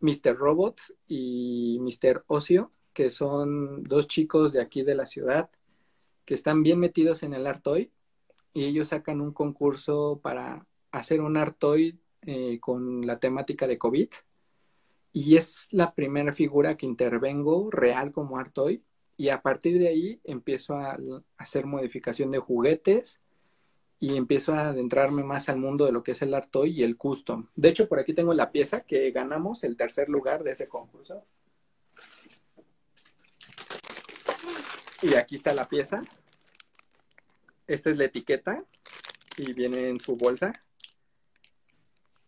Mr. 0.00 0.36
Robot 0.36 0.80
y 1.08 1.78
Mr. 1.80 2.24
Ocio, 2.28 2.70
que 2.92 3.10
son 3.10 3.82
dos 3.82 4.06
chicos 4.06 4.52
de 4.52 4.60
aquí 4.60 4.82
de 4.82 4.94
la 4.94 5.06
ciudad 5.06 5.50
que 6.24 6.34
están 6.34 6.62
bien 6.62 6.78
metidos 6.78 7.22
en 7.22 7.34
el 7.34 7.46
art 7.46 7.62
toy 7.62 7.90
y 8.54 8.64
ellos 8.64 8.88
sacan 8.88 9.20
un 9.20 9.32
concurso 9.32 10.20
para 10.22 10.66
hacer 10.90 11.20
un 11.20 11.36
art 11.36 11.56
toy 11.58 11.98
eh, 12.22 12.58
con 12.60 13.06
la 13.06 13.18
temática 13.18 13.66
de 13.66 13.78
COVID 13.78 14.08
y 15.12 15.36
es 15.36 15.68
la 15.70 15.94
primera 15.94 16.32
figura 16.32 16.76
que 16.76 16.86
intervengo 16.86 17.70
real 17.70 18.12
como 18.12 18.38
art 18.38 18.52
toy 18.52 18.82
y 19.16 19.28
a 19.28 19.42
partir 19.42 19.78
de 19.78 19.88
ahí 19.88 20.20
empiezo 20.24 20.76
a, 20.76 20.98
hacer 21.36 21.66
modificación 21.66 22.30
de 22.30 22.38
juguetes 22.38 23.20
y 23.98 24.16
empiezo 24.16 24.54
a 24.54 24.68
adentrarme 24.68 25.22
más 25.22 25.48
al 25.48 25.58
mundo 25.58 25.84
de 25.84 25.92
lo 25.92 26.02
que 26.02 26.12
es 26.12 26.22
el 26.22 26.34
art 26.34 26.50
toy 26.50 26.70
y 26.70 26.82
el 26.82 26.96
custom. 26.96 27.46
De 27.54 27.68
hecho, 27.68 27.88
por 27.88 28.00
aquí 28.00 28.14
tengo 28.14 28.34
la 28.34 28.50
pieza 28.50 28.80
que 28.80 29.10
ganamos 29.12 29.62
el 29.62 29.76
tercer 29.76 30.08
lugar 30.08 30.42
de 30.42 30.52
ese 30.52 30.66
concurso. 30.66 31.24
Y 35.02 35.14
aquí 35.14 35.36
está 35.36 35.54
la 35.54 35.68
pieza. 35.68 36.02
Esta 37.66 37.90
es 37.90 37.96
la 37.96 38.04
etiqueta 38.04 38.64
y 39.36 39.52
viene 39.52 39.88
en 39.88 40.00
su 40.00 40.16
bolsa. 40.16 40.52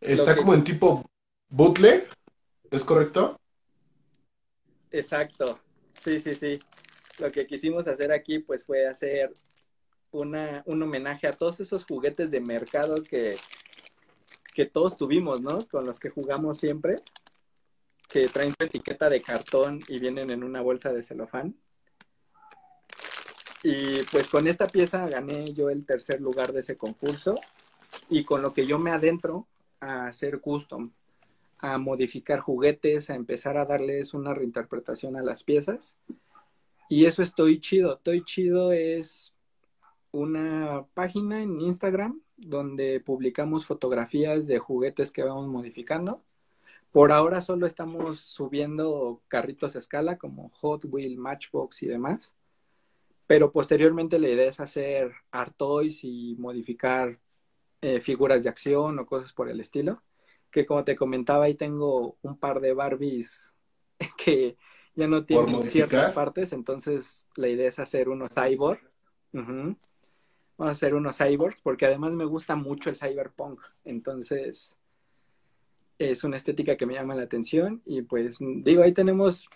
Está 0.00 0.36
como 0.36 0.54
en 0.54 0.64
tipo 0.64 1.04
bootleg, 1.48 2.08
¿es 2.70 2.84
correcto? 2.84 3.40
Exacto, 4.90 5.58
sí, 5.92 6.20
sí, 6.20 6.34
sí. 6.34 6.60
Lo 7.18 7.32
que 7.32 7.46
quisimos 7.46 7.86
hacer 7.86 8.12
aquí 8.12 8.38
pues 8.38 8.64
fue 8.64 8.86
hacer 8.86 9.32
una, 10.10 10.62
un 10.66 10.82
homenaje 10.82 11.26
a 11.26 11.32
todos 11.32 11.60
esos 11.60 11.84
juguetes 11.84 12.30
de 12.30 12.40
mercado 12.40 12.96
que, 13.02 13.36
que 14.54 14.66
todos 14.66 14.96
tuvimos, 14.96 15.40
¿no? 15.40 15.66
Con 15.68 15.86
los 15.86 15.98
que 15.98 16.10
jugamos 16.10 16.58
siempre, 16.58 16.96
que 18.08 18.28
traen 18.28 18.54
su 18.56 18.64
etiqueta 18.64 19.08
de 19.08 19.20
cartón 19.20 19.80
y 19.88 19.98
vienen 19.98 20.30
en 20.30 20.44
una 20.44 20.60
bolsa 20.60 20.92
de 20.92 21.02
celofán. 21.02 21.56
Y 23.66 24.02
pues 24.12 24.28
con 24.28 24.46
esta 24.46 24.66
pieza 24.66 25.08
gané 25.08 25.46
yo 25.54 25.70
el 25.70 25.86
tercer 25.86 26.20
lugar 26.20 26.52
de 26.52 26.60
ese 26.60 26.76
concurso 26.76 27.40
y 28.10 28.22
con 28.22 28.42
lo 28.42 28.52
que 28.52 28.66
yo 28.66 28.78
me 28.78 28.90
adentro 28.90 29.46
a 29.80 30.06
hacer 30.06 30.42
custom, 30.42 30.90
a 31.60 31.78
modificar 31.78 32.40
juguetes, 32.40 33.08
a 33.08 33.14
empezar 33.14 33.56
a 33.56 33.64
darles 33.64 34.12
una 34.12 34.34
reinterpretación 34.34 35.16
a 35.16 35.22
las 35.22 35.44
piezas. 35.44 35.96
Y 36.90 37.06
eso 37.06 37.22
estoy 37.22 37.58
chido. 37.58 37.94
Estoy 37.94 38.22
chido 38.26 38.70
es 38.70 39.32
una 40.12 40.84
página 40.92 41.42
en 41.42 41.58
Instagram 41.62 42.20
donde 42.36 43.00
publicamos 43.00 43.64
fotografías 43.64 44.46
de 44.46 44.58
juguetes 44.58 45.10
que 45.10 45.22
vamos 45.22 45.48
modificando. 45.48 46.20
Por 46.92 47.12
ahora 47.12 47.40
solo 47.40 47.66
estamos 47.66 48.20
subiendo 48.20 49.22
carritos 49.28 49.74
a 49.74 49.78
escala 49.78 50.18
como 50.18 50.50
Hot 50.50 50.84
Wheel, 50.84 51.16
Matchbox 51.16 51.82
y 51.82 51.86
demás 51.86 52.34
pero 53.26 53.50
posteriormente 53.50 54.18
la 54.18 54.28
idea 54.28 54.48
es 54.48 54.60
hacer 54.60 55.12
art 55.30 55.54
toys 55.56 56.00
y 56.02 56.36
modificar 56.38 57.18
eh, 57.80 58.00
figuras 58.00 58.42
de 58.42 58.48
acción 58.48 58.98
o 58.98 59.06
cosas 59.06 59.32
por 59.32 59.48
el 59.48 59.60
estilo. 59.60 60.02
Que 60.50 60.66
como 60.66 60.84
te 60.84 60.96
comentaba, 60.96 61.44
ahí 61.44 61.54
tengo 61.54 62.16
un 62.22 62.38
par 62.38 62.60
de 62.60 62.74
Barbies 62.74 63.54
que 64.16 64.56
ya 64.94 65.08
no 65.08 65.24
tienen 65.24 65.68
ciertas 65.68 66.12
partes, 66.12 66.52
entonces 66.52 67.26
la 67.36 67.48
idea 67.48 67.68
es 67.68 67.78
hacer 67.78 68.08
unos 68.08 68.32
cyborg. 68.34 68.80
Vamos 69.32 69.76
a 70.58 70.70
hacer 70.70 70.94
unos 70.94 71.18
cyborg, 71.18 71.56
porque 71.64 71.86
además 71.86 72.12
me 72.12 72.24
gusta 72.24 72.54
mucho 72.54 72.90
el 72.90 72.96
cyberpunk, 72.96 73.60
entonces 73.84 74.78
es 75.98 76.22
una 76.22 76.36
estética 76.36 76.76
que 76.76 76.86
me 76.86 76.94
llama 76.94 77.16
la 77.16 77.22
atención 77.22 77.82
y 77.84 78.02
pues 78.02 78.38
digo, 78.40 78.82
ahí 78.82 78.92
tenemos 78.92 79.48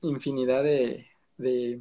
infinidad 0.00 0.64
de 0.64 1.06
de 1.40 1.80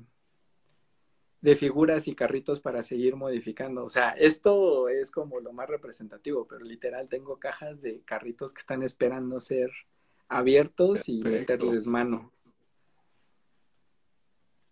figuras 1.56 2.08
y 2.08 2.16
carritos 2.16 2.60
para 2.60 2.84
seguir 2.84 3.16
modificando. 3.16 3.86
O 3.86 3.90
sea, 3.90 4.12
esto 4.12 4.90
es 4.90 5.12
como 5.12 5.40
lo 5.40 5.54
más 5.54 5.70
representativo, 5.70 6.46
pero 6.48 6.66
literal 6.66 7.08
tengo 7.08 7.40
cajas 7.40 7.82
de 7.82 8.02
carritos 8.02 8.54
que 8.54 8.60
están 8.60 8.84
esperando 8.84 9.40
ser 9.40 9.72
abiertos 10.28 11.08
y 11.08 11.22
meterles 11.22 11.88
mano. 11.88 12.32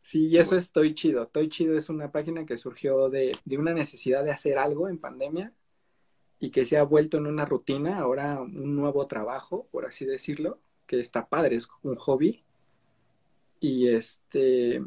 Sí, 0.02 0.28
y 0.28 0.38
eso 0.38 0.58
estoy 0.58 0.94
chido. 0.94 1.24
Estoy 1.24 1.50
chido 1.50 1.78
es 1.78 1.90
una 1.90 2.12
página 2.12 2.46
que 2.46 2.58
surgió 2.58 3.10
de, 3.10 3.32
de 3.44 3.58
una 3.58 3.74
necesidad 3.74 4.24
de 4.24 4.32
hacer 4.32 4.58
algo 4.58 4.88
en 4.88 5.00
pandemia 5.00 5.54
y 6.40 6.52
que 6.52 6.66
se 6.66 6.78
ha 6.78 6.84
vuelto 6.84 7.18
en 7.18 7.28
una 7.28 7.46
rutina, 7.46 8.00
ahora 8.00 8.40
un 8.40 8.76
nuevo 8.76 9.08
trabajo, 9.08 9.68
por 9.72 9.86
así 9.86 10.06
decirlo, 10.06 10.60
que 10.86 11.00
está 11.00 11.28
padre, 11.28 11.56
es 11.56 11.68
un 11.82 11.96
hobby. 11.96 12.44
Y 13.60 13.90
este, 13.90 14.84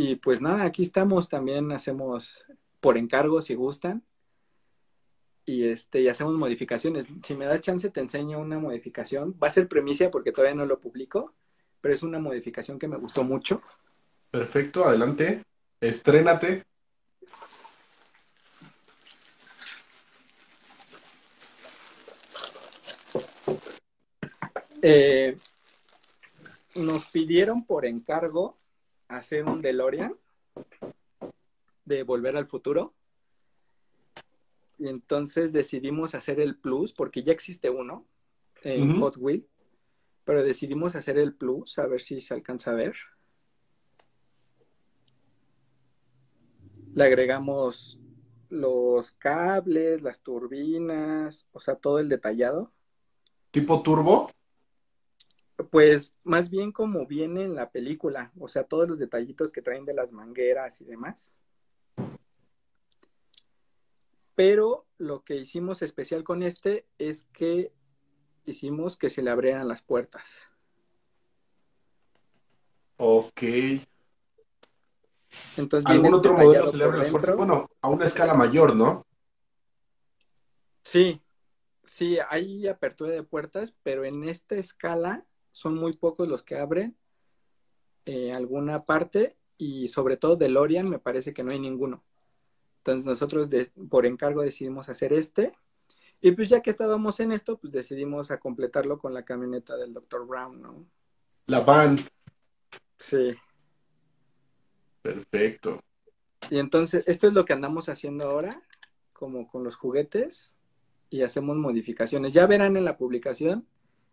y 0.00 0.14
pues 0.14 0.40
nada, 0.40 0.62
aquí 0.62 0.82
estamos, 0.82 1.28
también 1.28 1.72
hacemos 1.72 2.46
por 2.78 2.96
encargo 2.96 3.42
si 3.42 3.56
gustan. 3.56 4.04
Y 5.44 5.64
este, 5.64 6.02
y 6.02 6.06
hacemos 6.06 6.34
modificaciones. 6.34 7.06
Si 7.24 7.34
me 7.34 7.46
da 7.46 7.60
chance, 7.60 7.90
te 7.90 7.98
enseño 7.98 8.38
una 8.38 8.60
modificación. 8.60 9.34
Va 9.42 9.48
a 9.48 9.50
ser 9.50 9.66
premicia 9.66 10.12
porque 10.12 10.30
todavía 10.30 10.54
no 10.54 10.66
lo 10.66 10.78
publico, 10.78 11.34
pero 11.80 11.92
es 11.92 12.04
una 12.04 12.20
modificación 12.20 12.78
que 12.78 12.86
me 12.86 12.96
gustó 12.96 13.24
mucho. 13.24 13.60
Perfecto, 14.30 14.84
adelante. 14.84 15.42
Estrénate. 15.80 16.62
Eh, 24.80 25.36
nos 26.76 27.06
pidieron 27.06 27.66
por 27.66 27.84
encargo 27.84 28.58
hacer 29.08 29.44
un 29.44 29.62
DeLorean 29.62 30.16
de 31.84 32.02
Volver 32.02 32.36
al 32.36 32.46
Futuro. 32.46 32.94
Y 34.78 34.88
entonces 34.88 35.52
decidimos 35.52 36.14
hacer 36.14 36.40
el 36.40 36.56
Plus, 36.56 36.92
porque 36.92 37.22
ya 37.22 37.32
existe 37.32 37.70
uno 37.70 38.06
en 38.62 39.00
Hot 39.00 39.16
Wheel, 39.16 39.48
pero 40.24 40.42
decidimos 40.42 40.94
hacer 40.94 41.18
el 41.18 41.34
Plus, 41.34 41.78
a 41.78 41.86
ver 41.86 42.00
si 42.00 42.20
se 42.20 42.34
alcanza 42.34 42.70
a 42.72 42.74
ver. 42.74 42.94
Le 46.94 47.04
agregamos 47.04 47.98
los 48.48 49.12
cables, 49.12 50.02
las 50.02 50.20
turbinas, 50.20 51.48
o 51.52 51.60
sea, 51.60 51.76
todo 51.76 51.98
el 51.98 52.08
detallado. 52.08 52.72
¿Tipo 53.50 53.82
turbo? 53.82 54.30
Pues 55.70 56.14
más 56.22 56.50
bien 56.50 56.70
como 56.70 57.06
viene 57.06 57.42
en 57.42 57.54
la 57.54 57.70
película, 57.70 58.32
o 58.38 58.48
sea, 58.48 58.64
todos 58.64 58.88
los 58.88 58.98
detallitos 58.98 59.52
que 59.52 59.62
traen 59.62 59.84
de 59.84 59.94
las 59.94 60.12
mangueras 60.12 60.80
y 60.80 60.84
demás. 60.84 61.36
Pero 64.36 64.86
lo 64.98 65.24
que 65.24 65.34
hicimos 65.34 65.82
especial 65.82 66.22
con 66.22 66.44
este 66.44 66.86
es 66.98 67.24
que 67.32 67.72
hicimos 68.44 68.96
que 68.96 69.10
se 69.10 69.20
le 69.20 69.30
abrieran 69.30 69.66
las 69.66 69.82
puertas. 69.82 70.48
Ok. 72.96 73.42
Entonces, 75.56 75.90
¿Algún 75.90 76.14
otro 76.14 76.34
modelo 76.34 76.68
se 76.68 76.76
le 76.76 76.84
abre 76.84 76.98
las 76.98 77.10
puertas? 77.10 77.36
Bueno, 77.36 77.68
a 77.80 77.88
una 77.88 78.04
escala 78.04 78.34
mayor, 78.34 78.74
¿no? 78.74 79.04
Sí, 80.82 81.20
sí, 81.84 82.18
hay 82.28 82.66
apertura 82.66 83.10
de 83.10 83.22
puertas, 83.22 83.76
pero 83.82 84.04
en 84.04 84.28
esta 84.28 84.54
escala 84.54 85.26
son 85.58 85.74
muy 85.74 85.92
pocos 85.92 86.28
los 86.28 86.44
que 86.44 86.56
abren 86.56 86.96
eh, 88.06 88.30
alguna 88.32 88.84
parte 88.84 89.36
y 89.56 89.88
sobre 89.88 90.16
todo 90.16 90.36
de 90.36 90.48
Lorian 90.48 90.88
me 90.88 91.00
parece 91.00 91.34
que 91.34 91.42
no 91.42 91.50
hay 91.50 91.58
ninguno. 91.58 92.04
Entonces 92.76 93.04
nosotros 93.04 93.50
por 93.90 94.06
encargo 94.06 94.42
decidimos 94.42 94.88
hacer 94.88 95.12
este 95.12 95.52
y 96.20 96.30
pues 96.30 96.48
ya 96.48 96.62
que 96.62 96.70
estábamos 96.70 97.18
en 97.18 97.32
esto, 97.32 97.58
pues 97.58 97.72
decidimos 97.72 98.30
a 98.30 98.38
completarlo 98.38 99.00
con 99.00 99.12
la 99.12 99.24
camioneta 99.24 99.76
del 99.76 99.94
Dr. 99.94 100.28
Brown, 100.28 100.62
¿no? 100.62 100.86
La 101.46 101.58
van. 101.58 101.98
Sí. 102.96 103.34
Perfecto. 105.02 105.80
Y 106.50 106.58
entonces, 106.58 107.02
esto 107.08 107.26
es 107.26 107.32
lo 107.32 107.44
que 107.44 107.52
andamos 107.52 107.88
haciendo 107.88 108.30
ahora, 108.30 108.62
como 109.12 109.48
con 109.48 109.64
los 109.64 109.74
juguetes, 109.74 110.56
y 111.10 111.22
hacemos 111.22 111.56
modificaciones. 111.56 112.32
Ya 112.32 112.46
verán 112.46 112.76
en 112.76 112.84
la 112.84 112.96
publicación 112.96 113.66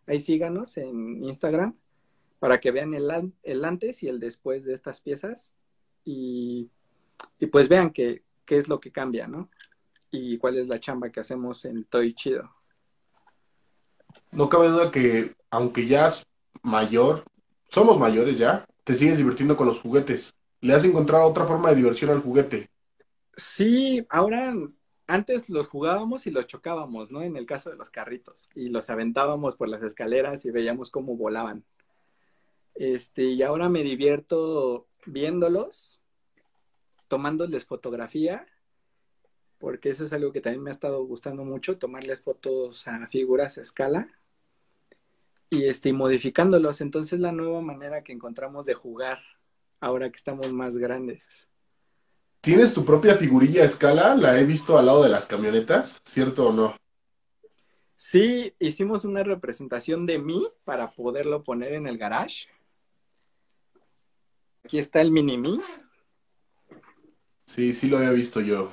Ahí 0.08 0.20
síganos 0.22 0.78
en 0.78 1.24
Instagram 1.24 1.76
para 2.40 2.60
que 2.60 2.72
vean 2.72 2.94
el, 2.94 3.34
el 3.44 3.66
antes 3.66 4.04
y 4.04 4.08
el 4.08 4.20
después 4.20 4.66
de 4.66 4.74
estas 4.74 5.02
piezas 5.02 5.54
y, 6.04 6.70
pues 7.52 7.68
vean 7.68 7.90
qué, 7.90 8.24
qué 8.46 8.58
es 8.58 8.68
lo 8.68 8.80
que 8.80 8.92
cambia, 8.92 9.28
¿no? 9.28 9.50
Y 10.12 10.38
cuál 10.38 10.58
es 10.58 10.68
la 10.68 10.80
chamba 10.80 11.10
que 11.10 11.20
hacemos 11.20 11.66
en 11.66 11.84
Toy 11.86 12.14
Chido. 12.14 12.52
No 14.32 14.48
cabe 14.48 14.68
duda 14.70 14.92
que, 14.92 15.36
aunque 15.50 15.88
ya 15.88 16.08
es 16.08 16.26
mayor, 16.62 17.24
somos 17.70 18.00
mayores 18.00 18.38
ya, 18.38 18.66
te 18.84 18.96
sigues 18.96 19.18
divirtiendo 19.18 19.58
con 19.58 19.68
los 19.68 19.82
juguetes. 19.82 20.34
¿Le 20.62 20.74
has 20.74 20.86
encontrado 20.86 21.26
otra 21.26 21.46
forma 21.46 21.70
de 21.70 21.78
diversión 21.78 22.12
al 22.12 22.22
juguete? 22.22 22.70
Sí, 23.36 24.06
ahora 24.10 24.54
antes 25.08 25.50
los 25.50 25.68
jugábamos 25.68 26.28
y 26.28 26.32
los 26.32 26.48
chocábamos, 26.48 27.12
¿no? 27.12 27.22
En 27.22 27.38
el 27.38 27.46
caso 27.46 27.70
de 27.70 27.78
los 27.78 27.90
carritos. 27.90 28.50
Y 28.56 28.70
los 28.70 28.90
aventábamos 28.90 29.56
por 29.56 29.70
las 29.70 29.84
escaleras 29.84 30.46
y 30.46 30.52
veíamos 30.52 30.90
cómo 30.90 31.16
volaban. 31.16 31.64
Este, 32.76 33.24
y 33.24 33.42
ahora 33.42 33.70
me 33.70 33.84
divierto 33.84 34.88
viéndolos, 35.06 36.00
tomándoles 37.08 37.66
fotografía, 37.66 38.46
porque 39.60 39.90
eso 39.90 40.04
es 40.04 40.14
algo 40.14 40.32
que 40.32 40.42
también 40.42 40.64
me 40.64 40.70
ha 40.72 40.74
estado 40.74 41.04
gustando 41.06 41.46
mucho, 41.46 41.78
tomarles 41.78 42.22
fotos 42.22 42.88
a 42.88 43.08
figuras 43.08 43.58
a 43.58 43.62
escala 43.62 44.10
y 45.50 45.66
este, 45.66 45.94
modificándolos. 45.94 46.82
Entonces 46.82 47.20
la 47.20 47.32
nueva 47.32 47.62
manera 47.62 48.04
que 48.04 48.12
encontramos 48.12 48.66
de 48.66 48.74
jugar 48.74 49.20
ahora 49.80 50.10
que 50.10 50.18
estamos 50.18 50.52
más 50.54 50.78
grandes. 50.78 51.50
¿Tienes 52.46 52.76
tu 52.76 52.86
propia 52.86 53.16
figurilla 53.16 53.64
a 53.64 53.66
escala? 53.66 54.14
La 54.14 54.40
he 54.40 54.44
visto 54.44 54.78
al 54.78 54.86
lado 54.86 55.02
de 55.02 55.10
las 55.10 55.26
camionetas, 55.26 56.00
¿cierto 56.06 56.50
o 56.50 56.54
no? 56.54 56.76
Sí, 57.96 58.54
hicimos 58.60 59.04
una 59.04 59.24
representación 59.24 60.06
de 60.06 60.20
mí 60.20 60.48
para 60.64 60.92
poderlo 60.92 61.44
poner 61.44 61.74
en 61.74 61.88
el 61.88 61.98
garage. 61.98 62.48
Aquí 64.64 64.78
está 64.78 65.02
el 65.02 65.10
mini 65.10 65.40
mí. 65.40 65.60
Sí, 67.48 67.74
sí 67.74 67.88
lo 67.88 67.98
había 67.98 68.12
visto 68.12 68.42
yo. 68.42 68.72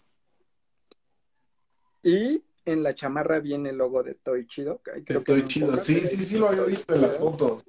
Y 2.03 2.45
en 2.67 2.83
la 2.83 2.95
chamarra 2.95 3.41
viene 3.41 3.71
el 3.71 3.79
logo 3.79 4.03
de 4.03 4.13
Toy 4.13 4.47
Chido. 4.47 4.83
Creo 4.83 5.23
Toy 5.23 5.47
Chido, 5.47 5.79
sí, 5.79 6.05
sí, 6.05 6.21
sí 6.21 6.39
lo 6.39 6.49
había 6.49 6.65
visto 6.65 6.95
en 6.95 7.01
las 7.01 7.17
fotos. 7.17 7.65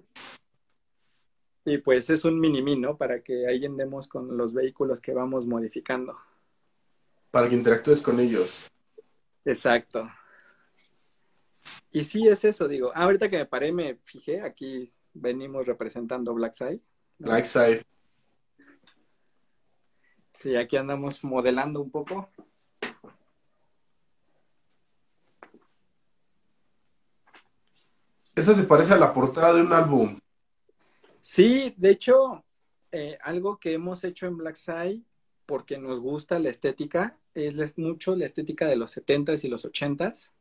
Y 1.66 1.78
pues 1.78 2.09
es 2.09 2.26
un 2.26 2.39
mini 2.39 2.76
¿no? 2.76 2.97
Para 2.97 3.22
que 3.22 3.47
ahí 3.47 3.66
andemos 3.66 4.07
con 4.07 4.36
los 4.36 4.53
vehículos 4.53 4.99
que 4.99 5.14
vamos 5.14 5.45
modificando. 5.45 6.18
Para 7.32 7.47
que 7.47 7.55
interactúes 7.55 8.01
con 8.01 8.20
ellos. 8.20 8.70
Exacto. 9.45 10.09
Y 11.91 12.03
sí 12.03 12.28
es 12.28 12.43
eso, 12.43 12.68
digo. 12.68 12.91
Ah, 12.95 13.03
ahorita 13.03 13.30
que 13.30 13.38
me 13.38 13.45
paré, 13.45 13.72
me 13.72 13.95
fijé, 14.03 14.41
aquí 14.41 14.91
venimos 15.14 15.66
representando 15.66 16.34
Blackside. 16.34 16.82
Blackside. 17.20 17.82
Sí, 20.34 20.55
aquí 20.55 20.76
andamos 20.76 21.24
modelando 21.24 21.82
un 21.82 21.89
poco. 21.89 22.30
Esa 28.36 28.55
se 28.55 28.64
parece 28.64 28.93
a 28.93 28.97
la 28.97 29.14
portada 29.14 29.53
de 29.53 29.61
un 29.61 29.72
álbum. 29.72 30.20
Sí, 31.24 31.74
de 31.78 31.90
hecho, 31.92 32.44
eh, 32.92 33.18
algo 33.22 33.58
que 33.58 33.72
hemos 33.72 34.04
hecho 34.04 34.28
en 34.28 34.36
Blackside, 34.36 35.02
porque 35.46 35.78
nos 35.78 36.02
gusta 36.02 36.38
la 36.38 36.50
estética, 36.50 37.18
es 37.34 37.78
mucho 37.78 38.14
la 38.18 38.26
estética 38.26 38.68
de 38.68 38.76
los 38.76 38.92
70s 38.98 39.46
y 39.46 39.48
los 39.48 39.64
80s. 39.64 40.34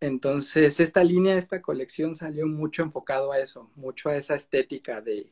Entonces, 0.00 0.78
esta 0.78 1.02
línea, 1.02 1.38
esta 1.38 1.62
colección 1.62 2.14
salió 2.14 2.46
mucho 2.46 2.82
enfocado 2.82 3.32
a 3.32 3.38
eso, 3.40 3.70
mucho 3.76 4.10
a 4.10 4.16
esa 4.16 4.34
estética 4.34 5.00
de, 5.00 5.30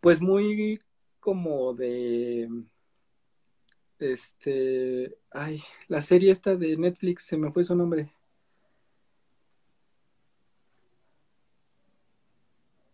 pues 0.00 0.20
muy 0.20 0.80
como 1.18 1.74
de, 1.74 2.48
este, 3.98 5.18
ay, 5.32 5.60
la 5.88 6.02
serie 6.02 6.30
esta 6.30 6.54
de 6.54 6.76
Netflix, 6.76 7.24
se 7.24 7.36
me 7.36 7.50
fue 7.50 7.64
su 7.64 7.74
nombre. 7.74 8.12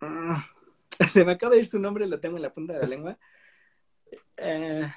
Ah, 0.00 0.46
se 1.08 1.24
me 1.24 1.32
acaba 1.32 1.54
de 1.54 1.60
ir 1.60 1.66
su 1.66 1.78
nombre, 1.78 2.06
lo 2.06 2.20
tengo 2.20 2.36
en 2.36 2.42
la 2.42 2.52
punta 2.52 2.74
de 2.74 2.80
la 2.80 2.86
lengua. 2.86 3.18
Eh, 4.36 4.90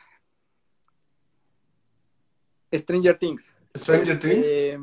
Stranger 2.74 3.18
Things. 3.18 3.56
Stranger 3.76 4.20
Things. 4.20 4.46
Este, 4.46 4.80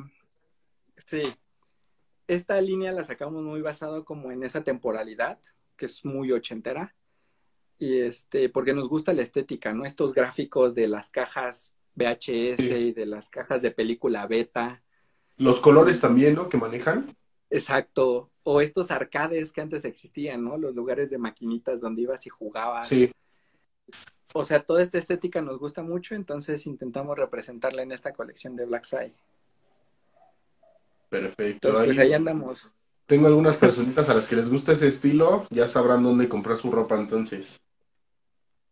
Sí. 1.06 1.22
Esta 2.26 2.60
línea 2.60 2.92
la 2.92 3.04
sacamos 3.04 3.42
muy 3.42 3.62
basado 3.62 4.04
como 4.04 4.30
en 4.30 4.42
esa 4.42 4.62
temporalidad, 4.62 5.38
que 5.76 5.86
es 5.86 6.04
muy 6.04 6.32
ochentera. 6.32 6.94
Y 7.78 8.00
este, 8.00 8.50
porque 8.50 8.74
nos 8.74 8.88
gusta 8.88 9.14
la 9.14 9.22
estética, 9.22 9.72
¿no? 9.72 9.86
Estos 9.86 10.12
gráficos 10.12 10.74
de 10.74 10.88
las 10.88 11.10
cajas 11.10 11.74
VHS 11.94 12.60
y 12.60 12.92
de 12.92 13.06
las 13.06 13.30
cajas 13.30 13.62
de 13.62 13.70
película 13.70 14.26
beta. 14.26 14.82
Los 15.36 15.60
colores 15.60 16.00
también, 16.00 16.34
¿no? 16.34 16.48
Que 16.48 16.58
manejan. 16.58 17.16
Exacto. 17.48 18.30
O 18.50 18.62
estos 18.62 18.90
arcades 18.90 19.52
que 19.52 19.60
antes 19.60 19.84
existían, 19.84 20.42
¿no? 20.42 20.56
Los 20.56 20.74
lugares 20.74 21.10
de 21.10 21.18
maquinitas 21.18 21.82
donde 21.82 22.00
ibas 22.00 22.26
y 22.26 22.30
jugabas. 22.30 22.88
Sí. 22.88 23.12
O 24.32 24.42
sea, 24.42 24.62
toda 24.62 24.80
esta 24.80 24.96
estética 24.96 25.42
nos 25.42 25.58
gusta 25.58 25.82
mucho, 25.82 26.14
entonces 26.14 26.66
intentamos 26.66 27.18
representarla 27.18 27.82
en 27.82 27.92
esta 27.92 28.14
colección 28.14 28.56
de 28.56 28.64
Black 28.64 28.84
Side. 28.84 29.12
Perfecto. 31.10 31.74
pues 31.74 31.98
ahí 31.98 32.14
andamos. 32.14 32.74
Tengo 33.04 33.26
algunas 33.26 33.58
personitas 33.58 34.08
a 34.08 34.14
las 34.14 34.26
que 34.26 34.36
les 34.36 34.48
gusta 34.48 34.72
ese 34.72 34.86
estilo, 34.86 35.46
ya 35.50 35.68
sabrán 35.68 36.02
dónde 36.02 36.26
comprar 36.26 36.56
su 36.56 36.70
ropa 36.70 36.98
entonces. 36.98 37.60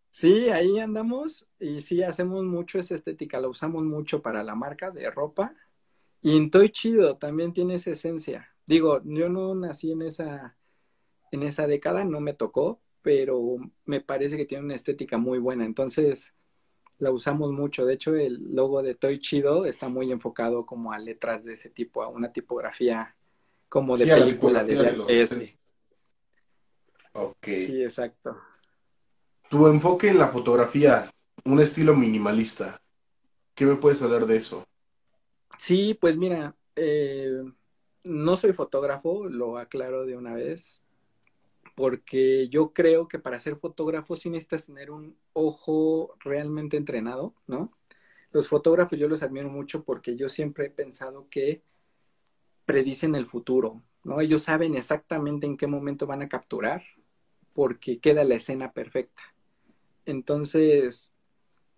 Sí, 0.09 0.49
ahí 0.49 0.79
andamos 0.79 1.49
y 1.61 1.83
sí 1.83 2.03
hacemos 2.03 2.45
mucho 2.45 2.79
esa 2.79 2.95
estética, 2.95 3.39
la 3.41 3.49
usamos 3.49 3.85
mucho 3.85 4.22
para 4.22 4.43
la 4.43 4.55
marca 4.55 4.91
de 4.91 5.11
ropa. 5.11 5.53
Y 6.22 6.35
en 6.35 6.51
Toy 6.51 6.70
Chido 6.70 7.18
también 7.18 7.53
tiene 7.53 7.74
esa 7.74 7.91
esencia. 7.91 8.56
Digo, 8.67 9.01
yo 9.05 9.29
no 9.29 9.55
nací 9.55 9.93
en 9.93 10.03
esa, 10.03 10.57
en 11.31 11.43
esa 11.43 11.67
década, 11.67 12.05
no 12.05 12.21
me 12.21 12.35
tocó, 12.35 12.81
pero 13.03 13.59
me 13.85 14.01
parece 14.01 14.37
que 14.37 14.45
tiene 14.45 14.64
una 14.64 14.75
estética 14.75 15.19
muy 15.19 15.39
buena. 15.39 15.64
Entonces, 15.64 16.35
la 16.99 17.11
usamos 17.11 17.53
mucho. 17.53 17.87
De 17.87 17.95
hecho, 17.95 18.14
el 18.17 18.55
logo 18.55 18.83
de 18.83 18.95
Toy 18.95 19.19
Chido 19.19 19.67
está 19.67 19.89
muy 19.89 20.11
enfocado 20.11 20.67
como 20.67 20.93
a 20.93 20.99
letras 20.99 21.45
de 21.45 21.55
ese 21.55 21.71
tipo, 21.71 22.03
a 22.03 22.09
una 22.09 22.33
tipografía 22.33 23.14
como 23.69 23.97
de 23.97 24.07
película 24.07 24.64
de, 24.64 24.77
de 24.77 25.59
Ok. 27.12 27.47
Sí, 27.47 27.83
exacto. 27.83 28.39
Tu 29.49 29.67
enfoque 29.69 30.09
en 30.09 30.19
la 30.19 30.29
fotografía, 30.29 31.11
un 31.45 31.61
estilo 31.61 31.95
minimalista. 31.95 32.81
¿Qué 33.55 33.64
me 33.64 33.77
puedes 33.77 34.03
hablar 34.03 34.27
de 34.27 34.37
eso? 34.37 34.64
Sí, 35.57 35.95
pues 35.95 36.17
mira, 36.17 36.55
eh, 36.75 37.43
no 38.07 38.37
soy 38.37 38.53
fotógrafo, 38.53 39.27
lo 39.27 39.59
aclaro 39.59 40.07
de 40.07 40.17
una 40.17 40.35
vez 40.35 40.83
porque 41.77 42.49
yo 42.49 42.73
creo 42.73 43.07
que 43.07 43.19
para 43.19 43.39
ser 43.39 43.57
fotógrafo 43.57 44.17
sí 44.17 44.31
necesitas 44.31 44.67
tener 44.67 44.91
un 44.91 45.15
ojo 45.35 46.17
realmente 46.21 46.79
entrenado, 46.79 47.35
¿no? 47.47 47.71
Los 48.33 48.49
fotógrafos 48.49 48.99
yo 48.99 49.09
los 49.09 49.23
admiro 49.23 49.51
mucho 49.51 49.85
porque 49.85 50.17
yo 50.17 50.31
siempre 50.31 50.67
he 50.67 50.71
pensado 50.71 51.29
que 51.31 51.63
predicen 52.65 53.15
el 53.15 53.27
futuro, 53.27 53.83
¿no? 54.05 54.23
Ellos 54.23 54.43
saben 54.43 54.75
exactamente 54.75 55.47
en 55.47 55.59
qué 55.59 55.67
momento 55.67 56.07
van 56.07 56.23
a 56.23 56.29
capturar 56.29 56.83
porque 57.53 57.99
queda 58.01 58.25
la 58.25 58.37
escena 58.37 58.73
perfecta. 58.73 59.23
Entonces, 60.07 61.13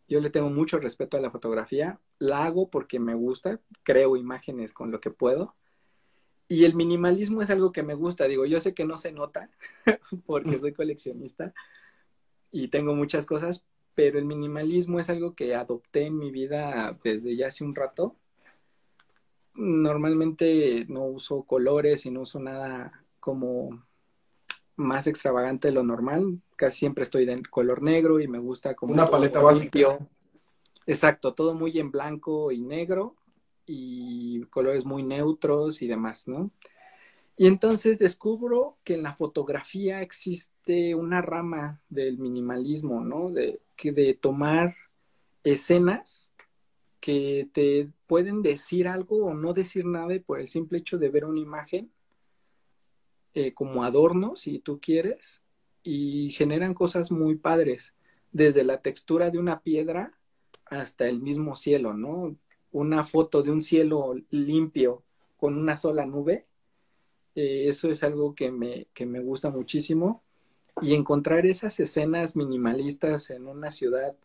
yo 0.09 0.21
le 0.21 0.31
tengo 0.31 0.49
mucho 0.49 0.79
respeto 0.79 1.17
a 1.17 1.21
la 1.21 1.33
fotografía, 1.33 2.01
la 2.21 2.45
hago 2.45 2.71
porque 2.71 3.01
me 3.01 3.15
gusta, 3.15 3.61
creo 3.83 4.17
imágenes 4.17 4.73
con 4.73 4.93
lo 4.93 5.01
que 5.01 5.11
puedo, 5.11 5.57
y 6.49 6.65
el 6.65 6.75
minimalismo 6.75 7.43
es 7.43 7.51
algo 7.51 7.73
que 7.73 7.83
me 7.83 7.95
gusta. 7.95 8.27
Digo, 8.27 8.47
yo 8.47 8.59
sé 8.61 8.75
que 8.75 8.87
no 8.87 8.97
se 8.97 9.13
nota 9.13 9.51
porque 10.27 10.59
soy 10.59 10.73
coleccionista 10.73 11.53
y 12.51 12.69
tengo 12.69 12.95
muchas 12.95 13.27
cosas, 13.27 13.67
pero 13.95 14.19
el 14.19 14.25
minimalismo 14.25 14.99
es 14.99 15.11
algo 15.11 15.35
que 15.35 15.55
adopté 15.55 16.07
en 16.07 16.19
mi 16.19 16.31
vida 16.31 16.99
desde 17.05 17.37
ya 17.37 17.49
hace 17.49 17.65
un 17.65 17.75
rato. 17.75 18.17
Normalmente 19.55 20.87
no 20.89 21.05
uso 21.05 21.43
colores 21.43 22.07
y 22.07 22.11
no 22.11 22.23
uso 22.23 22.41
nada 22.41 23.05
como 23.21 23.85
más 24.77 25.07
extravagante 25.07 25.69
de 25.69 25.75
lo 25.75 25.83
normal. 25.83 26.41
Casi 26.57 26.79
siempre 26.79 27.03
estoy 27.03 27.27
de 27.27 27.43
color 27.51 27.83
negro 27.83 28.21
y 28.21 28.29
me 28.29 28.39
gusta 28.39 28.75
como... 28.75 28.95
Una 28.95 29.11
paleta 29.11 29.41
básica. 29.43 29.99
Exacto, 30.87 31.35
todo 31.35 31.53
muy 31.53 31.79
en 31.79 31.91
blanco 31.91 32.51
y 32.53 32.63
negro 32.63 33.17
y 33.69 34.41
colores 34.51 34.85
muy 34.85 35.03
neutros 35.03 35.83
y 35.83 35.87
demás, 35.87 36.27
¿no? 36.27 36.51
Y 37.37 37.47
entonces 37.47 38.01
descubro 38.01 38.79
que 38.83 38.95
en 38.95 39.05
la 39.05 39.15
fotografía 39.15 40.03
existe 40.03 40.97
una 40.97 41.23
rama 41.23 41.81
del 41.89 42.19
minimalismo, 42.19 43.05
¿no? 43.05 43.31
De, 43.31 43.61
que 43.77 43.93
de 43.93 44.15
tomar 44.15 44.75
escenas 45.45 46.35
que 47.01 47.49
te 47.53 47.91
pueden 48.09 48.43
decir 48.43 48.89
algo 48.89 49.27
o 49.27 49.35
no 49.35 49.53
decir 49.53 49.85
nada 49.85 50.15
por 50.27 50.41
el 50.41 50.49
simple 50.49 50.79
hecho 50.79 50.99
de 50.99 51.11
ver 51.11 51.25
una 51.25 51.39
imagen 51.39 51.93
eh, 53.35 53.55
como 53.55 53.85
adorno, 53.85 54.35
si 54.35 54.59
tú 54.59 54.81
quieres, 54.81 55.45
y 55.85 56.31
generan 56.31 56.75
cosas 56.75 57.13
muy 57.13 57.37
padres, 57.37 57.95
desde 58.33 58.65
la 58.65 58.83
textura 58.83 59.31
de 59.31 59.39
una 59.39 59.61
piedra 59.61 60.19
hasta 60.65 61.09
el 61.09 61.21
mismo 61.21 61.55
cielo, 61.55 61.95
¿no? 61.95 62.37
Una 62.73 63.05
foto 63.05 63.43
de 63.43 63.51
un 63.51 63.63
cielo 63.63 64.15
limpio 64.31 65.03
con 65.37 65.57
una 65.57 65.77
sola 65.77 66.07
nube, 66.07 66.47
eh, 67.35 67.67
eso 67.69 67.91
es 67.91 68.03
algo 68.03 68.35
que 68.35 68.51
me, 68.51 68.89
que 68.95 69.07
me 69.07 69.21
gusta 69.21 69.51
muchísimo. 69.51 70.23
Y 70.81 70.95
encontrar 70.95 71.45
esas 71.47 71.81
escenas 71.81 72.37
minimalistas 72.37 73.31
en 73.31 73.49
una 73.49 73.71
ciudad 73.71 74.17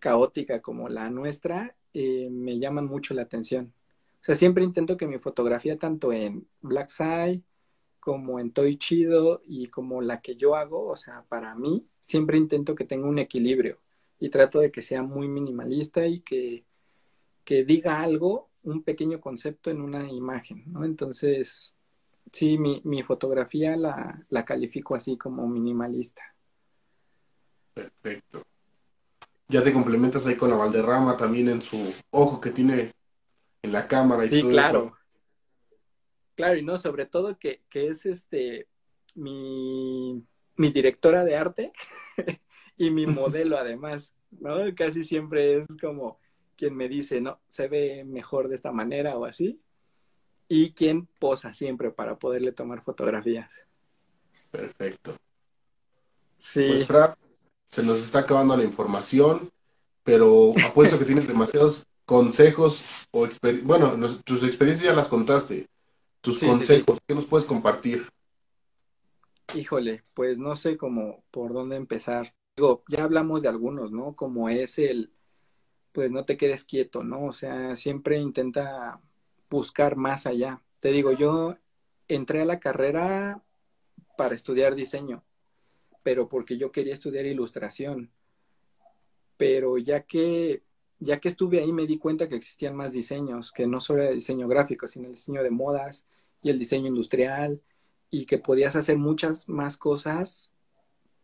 caótica 0.00 0.60
como 0.60 0.88
la 0.88 1.10
nuestra 1.10 1.76
eh, 1.94 2.28
me 2.30 2.58
llaman 2.58 2.86
mucho 2.86 3.14
la 3.14 3.22
atención. 3.22 3.72
O 4.20 4.24
sea, 4.26 4.36
siempre 4.36 4.64
intento 4.64 4.96
que 4.96 5.06
mi 5.06 5.18
fotografía, 5.18 5.78
tanto 5.78 6.12
en 6.12 6.46
Black 6.60 6.88
Side 6.88 7.42
como 8.00 8.38
en 8.38 8.52
Toy 8.52 8.76
Chido 8.76 9.42
y 9.46 9.68
como 9.68 10.02
la 10.02 10.20
que 10.20 10.36
yo 10.36 10.56
hago, 10.56 10.88
o 10.88 10.96
sea, 10.96 11.24
para 11.28 11.54
mí, 11.54 11.86
siempre 12.00 12.36
intento 12.38 12.74
que 12.74 12.84
tenga 12.84 13.08
un 13.08 13.18
equilibrio 13.18 13.78
y 14.20 14.28
trato 14.30 14.60
de 14.60 14.70
que 14.70 14.82
sea 14.82 15.02
muy 15.02 15.28
minimalista 15.28 16.06
y 16.06 16.20
que 16.20 16.64
que 17.46 17.64
diga 17.64 18.00
algo, 18.00 18.50
un 18.64 18.82
pequeño 18.82 19.20
concepto 19.20 19.70
en 19.70 19.80
una 19.80 20.10
imagen, 20.10 20.64
¿no? 20.66 20.84
Entonces, 20.84 21.76
sí, 22.32 22.58
mi, 22.58 23.02
fotografía 23.04 23.76
la, 23.76 24.44
califico 24.44 24.96
así 24.96 25.16
como 25.16 25.48
minimalista. 25.48 26.34
Perfecto. 27.72 28.42
Ya 29.48 29.62
te 29.62 29.72
complementas 29.72 30.26
ahí 30.26 30.34
con 30.34 30.50
la 30.50 30.56
Valderrama 30.56 31.16
también 31.16 31.48
en 31.48 31.62
su 31.62 31.94
ojo 32.10 32.40
que 32.40 32.50
tiene 32.50 32.92
en 33.62 33.72
la 33.72 33.86
cámara 33.86 34.26
y 34.26 34.30
Sí, 34.30 34.40
todo 34.40 34.50
claro. 34.50 34.78
eso. 34.78 34.96
Claro, 36.34 36.56
y 36.56 36.62
no, 36.64 36.76
sobre 36.76 37.06
todo 37.06 37.38
que, 37.38 37.62
que 37.70 37.86
es 37.86 38.06
este 38.06 38.66
mi, 39.14 40.20
mi 40.56 40.70
directora 40.70 41.24
de 41.24 41.36
arte 41.36 41.72
y 42.76 42.90
mi 42.90 43.06
modelo 43.06 43.56
además, 43.58 44.16
¿no? 44.32 44.56
Casi 44.74 45.04
siempre 45.04 45.58
es 45.58 45.68
como 45.80 46.18
quien 46.56 46.74
me 46.76 46.88
dice, 46.88 47.20
no, 47.20 47.40
se 47.48 47.68
ve 47.68 48.04
mejor 48.04 48.48
de 48.48 48.56
esta 48.56 48.72
manera 48.72 49.16
o 49.18 49.24
así, 49.24 49.60
y 50.48 50.72
quien 50.72 51.06
posa 51.18 51.54
siempre 51.54 51.90
para 51.90 52.18
poderle 52.18 52.52
tomar 52.52 52.82
fotografías. 52.82 53.66
Perfecto. 54.50 55.16
Sí, 56.36 56.68
Pues, 56.68 56.86
Fran, 56.86 57.14
se 57.70 57.82
nos 57.82 57.98
está 58.02 58.20
acabando 58.20 58.56
la 58.56 58.64
información, 58.64 59.50
pero 60.04 60.52
apuesto 60.64 60.98
que 60.98 61.04
tienes 61.04 61.26
demasiados 61.28 61.84
consejos 62.04 62.84
o 63.12 63.26
bueno, 63.64 63.96
nos- 63.96 64.22
tus 64.24 64.44
experiencias 64.44 64.90
ya 64.92 64.96
las 64.96 65.08
contaste. 65.08 65.66
Tus 66.20 66.38
Sí, 66.38 66.46
sí, 66.46 66.54
sí. 66.54 66.66
consejos, 66.66 66.98
¿qué 67.06 67.14
nos 67.14 67.26
puedes 67.26 67.46
compartir? 67.46 68.06
híjole, 69.54 70.02
pues 70.14 70.38
no 70.38 70.56
sé 70.56 70.76
cómo 70.76 71.24
por 71.30 71.52
dónde 71.52 71.76
empezar. 71.76 72.34
Digo, 72.56 72.84
ya 72.88 73.04
hablamos 73.04 73.42
de 73.42 73.48
algunos, 73.48 73.92
¿no? 73.92 74.14
Como 74.16 74.48
es 74.48 74.78
el, 74.78 75.12
pues 75.96 76.10
no 76.12 76.26
te 76.26 76.36
quedes 76.36 76.64
quieto, 76.64 77.02
¿no? 77.02 77.24
O 77.24 77.32
sea, 77.32 77.74
siempre 77.74 78.18
intenta 78.18 79.00
buscar 79.48 79.96
más 79.96 80.26
allá. 80.26 80.60
Te 80.78 80.92
digo, 80.92 81.12
yo 81.12 81.56
entré 82.06 82.42
a 82.42 82.44
la 82.44 82.60
carrera 82.60 83.42
para 84.18 84.34
estudiar 84.34 84.74
diseño, 84.74 85.24
pero 86.02 86.28
porque 86.28 86.58
yo 86.58 86.70
quería 86.70 86.92
estudiar 86.92 87.24
ilustración. 87.24 88.10
Pero 89.38 89.78
ya 89.78 90.02
que, 90.02 90.62
ya 90.98 91.18
que 91.18 91.28
estuve 91.28 91.60
ahí 91.60 91.72
me 91.72 91.86
di 91.86 91.96
cuenta 91.96 92.28
que 92.28 92.36
existían 92.36 92.76
más 92.76 92.92
diseños, 92.92 93.50
que 93.50 93.66
no 93.66 93.80
solo 93.80 94.02
el 94.02 94.16
diseño 94.16 94.48
gráfico, 94.48 94.86
sino 94.86 95.06
el 95.06 95.14
diseño 95.14 95.42
de 95.42 95.50
modas 95.50 96.04
y 96.42 96.50
el 96.50 96.58
diseño 96.58 96.88
industrial, 96.88 97.62
y 98.10 98.26
que 98.26 98.36
podías 98.36 98.76
hacer 98.76 98.98
muchas 98.98 99.48
más 99.48 99.78
cosas 99.78 100.52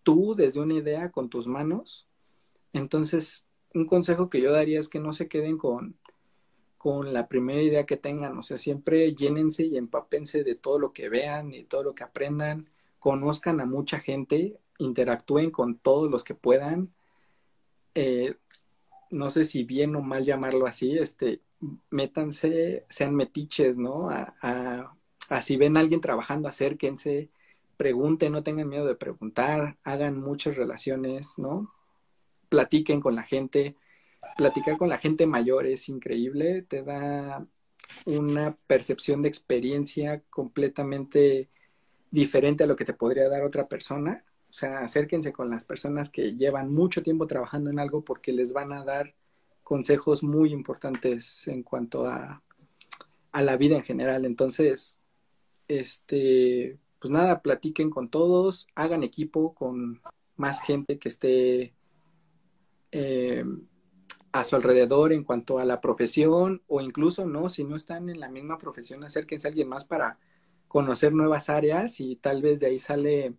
tú 0.02 0.34
desde 0.34 0.60
una 0.60 0.72
idea 0.72 1.10
con 1.10 1.28
tus 1.28 1.46
manos. 1.46 2.08
Entonces, 2.72 3.46
un 3.74 3.86
consejo 3.86 4.30
que 4.30 4.40
yo 4.40 4.52
daría 4.52 4.80
es 4.80 4.88
que 4.88 5.00
no 5.00 5.12
se 5.12 5.28
queden 5.28 5.58
con, 5.58 5.96
con 6.78 7.12
la 7.12 7.28
primera 7.28 7.62
idea 7.62 7.86
que 7.86 7.96
tengan, 7.96 8.36
o 8.38 8.42
sea, 8.42 8.58
siempre 8.58 9.14
llénense 9.14 9.64
y 9.64 9.76
empápense 9.76 10.44
de 10.44 10.54
todo 10.54 10.78
lo 10.78 10.92
que 10.92 11.08
vean 11.08 11.54
y 11.54 11.64
todo 11.64 11.84
lo 11.84 11.94
que 11.94 12.04
aprendan, 12.04 12.68
conozcan 12.98 13.60
a 13.60 13.66
mucha 13.66 14.00
gente, 14.00 14.58
interactúen 14.78 15.50
con 15.50 15.78
todos 15.78 16.10
los 16.10 16.24
que 16.24 16.34
puedan, 16.34 16.92
eh, 17.94 18.36
no 19.10 19.30
sé 19.30 19.44
si 19.44 19.64
bien 19.64 19.94
o 19.96 20.02
mal 20.02 20.24
llamarlo 20.24 20.66
así, 20.66 20.98
este, 20.98 21.40
métanse, 21.90 22.86
sean 22.88 23.14
metiches, 23.14 23.78
¿no? 23.78 24.10
A, 24.10 24.34
a, 24.40 24.96
a 25.28 25.42
si 25.42 25.56
ven 25.56 25.76
a 25.76 25.80
alguien 25.80 26.00
trabajando, 26.00 26.48
acérquense, 26.48 27.30
pregunten, 27.76 28.32
no 28.32 28.42
tengan 28.42 28.68
miedo 28.68 28.86
de 28.86 28.96
preguntar, 28.96 29.78
hagan 29.84 30.20
muchas 30.20 30.56
relaciones, 30.56 31.34
¿no? 31.38 31.72
Platiquen 32.52 33.00
con 33.00 33.14
la 33.14 33.22
gente, 33.22 33.76
platicar 34.36 34.76
con 34.76 34.90
la 34.90 34.98
gente 34.98 35.26
mayor 35.26 35.64
es 35.64 35.88
increíble, 35.88 36.60
te 36.60 36.82
da 36.82 37.46
una 38.04 38.54
percepción 38.66 39.22
de 39.22 39.28
experiencia 39.28 40.22
completamente 40.28 41.48
diferente 42.10 42.64
a 42.64 42.66
lo 42.66 42.76
que 42.76 42.84
te 42.84 42.92
podría 42.92 43.30
dar 43.30 43.42
otra 43.42 43.68
persona. 43.68 44.22
O 44.50 44.52
sea, 44.52 44.80
acérquense 44.80 45.32
con 45.32 45.48
las 45.48 45.64
personas 45.64 46.10
que 46.10 46.36
llevan 46.36 46.74
mucho 46.74 47.02
tiempo 47.02 47.26
trabajando 47.26 47.70
en 47.70 47.78
algo 47.78 48.04
porque 48.04 48.32
les 48.32 48.52
van 48.52 48.74
a 48.74 48.84
dar 48.84 49.14
consejos 49.62 50.22
muy 50.22 50.52
importantes 50.52 51.48
en 51.48 51.62
cuanto 51.62 52.06
a, 52.06 52.42
a 53.32 53.40
la 53.40 53.56
vida 53.56 53.76
en 53.76 53.82
general. 53.82 54.26
Entonces, 54.26 54.98
este, 55.68 56.78
pues 56.98 57.10
nada, 57.10 57.40
platiquen 57.40 57.88
con 57.88 58.10
todos, 58.10 58.68
hagan 58.74 59.04
equipo 59.04 59.54
con 59.54 60.02
más 60.36 60.60
gente 60.60 60.98
que 60.98 61.08
esté 61.08 61.72
eh, 62.92 63.44
a 64.32 64.44
su 64.44 64.56
alrededor 64.56 65.12
en 65.12 65.24
cuanto 65.24 65.58
a 65.58 65.64
la 65.64 65.80
profesión 65.80 66.62
o 66.66 66.80
incluso 66.80 67.26
no, 67.26 67.48
si 67.48 67.64
no 67.64 67.76
están 67.76 68.08
en 68.08 68.20
la 68.20 68.28
misma 68.28 68.58
profesión, 68.58 69.04
acérquense 69.04 69.46
a 69.46 69.50
alguien 69.50 69.68
más 69.68 69.84
para 69.84 70.18
conocer 70.68 71.12
nuevas 71.12 71.50
áreas 71.50 72.00
y 72.00 72.16
tal 72.16 72.40
vez 72.40 72.60
de 72.60 72.66
ahí 72.66 72.78
sale 72.78 73.34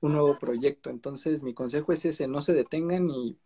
un 0.00 0.12
nuevo 0.12 0.38
proyecto. 0.38 0.90
Entonces, 0.90 1.42
mi 1.42 1.54
consejo 1.54 1.92
es 1.92 2.04
ese, 2.04 2.26
no 2.26 2.40
se 2.40 2.54
detengan 2.54 3.08
y 3.08 3.38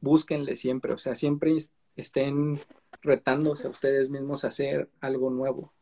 búsquenle 0.00 0.56
siempre, 0.56 0.94
o 0.94 0.98
sea, 0.98 1.14
siempre 1.14 1.54
estén 1.96 2.58
retándose 3.02 3.66
a 3.66 3.70
ustedes 3.70 4.10
mismos 4.10 4.44
a 4.44 4.48
hacer 4.48 4.90
algo 5.00 5.30
nuevo. 5.30 5.72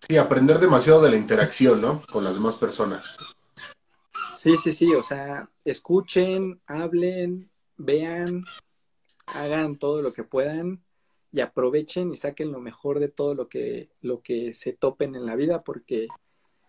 Sí, 0.00 0.16
aprender 0.16 0.58
demasiado 0.58 1.02
de 1.02 1.10
la 1.10 1.16
interacción, 1.16 1.80
¿no? 1.80 2.02
Con 2.10 2.24
las 2.24 2.34
demás 2.34 2.56
personas. 2.56 3.16
Sí, 4.36 4.56
sí, 4.56 4.72
sí, 4.72 4.94
o 4.94 5.02
sea, 5.02 5.48
escuchen, 5.64 6.60
hablen, 6.66 7.50
vean, 7.76 8.44
hagan 9.26 9.78
todo 9.78 10.02
lo 10.02 10.12
que 10.12 10.24
puedan 10.24 10.84
y 11.32 11.40
aprovechen 11.40 12.12
y 12.12 12.16
saquen 12.16 12.52
lo 12.52 12.60
mejor 12.60 13.00
de 13.00 13.08
todo 13.08 13.34
lo 13.34 13.48
que, 13.48 13.90
lo 14.00 14.22
que 14.22 14.54
se 14.54 14.72
topen 14.72 15.14
en 15.14 15.26
la 15.26 15.34
vida 15.34 15.64
porque 15.64 16.08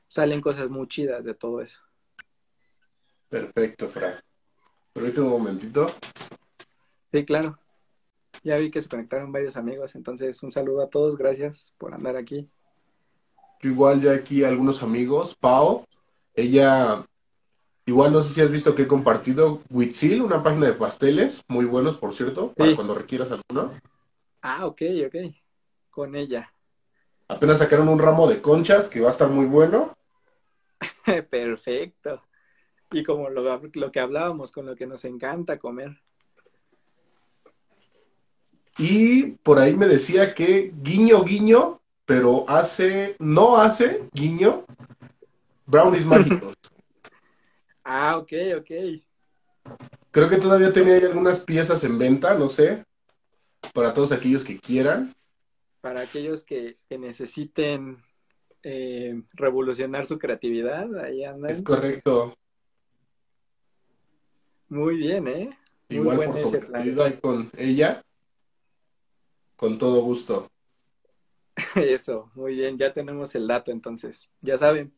salen 0.07 0.41
cosas 0.41 0.69
muy 0.69 0.87
chidas 0.87 1.23
de 1.23 1.33
todo 1.33 1.61
eso. 1.61 1.81
Perfecto, 3.29 3.87
Fran. 3.87 4.15
Permíteme 4.93 5.27
un 5.27 5.33
momentito. 5.33 5.87
Sí, 7.11 7.25
claro. 7.25 7.59
Ya 8.43 8.57
vi 8.57 8.71
que 8.71 8.81
se 8.81 8.89
conectaron 8.89 9.31
varios 9.31 9.57
amigos, 9.57 9.95
entonces 9.95 10.41
un 10.43 10.51
saludo 10.51 10.83
a 10.83 10.89
todos, 10.89 11.17
gracias 11.17 11.73
por 11.77 11.93
andar 11.93 12.15
aquí. 12.15 12.49
Yo 13.61 13.71
igual 13.71 14.01
ya 14.01 14.13
aquí 14.13 14.43
algunos 14.43 14.83
amigos, 14.83 15.35
Pau, 15.35 15.85
ella, 16.33 17.05
igual 17.85 18.11
no 18.11 18.21
sé 18.21 18.33
si 18.33 18.41
has 18.41 18.51
visto 18.51 18.75
que 18.75 18.83
he 18.83 18.87
compartido 18.87 19.61
Witsil, 19.69 20.21
una 20.21 20.43
página 20.43 20.67
de 20.67 20.73
pasteles, 20.73 21.43
muy 21.47 21.65
buenos 21.65 21.97
por 21.97 22.13
cierto, 22.13 22.53
para 22.53 22.75
cuando 22.75 22.95
requieras 22.95 23.31
alguno. 23.31 23.71
Ah, 24.41 24.65
ok, 24.65 24.81
ok. 25.07 25.15
Con 25.89 26.15
ella. 26.15 26.51
Apenas 27.27 27.59
sacaron 27.59 27.87
un 27.89 27.99
ramo 27.99 28.27
de 28.27 28.41
conchas 28.41 28.87
que 28.87 29.01
va 29.01 29.07
a 29.07 29.11
estar 29.11 29.29
muy 29.29 29.45
bueno. 29.45 29.95
Perfecto. 31.29 32.21
Y 32.91 33.03
como 33.03 33.29
lo, 33.29 33.61
lo 33.73 33.91
que 33.91 33.99
hablábamos, 33.99 34.51
con 34.51 34.65
lo 34.65 34.75
que 34.75 34.85
nos 34.85 35.05
encanta 35.05 35.57
comer. 35.57 35.97
Y 38.77 39.23
por 39.43 39.57
ahí 39.57 39.75
me 39.75 39.87
decía 39.87 40.35
que 40.35 40.73
guiño, 40.81 41.23
guiño, 41.23 41.81
pero 42.05 42.45
hace, 42.47 43.15
no 43.19 43.57
hace 43.57 44.07
guiño, 44.13 44.65
brownies 45.65 46.05
mágicos. 46.05 46.55
Ah, 47.85 48.17
ok, 48.17 48.31
ok. 48.57 48.71
Creo 50.09 50.27
que 50.27 50.37
todavía 50.37 50.73
tenía 50.73 50.95
ahí 50.95 51.03
algunas 51.03 51.39
piezas 51.39 51.83
en 51.83 51.99
venta, 51.99 52.35
no 52.35 52.49
sé, 52.49 52.83
para 53.75 53.93
todos 53.93 54.11
aquellos 54.11 54.43
que 54.43 54.59
quieran. 54.59 55.13
Para 55.81 56.01
aquellos 56.01 56.43
que, 56.43 56.79
que 56.89 56.97
necesiten 56.97 58.03
eh, 58.63 59.21
revolucionar 59.33 60.07
su 60.07 60.17
creatividad, 60.17 60.97
ahí 60.97 61.23
andan. 61.23 61.51
Es 61.51 61.61
correcto. 61.61 62.35
Muy 64.67 64.97
bien, 64.97 65.27
¿eh? 65.27 65.59
Muy 65.89 65.97
Igual 65.99 66.17
buen 66.17 66.31
por 66.31 66.41
sobrepedido 66.41 67.03
ahí 67.03 67.19
con 67.21 67.51
ella, 67.55 68.01
con 69.55 69.77
todo 69.77 70.01
gusto. 70.01 70.49
Eso, 71.75 72.31
muy 72.33 72.55
bien, 72.55 72.79
ya 72.79 72.91
tenemos 72.91 73.35
el 73.35 73.47
dato 73.47 73.71
entonces. 73.71 74.31
Ya 74.41 74.57
saben, 74.57 74.91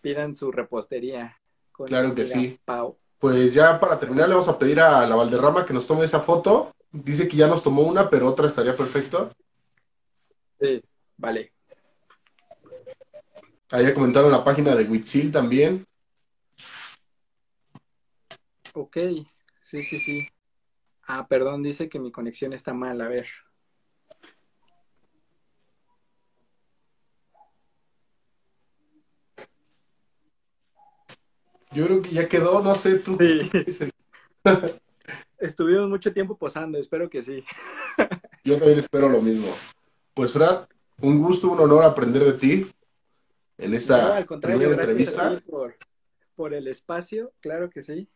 pidan 0.00 0.34
su 0.34 0.50
repostería 0.50 1.38
con 1.78 1.86
Claro 1.86 2.12
que 2.12 2.24
sí. 2.24 2.58
Pau. 2.64 2.98
Pues 3.20 3.54
ya 3.54 3.78
para 3.78 4.00
terminar 4.00 4.28
le 4.28 4.34
vamos 4.34 4.48
a 4.48 4.58
pedir 4.58 4.80
a 4.80 5.06
la 5.06 5.14
Valderrama 5.14 5.64
que 5.64 5.72
nos 5.72 5.86
tome 5.86 6.04
esa 6.04 6.18
foto. 6.18 6.74
Dice 6.90 7.28
que 7.28 7.36
ya 7.36 7.46
nos 7.46 7.62
tomó 7.62 7.82
una, 7.82 8.10
pero 8.10 8.26
otra 8.26 8.48
estaría 8.48 8.76
perfecto. 8.76 9.30
Sí, 10.60 10.82
vale. 11.16 11.52
Ahí 13.70 13.84
ya 13.84 13.94
comentaron 13.94 14.32
la 14.32 14.42
página 14.42 14.74
de 14.74 14.84
Witsil 14.84 15.30
también. 15.30 15.84
Ok, 18.74 18.96
sí, 19.60 19.82
sí, 19.82 20.00
sí. 20.00 20.26
Ah, 21.06 21.28
perdón, 21.28 21.62
dice 21.62 21.88
que 21.88 22.00
mi 22.00 22.10
conexión 22.10 22.52
está 22.52 22.74
mal, 22.74 23.00
a 23.00 23.08
ver. 23.08 23.28
Yo 31.78 31.84
creo 31.86 32.02
que 32.02 32.10
ya 32.10 32.28
quedó, 32.28 32.60
no 32.60 32.74
sé, 32.74 32.98
tú. 32.98 33.16
Sí. 33.20 33.38
dices. 33.64 33.90
Estuvimos 35.38 35.88
mucho 35.88 36.12
tiempo 36.12 36.36
posando, 36.36 36.76
espero 36.76 37.08
que 37.08 37.22
sí. 37.22 37.44
Yo 38.44 38.58
también 38.58 38.80
espero 38.80 39.08
lo 39.08 39.22
mismo. 39.22 39.46
Pues 40.12 40.32
Fran, 40.32 40.66
un 41.00 41.22
gusto, 41.22 41.48
un 41.48 41.60
honor 41.60 41.84
aprender 41.84 42.24
de 42.24 42.32
ti 42.32 42.66
en 43.58 43.74
esta 43.74 44.02
No, 44.08 44.12
al 44.14 44.26
contrario, 44.26 44.70
gracias 44.70 44.88
entrevista. 44.90 45.28
a 45.28 45.36
ti 45.36 45.42
por, 45.48 45.76
por 46.34 46.52
el 46.52 46.66
espacio, 46.66 47.32
claro 47.38 47.70
que 47.70 47.84
sí. 47.84 48.08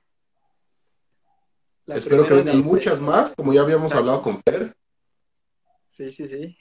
Espero 1.87 2.27
que 2.27 2.35
vengan 2.35 2.63
muchas 2.63 3.01
más, 3.01 3.33
como 3.37 3.53
ya 3.53 3.61
habíamos 3.61 3.95
hablado 3.95 4.23
con 4.23 4.43
Fer. 4.43 4.75
Sí, 5.87 6.11
sí, 6.11 6.29
sí. 6.29 6.59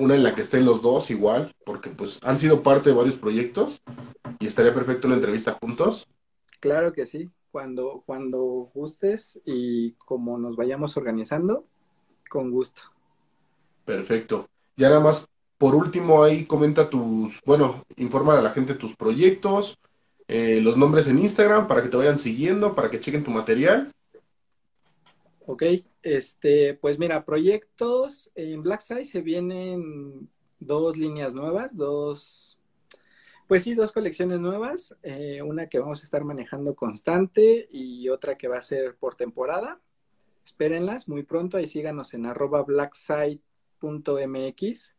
Una 0.00 0.14
en 0.14 0.22
la 0.22 0.34
que 0.34 0.40
estén 0.40 0.64
los 0.64 0.80
dos 0.80 1.10
igual, 1.10 1.54
porque 1.66 1.90
pues 1.90 2.18
han 2.22 2.38
sido 2.38 2.62
parte 2.62 2.88
de 2.88 2.96
varios 2.96 3.16
proyectos 3.16 3.82
y 4.38 4.46
estaría 4.46 4.72
perfecto 4.72 5.06
una 5.06 5.16
entrevista 5.16 5.58
juntos. 5.60 6.08
Claro 6.58 6.94
que 6.94 7.04
sí, 7.04 7.28
cuando, 7.50 8.02
cuando 8.06 8.70
gustes 8.72 9.38
y 9.44 9.92
como 9.92 10.38
nos 10.38 10.56
vayamos 10.56 10.96
organizando, 10.96 11.66
con 12.30 12.50
gusto. 12.50 12.84
Perfecto. 13.84 14.48
Ya 14.74 14.88
nada 14.88 15.00
más, 15.00 15.28
por 15.58 15.74
último, 15.74 16.22
ahí 16.22 16.46
comenta 16.46 16.88
tus, 16.88 17.38
bueno, 17.44 17.84
informa 17.96 18.38
a 18.38 18.42
la 18.42 18.52
gente 18.52 18.76
tus 18.76 18.96
proyectos, 18.96 19.78
eh, 20.28 20.62
los 20.62 20.78
nombres 20.78 21.08
en 21.08 21.18
Instagram 21.18 21.68
para 21.68 21.82
que 21.82 21.90
te 21.90 21.98
vayan 21.98 22.18
siguiendo, 22.18 22.74
para 22.74 22.88
que 22.88 23.00
chequen 23.00 23.22
tu 23.22 23.32
material. 23.32 23.92
Ok, 25.50 25.64
este, 26.02 26.74
pues 26.74 27.00
mira, 27.00 27.24
proyectos 27.24 28.30
en 28.36 28.62
Black 28.62 28.82
Side 28.82 29.04
se 29.04 29.20
vienen 29.20 30.30
dos 30.60 30.96
líneas 30.96 31.34
nuevas, 31.34 31.76
dos, 31.76 32.60
pues 33.48 33.64
sí, 33.64 33.74
dos 33.74 33.90
colecciones 33.90 34.38
nuevas, 34.38 34.96
eh, 35.02 35.42
una 35.42 35.68
que 35.68 35.80
vamos 35.80 36.02
a 36.02 36.04
estar 36.04 36.22
manejando 36.22 36.76
constante 36.76 37.66
y 37.72 38.08
otra 38.10 38.38
que 38.38 38.46
va 38.46 38.58
a 38.58 38.62
ser 38.62 38.94
por 38.94 39.16
temporada. 39.16 39.80
Espérenlas 40.44 41.08
muy 41.08 41.24
pronto, 41.24 41.56
ahí 41.56 41.66
síganos 41.66 42.14
en 42.14 42.26
arroba 42.26 42.62
blackside.mx 42.62 44.94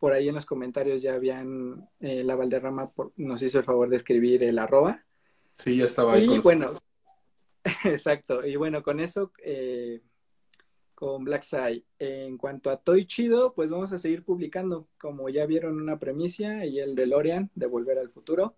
por 0.00 0.12
ahí 0.12 0.28
en 0.28 0.34
los 0.34 0.44
comentarios 0.44 1.02
ya 1.02 1.14
habían, 1.14 1.88
eh, 2.00 2.24
la 2.24 2.34
Valderrama 2.34 2.90
nos 3.16 3.42
hizo 3.42 3.60
el 3.60 3.64
favor 3.64 3.88
de 3.88 3.96
escribir 3.96 4.42
el 4.42 4.58
arroba. 4.58 5.04
Sí, 5.56 5.76
ya 5.76 5.84
estaba 5.84 6.14
ahí. 6.14 6.28
Y 6.30 6.40
bueno, 6.40 6.74
exacto. 7.84 8.46
Y 8.46 8.56
bueno, 8.56 8.82
con 8.82 9.00
eso, 9.00 9.32
eh, 9.42 10.02
con 10.94 11.24
Black 11.24 11.42
Side. 11.42 11.84
En 11.98 12.38
cuanto 12.38 12.70
a 12.70 12.76
Toy 12.76 13.06
Chido, 13.06 13.54
pues 13.54 13.70
vamos 13.70 13.92
a 13.92 13.98
seguir 13.98 14.24
publicando. 14.24 14.88
Como 14.98 15.28
ya 15.28 15.46
vieron 15.46 15.80
una 15.80 15.98
premicia 15.98 16.66
y 16.66 16.78
el 16.78 16.94
de 16.94 17.06
Lorian, 17.06 17.50
de 17.54 17.66
Volver 17.66 17.98
al 17.98 18.10
Futuro. 18.10 18.56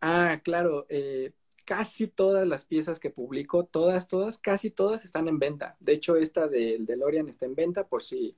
Ah, 0.00 0.40
claro, 0.42 0.86
eh, 0.88 1.32
casi 1.64 2.08
todas 2.08 2.46
las 2.46 2.64
piezas 2.64 2.98
que 2.98 3.10
publico, 3.10 3.64
todas, 3.64 4.08
todas, 4.08 4.38
casi 4.38 4.70
todas 4.70 5.04
están 5.04 5.28
en 5.28 5.38
venta. 5.38 5.76
De 5.80 5.92
hecho, 5.92 6.16
esta 6.16 6.48
del 6.48 6.86
de 6.86 6.96
Lorian 6.96 7.28
está 7.28 7.46
en 7.46 7.54
venta 7.54 7.86
por 7.86 8.02
si, 8.02 8.36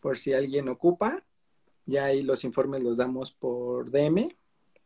por 0.00 0.18
si 0.18 0.32
alguien 0.32 0.68
ocupa. 0.68 1.24
Ya 1.86 2.06
ahí 2.06 2.22
los 2.22 2.44
informes 2.44 2.82
los 2.82 2.98
damos 2.98 3.32
por 3.32 3.90
DM 3.90 4.36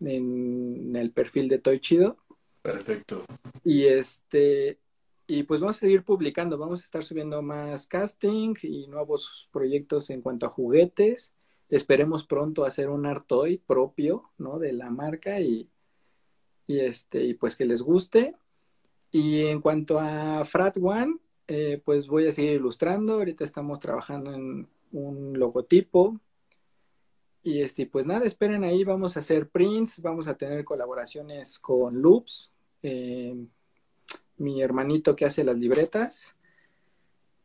en 0.01 0.97
el 0.97 1.13
perfil 1.13 1.49
de 1.49 1.59
Toy 1.59 1.81
Chido. 1.81 2.19
Perfecto. 2.63 3.25
Y 3.65 3.85
este, 3.85 4.79
y 5.27 5.45
pues 5.45 5.61
vamos 5.61 5.77
a 5.77 5.81
seguir 5.81 6.05
publicando, 6.05 6.59
vamos 6.59 6.81
a 6.81 6.85
estar 6.85 7.05
subiendo 7.05 7.41
más 7.41 7.87
casting 7.87 8.55
y 8.63 8.87
nuevos 8.89 9.49
proyectos 9.53 10.11
en 10.11 10.23
cuanto 10.23 10.47
a 10.47 10.51
juguetes. 10.51 11.35
Esperemos 11.69 12.27
pronto 12.27 12.65
hacer 12.65 12.91
un 12.91 13.07
Artoy 13.07 13.59
propio, 13.59 14.31
¿no? 14.39 14.59
De 14.59 14.73
la 14.73 14.91
marca 14.91 15.41
y, 15.41 15.71
y 16.67 16.81
este, 16.81 17.23
y 17.25 17.35
pues 17.35 17.57
que 17.57 17.65
les 17.65 17.81
guste. 17.81 18.35
Y 19.13 19.47
en 19.47 19.61
cuanto 19.61 19.99
a 19.99 20.45
Frat 20.45 20.77
One, 20.81 21.17
eh, 21.49 21.81
pues 21.85 22.09
voy 22.09 22.27
a 22.27 22.33
seguir 22.33 22.53
ilustrando. 22.53 23.15
Ahorita 23.15 23.45
estamos 23.45 23.81
trabajando 23.81 24.35
en 24.35 24.69
un 24.93 25.39
logotipo 25.39 26.21
y 27.43 27.63
este, 27.63 27.87
pues 27.87 28.07
nada, 28.07 28.27
esperen 28.27 28.65
ahí, 28.65 28.85
vamos 28.85 29.17
a 29.17 29.21
hacer 29.21 29.49
prints, 29.49 30.03
vamos 30.03 30.29
a 30.29 30.35
tener 30.35 30.65
colaboraciones 30.65 31.59
con 31.59 32.01
Loops, 32.03 32.53
eh, 32.83 33.35
mi 34.37 34.63
hermanito 34.63 35.17
que 35.17 35.25
hace 35.25 35.45
las 35.45 35.57
libretas. 35.57 36.37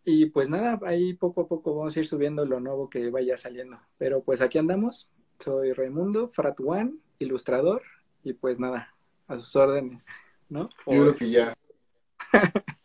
Y 0.04 0.28
pues 0.28 0.50
nada, 0.50 0.80
ahí 0.86 1.14
poco 1.14 1.42
a 1.42 1.48
poco 1.48 1.76
vamos 1.76 1.96
a 1.96 2.00
ir 2.00 2.08
subiendo 2.08 2.46
lo 2.46 2.60
nuevo 2.60 2.90
que 2.90 3.10
vaya 3.10 3.38
saliendo. 3.38 3.80
Pero 3.98 4.22
pues 4.22 4.42
aquí 4.42 4.58
andamos. 4.58 5.12
Soy 5.40 5.74
Raimundo, 5.74 6.30
Frat 6.30 6.60
One, 6.60 6.96
ilustrador. 7.20 7.82
Y 8.24 8.34
pues 8.34 8.60
nada, 8.60 8.94
a 9.28 9.40
sus 9.40 9.56
órdenes, 9.56 10.08
¿no? 10.50 10.70
Yo 10.88 11.02
creo 11.02 11.16
que 11.16 11.30
ya. 11.30 11.54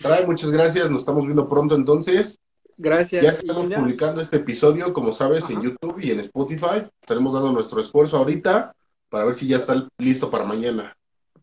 Ray, 0.00 0.26
muchas 0.26 0.50
gracias. 0.50 0.90
Nos 0.90 1.02
estamos 1.02 1.24
viendo 1.24 1.48
pronto 1.48 1.74
entonces. 1.74 2.38
Gracias. 2.78 3.22
Ya 3.22 3.30
estamos 3.30 3.72
publicando 3.72 4.20
este 4.20 4.36
episodio, 4.36 4.92
como 4.92 5.12
sabes, 5.12 5.48
en 5.48 5.62
YouTube 5.62 5.98
y 6.00 6.10
en 6.10 6.20
Spotify. 6.20 6.86
Estaremos 7.00 7.32
dando 7.32 7.52
nuestro 7.52 7.80
esfuerzo 7.80 8.18
ahorita 8.18 8.74
para 9.08 9.24
ver 9.24 9.34
si 9.34 9.46
ya 9.46 9.56
está 9.56 9.88
listo 9.98 10.30
para 10.30 10.44
mañana. 10.44 10.94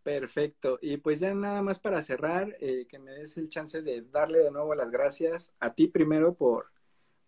Perfecto. 0.04 0.78
Y 0.82 0.98
pues 0.98 1.22
ya 1.22 1.34
nada 1.34 1.62
más 1.62 1.80
para 1.80 2.02
cerrar, 2.02 2.56
eh, 2.60 2.86
que 2.88 3.00
me 3.00 3.12
des 3.12 3.38
el 3.38 3.50
chance 3.50 3.82
de 3.82 4.02
darle 4.02 4.40
de 4.40 4.52
nuevo 4.52 4.76
las 4.76 4.92
gracias 4.92 5.54
a 5.60 5.74
ti 5.74 5.88
primero 5.88 6.36
por, 6.36 6.68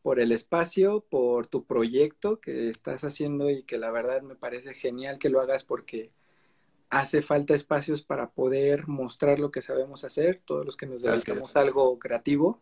por 0.04 0.20
el 0.20 0.32
espacio, 0.32 1.04
por 1.10 1.48
tu 1.48 1.66
proyecto 1.66 2.40
que 2.40 2.70
estás 2.70 3.04
haciendo 3.04 3.50
y 3.50 3.64
que 3.64 3.78
la 3.78 3.92
verdad 3.92 4.22
me 4.22 4.36
parece 4.36 4.74
genial 4.74 5.18
que 5.18 5.30
lo 5.30 5.40
hagas 5.40 5.64
porque 5.64 6.12
hace 6.90 7.22
falta 7.22 7.56
espacios 7.56 8.04
para 8.04 8.30
poder 8.30 8.88
mostrar 8.88 9.40
lo 9.40 9.52
que 9.52 9.62
sabemos 9.62 10.04
hacer, 10.04 10.42
todos 10.46 10.66
los 10.66 10.78
que 10.78 10.86
nos 10.86 11.02
dedicamos 11.02 11.56
a 11.56 11.62
algo 11.62 11.98
creativo 11.98 12.62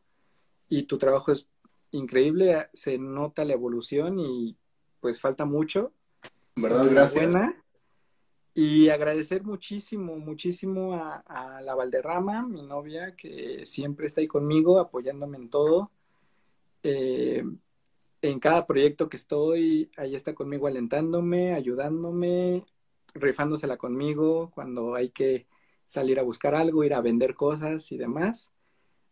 y 0.74 0.84
tu 0.84 0.98
trabajo 0.98 1.32
es 1.32 1.48
increíble, 1.92 2.68
se 2.74 2.98
nota 2.98 3.46
la 3.46 3.54
evolución 3.54 4.18
y 4.18 4.58
pues 5.00 5.22
falta 5.22 5.46
mucho. 5.46 5.94
¿Verdad? 6.56 6.88
Gracias. 6.90 7.36
Y 8.56 8.90
agradecer 8.90 9.44
muchísimo, 9.44 10.18
muchísimo 10.18 10.96
a, 10.96 11.62
la 11.62 11.76
Valderrama, 11.76 12.48
mi 12.48 12.64
novia, 12.64 13.16
que 13.16 13.68
siempre 13.68 14.08
está 14.08 14.22
ahí 14.22 14.28
conmigo, 14.28 14.80
apoyándome 14.80 15.38
en 15.38 15.50
todo. 15.52 15.92
Eh, 16.82 17.44
en 18.24 18.40
cada 18.40 18.66
proyecto 18.66 19.10
que 19.10 19.18
estoy, 19.18 19.92
ahí 19.96 20.16
está 20.16 20.34
conmigo 20.34 20.66
alentándome, 20.66 21.54
ayudándome, 21.54 22.66
rifándosela 23.14 23.78
conmigo 23.78 24.50
cuando 24.50 24.96
hay 24.96 25.12
que 25.12 25.46
salir 25.86 26.20
a 26.20 26.24
buscar 26.24 26.56
algo, 26.56 26.84
ir 26.84 26.96
a 26.96 27.02
vender 27.02 27.36
cosas 27.36 27.92
y 27.92 27.98
demás 27.98 28.54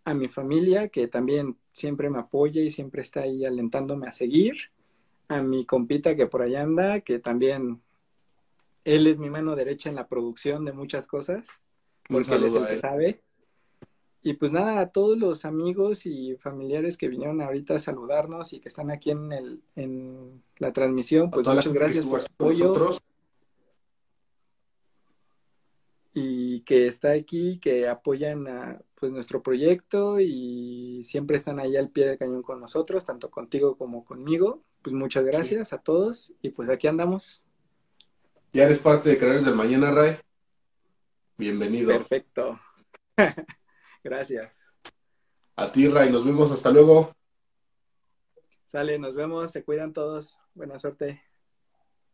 a 0.03 0.13
mi 0.13 0.27
familia, 0.27 0.89
que 0.89 1.07
también 1.07 1.57
siempre 1.71 2.09
me 2.09 2.19
apoya 2.19 2.61
y 2.61 2.71
siempre 2.71 3.01
está 3.01 3.21
ahí 3.21 3.45
alentándome 3.45 4.07
a 4.07 4.11
seguir, 4.11 4.55
a 5.27 5.41
mi 5.41 5.65
compita 5.65 6.15
que 6.15 6.27
por 6.27 6.41
allá 6.41 6.63
anda, 6.63 7.01
que 7.01 7.19
también 7.19 7.81
él 8.83 9.07
es 9.07 9.19
mi 9.19 9.29
mano 9.29 9.55
derecha 9.55 9.89
en 9.89 9.95
la 9.95 10.07
producción 10.07 10.65
de 10.65 10.73
muchas 10.73 11.07
cosas, 11.07 11.47
porque 12.07 12.33
él 12.33 12.45
es 12.45 12.55
el 12.55 12.67
que 12.67 12.77
sabe. 12.77 13.21
Y 14.23 14.33
pues 14.33 14.51
nada, 14.51 14.79
a 14.79 14.91
todos 14.91 15.17
los 15.17 15.45
amigos 15.45 16.05
y 16.05 16.35
familiares 16.35 16.97
que 16.97 17.07
vinieron 17.07 17.41
ahorita 17.41 17.75
a 17.75 17.79
saludarnos 17.79 18.53
y 18.53 18.59
que 18.59 18.67
están 18.67 18.91
aquí 18.91 19.11
en, 19.11 19.31
el, 19.31 19.61
en 19.75 20.43
la 20.57 20.71
transmisión, 20.73 21.31
pues 21.31 21.47
muchas 21.47 21.73
gracias 21.73 22.05
por 22.05 22.21
su 22.21 22.27
apoyo. 22.27 22.97
y 26.13 26.61
que 26.61 26.87
está 26.87 27.11
aquí, 27.11 27.57
que 27.59 27.87
apoyan 27.87 28.47
a, 28.47 28.81
pues, 29.01 29.11
nuestro 29.11 29.41
proyecto 29.41 30.19
y 30.19 31.01
siempre 31.03 31.35
están 31.35 31.59
ahí 31.59 31.75
al 31.75 31.89
pie 31.89 32.05
del 32.05 32.19
cañón 32.19 32.43
con 32.43 32.61
nosotros, 32.61 33.03
tanto 33.03 33.31
contigo 33.31 33.75
como 33.75 34.05
conmigo. 34.05 34.61
Pues 34.83 34.95
muchas 34.95 35.25
gracias 35.25 35.73
a 35.73 35.79
todos 35.79 36.35
y 36.43 36.49
pues 36.49 36.69
aquí 36.69 36.85
andamos. 36.85 37.43
Ya 38.53 38.65
eres 38.65 38.77
parte 38.77 39.09
de 39.09 39.17
Creadores 39.17 39.43
del 39.43 39.55
Mañana, 39.55 39.89
Ray. 39.89 40.17
Bienvenido. 41.35 41.87
Perfecto. 41.87 42.59
gracias. 44.03 44.71
A 45.55 45.71
ti, 45.71 45.87
Ray. 45.87 46.11
Nos 46.11 46.23
vemos. 46.23 46.51
Hasta 46.51 46.69
luego. 46.69 47.11
Sale, 48.65 48.99
nos 48.99 49.15
vemos. 49.15 49.51
Se 49.51 49.63
cuidan 49.63 49.93
todos. 49.93 50.37
Buena 50.53 50.77
suerte. 50.77 51.23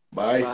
Bye. 0.09 0.47